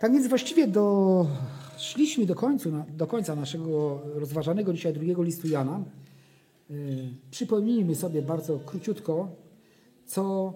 Tak 0.00 0.12
więc 0.12 0.26
właściwie 0.26 0.66
doszliśmy 0.68 2.26
do, 2.26 2.34
końcu, 2.34 2.72
do 2.96 3.06
końca 3.06 3.34
naszego 3.34 4.00
rozważanego 4.14 4.72
dzisiaj 4.72 4.92
drugiego 4.92 5.22
listu 5.22 5.48
Jana. 5.48 5.84
Przypomnijmy 7.30 7.94
sobie 7.94 8.22
bardzo 8.22 8.58
króciutko, 8.58 9.28
co 10.10 10.52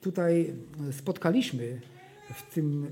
tutaj 0.00 0.54
spotkaliśmy 0.92 1.80
w 2.34 2.54
tym 2.54 2.86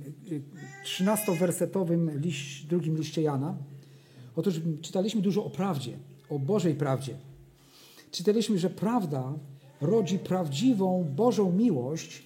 13-wersetowym 0.85 2.21
liść, 2.21 2.67
drugim 2.67 2.97
liście 2.97 3.23
Jana. 3.23 3.57
Otóż 4.37 4.61
czytaliśmy 4.83 5.23
dużo 5.23 5.45
o 5.45 5.51
prawdzie, 5.51 5.99
o 6.31 6.39
Bożej 6.39 6.75
prawdzie. 6.75 7.17
Czytaliśmy, 8.11 8.59
że 8.59 8.71
prawda 8.71 9.33
rodzi 9.81 10.19
prawdziwą 10.19 11.05
Bożą 11.17 11.53
miłość, 11.53 12.23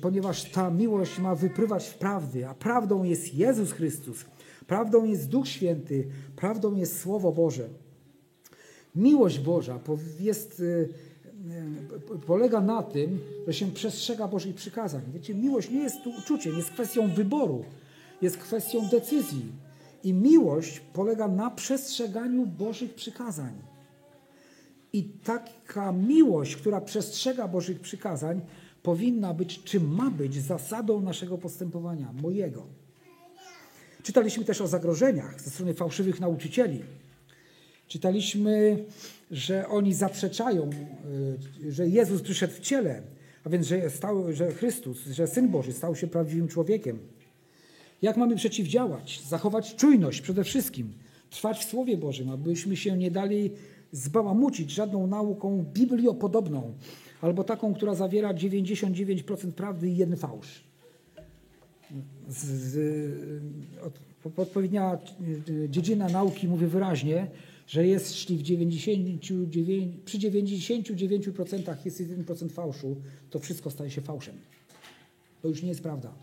ponieważ 0.00 0.44
ta 0.50 0.70
miłość 0.70 1.18
ma 1.18 1.34
wypływać 1.34 1.88
w 1.88 1.94
prawdy, 1.94 2.48
a 2.48 2.54
prawdą 2.54 3.04
jest 3.04 3.34
Jezus 3.34 3.72
Chrystus, 3.72 4.24
prawdą 4.66 5.04
jest 5.04 5.28
Duch 5.28 5.48
Święty, 5.48 6.08
prawdą 6.36 6.76
jest 6.76 7.00
Słowo 7.00 7.32
Boże. 7.32 7.68
Miłość 8.94 9.38
Boża 9.38 9.80
jest, 10.20 10.62
polega 12.26 12.60
na 12.60 12.82
tym, 12.82 13.20
że 13.46 13.54
się 13.54 13.72
przestrzega 13.72 14.28
Bożych 14.28 14.54
przykazań. 14.54 15.02
Wiecie, 15.14 15.34
miłość 15.34 15.70
nie 15.70 15.80
jest 15.80 16.02
tu 16.02 16.10
uczuciem, 16.10 16.56
jest 16.56 16.70
kwestią 16.70 17.14
wyboru, 17.14 17.64
jest 18.22 18.36
kwestią 18.36 18.88
decyzji. 18.88 19.52
I 20.04 20.12
miłość 20.12 20.80
polega 20.92 21.28
na 21.28 21.50
przestrzeganiu 21.50 22.46
Bożych 22.46 22.94
przykazań. 22.94 23.52
I 24.92 25.04
taka 25.04 25.92
miłość, 25.92 26.56
która 26.56 26.80
przestrzega 26.80 27.48
Bożych 27.48 27.80
przykazań, 27.80 28.40
powinna 28.82 29.34
być, 29.34 29.62
czy 29.62 29.80
ma 29.80 30.10
być 30.10 30.42
zasadą 30.42 31.00
naszego 31.00 31.38
postępowania, 31.38 32.12
mojego. 32.22 32.66
Czytaliśmy 34.02 34.44
też 34.44 34.60
o 34.60 34.66
zagrożeniach 34.66 35.40
ze 35.40 35.50
strony 35.50 35.74
fałszywych 35.74 36.20
nauczycieli. 36.20 36.82
Czytaliśmy, 37.88 38.84
że 39.30 39.68
oni 39.68 39.94
zaprzeczają, 39.94 40.70
y, 41.62 41.72
że 41.72 41.88
Jezus 41.88 42.22
przyszedł 42.22 42.54
w 42.54 42.60
ciele, 42.60 43.02
a 43.44 43.48
więc, 43.48 43.66
że, 43.66 43.90
stał, 43.90 44.32
że 44.32 44.52
Chrystus, 44.52 45.06
że 45.06 45.26
Syn 45.26 45.48
Boży 45.48 45.72
stał 45.72 45.96
się 45.96 46.06
prawdziwym 46.06 46.48
człowiekiem. 46.48 46.98
Jak 48.02 48.16
mamy 48.16 48.36
przeciwdziałać? 48.36 49.20
Zachować 49.28 49.76
czujność 49.76 50.20
przede 50.20 50.44
wszystkim, 50.44 50.92
trwać 51.30 51.58
w 51.58 51.68
Słowie 51.68 51.96
Bożym, 51.96 52.30
abyśmy 52.30 52.76
się 52.76 52.96
nie 52.96 53.10
dali 53.10 53.50
zbałamucić 53.92 54.70
żadną 54.70 55.06
nauką 55.06 55.64
bibliopodobną, 55.74 56.72
albo 57.20 57.44
taką, 57.44 57.74
która 57.74 57.94
zawiera 57.94 58.34
99% 58.34 59.52
prawdy 59.52 59.88
i 59.88 59.96
jeden 59.96 60.16
fałsz. 60.16 60.64
Z, 62.28 62.44
z, 62.44 62.78
odpowiednia 64.36 64.98
dziedzina 65.68 66.08
nauki 66.08 66.48
mówi 66.48 66.66
wyraźnie, 66.66 67.26
że 67.68 67.86
jeśli 67.86 68.36
w 68.36 68.42
99, 68.42 69.96
przy 70.04 70.18
99% 70.18 71.76
jest 71.84 72.00
1% 72.00 72.50
fałszu, 72.50 72.96
to 73.30 73.38
wszystko 73.38 73.70
staje 73.70 73.90
się 73.90 74.00
fałszem. 74.00 74.34
To 75.42 75.48
już 75.48 75.62
nie 75.62 75.68
jest 75.68 75.82
prawda. 75.82 76.14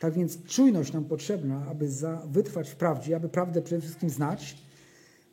Tak 0.00 0.14
więc 0.14 0.44
czujność 0.44 0.92
nam 0.92 1.04
potrzebna, 1.04 1.66
aby 1.66 1.88
za, 1.88 2.26
wytrwać 2.30 2.70
w 2.70 2.76
prawdzie, 2.76 3.16
aby 3.16 3.28
prawdę 3.28 3.62
przede 3.62 3.80
wszystkim 3.80 4.10
znać. 4.10 4.56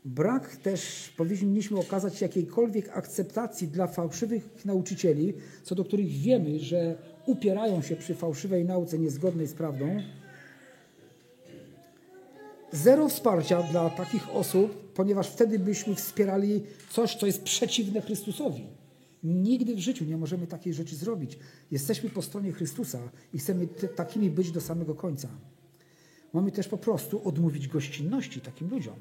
Brak 0.06 0.56
też 0.56 1.14
powinniśmy 1.18 1.80
okazać 1.80 2.22
jakiejkolwiek 2.22 2.98
akceptacji 2.98 3.68
dla 3.68 3.88
fałszywych 3.88 4.66
nauczycieli, 4.66 5.34
co 5.64 5.76
do 5.76 5.86
których 5.86 6.08
wiemy, 6.08 6.60
że 6.60 6.98
upierają 7.26 7.82
się 7.82 7.96
przy 7.96 8.16
fałszywej 8.16 8.66
nauce 8.66 9.00
niezgodnej 9.00 9.48
z 9.48 9.54
prawdą. 9.54 10.02
Zero 12.72 13.10
wsparcia 13.10 13.64
dla 13.64 13.90
takich 13.90 14.30
osób, 14.30 14.94
ponieważ 14.94 15.30
wtedy 15.30 15.60
byśmy 15.60 15.96
wspierali 15.96 16.64
coś, 16.90 17.16
co 17.16 17.26
jest 17.26 17.44
przeciwne 17.44 18.02
Chrystusowi. 18.02 18.68
Nigdy 19.24 19.76
w 19.76 19.80
życiu 19.80 20.06
nie 20.06 20.18
możemy 20.18 20.48
takiej 20.48 20.74
rzeczy 20.74 20.96
zrobić. 20.96 21.40
Jesteśmy 21.72 22.10
po 22.10 22.22
stronie 22.22 22.52
Chrystusa 22.52 23.00
i 23.34 23.40
chcemy 23.40 23.68
takimi 23.96 24.30
być 24.30 24.52
do 24.52 24.62
samego 24.62 24.96
końca. 24.96 25.28
Mamy 26.34 26.52
też 26.52 26.68
po 26.68 26.78
prostu 26.78 27.28
odmówić 27.28 27.68
gościnności 27.68 28.42
takim 28.42 28.70
ludziom. 28.70 28.96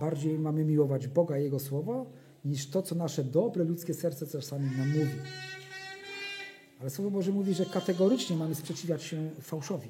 Bardziej 0.00 0.38
mamy 0.38 0.64
miłować 0.64 1.08
Boga 1.08 1.38
i 1.38 1.42
Jego 1.42 1.58
Słowo, 1.58 2.06
niż 2.44 2.70
to, 2.70 2.82
co 2.82 2.94
nasze 2.94 3.24
dobre 3.24 3.64
ludzkie 3.64 3.94
serce 3.94 4.26
czasami 4.26 4.70
nam 4.76 4.88
mówi. 4.88 5.18
Ale 6.82 6.90
Słowo 6.90 7.10
Boże 7.10 7.32
mówi, 7.32 7.54
że 7.54 7.66
kategorycznie 7.66 8.36
mamy 8.36 8.54
sprzeciwiać 8.54 9.02
się 9.02 9.30
fałszowi. 9.40 9.88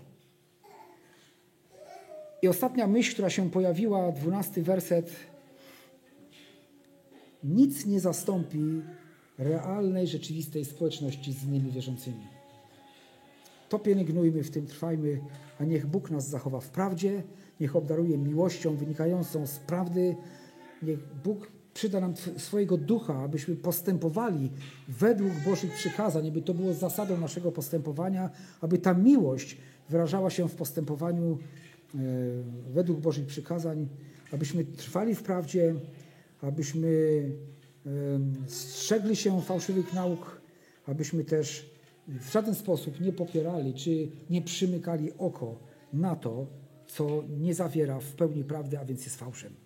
I 2.43 2.49
ostatnia 2.49 2.87
myśl, 2.87 3.13
która 3.13 3.31
się 3.31 3.51
pojawiła, 3.51 4.13
dwunasty 4.13 4.63
werset. 4.63 5.13
Nic 7.45 7.87
nie 7.87 8.01
zastąpi 8.01 8.83
realnej, 9.39 10.07
rzeczywistej 10.07 10.65
społeczności 10.65 11.33
z 11.33 11.45
innymi 11.45 11.71
wierzącymi. 11.71 12.27
To 13.69 13.79
pielęgnujmy, 13.79 14.43
w 14.43 14.51
tym 14.51 14.67
trwajmy, 14.67 15.21
a 15.61 15.65
niech 15.65 15.87
Bóg 15.87 16.11
nas 16.11 16.29
zachowa 16.29 16.61
w 16.61 16.69
prawdzie, 16.69 17.23
niech 17.61 17.77
obdaruje 17.77 18.19
miłością 18.19 18.77
wynikającą 18.77 19.47
z 19.47 19.59
prawdy, 19.59 20.17
niech 20.83 20.99
Bóg 21.25 21.53
przyda 21.75 22.01
nam 22.01 22.15
swojego 22.37 22.77
ducha, 22.77 23.23
abyśmy 23.23 23.57
postępowali 23.57 24.51
według 24.89 25.33
Bożych 25.45 25.73
przykazań, 25.73 26.29
aby 26.29 26.43
to 26.43 26.55
było 26.55 26.75
zasadą 26.75 27.21
naszego 27.21 27.53
postępowania, 27.53 28.31
aby 28.61 28.79
ta 28.79 28.95
miłość 28.95 29.57
wyrażała 29.89 30.31
się 30.31 30.49
w 30.49 30.55
postępowaniu 30.55 31.39
e, 31.95 31.99
według 32.73 33.01
Bożych 33.01 33.27
przykazań, 33.27 33.89
abyśmy 34.33 34.65
trwali 34.65 35.15
w 35.15 35.23
prawdzie, 35.23 35.75
abyśmy 36.41 37.23
strzegli 38.47 39.17
się 39.17 39.43
fałszywych 39.43 39.93
nauk, 39.93 40.41
abyśmy 40.87 41.25
też 41.25 41.71
w 42.09 42.33
żaden 42.33 42.55
sposób 42.55 43.01
nie 43.01 43.13
popierali 43.13 43.75
czy 43.75 44.09
nie 44.31 44.43
przymykali 44.43 45.13
oko 45.19 45.59
na 45.93 46.17
to, 46.17 46.47
co 46.87 47.25
nie 47.39 47.55
zawiera 47.55 48.01
w 48.01 48.13
pełni 48.13 48.45
prawdy, 48.45 48.79
a 48.79 48.85
więc 48.85 49.05
jest 49.05 49.17
fałszem. 49.17 49.62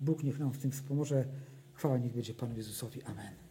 Bóg 0.00 0.22
niech 0.22 0.38
nam 0.38 0.52
w 0.52 0.58
tym 0.58 0.70
wspomoże. 0.70 1.24
Chwała 1.72 1.98
niech 1.98 2.12
będzie 2.12 2.34
Panu 2.34 2.56
Jezusowi. 2.56 3.02
Amen. 3.02 3.47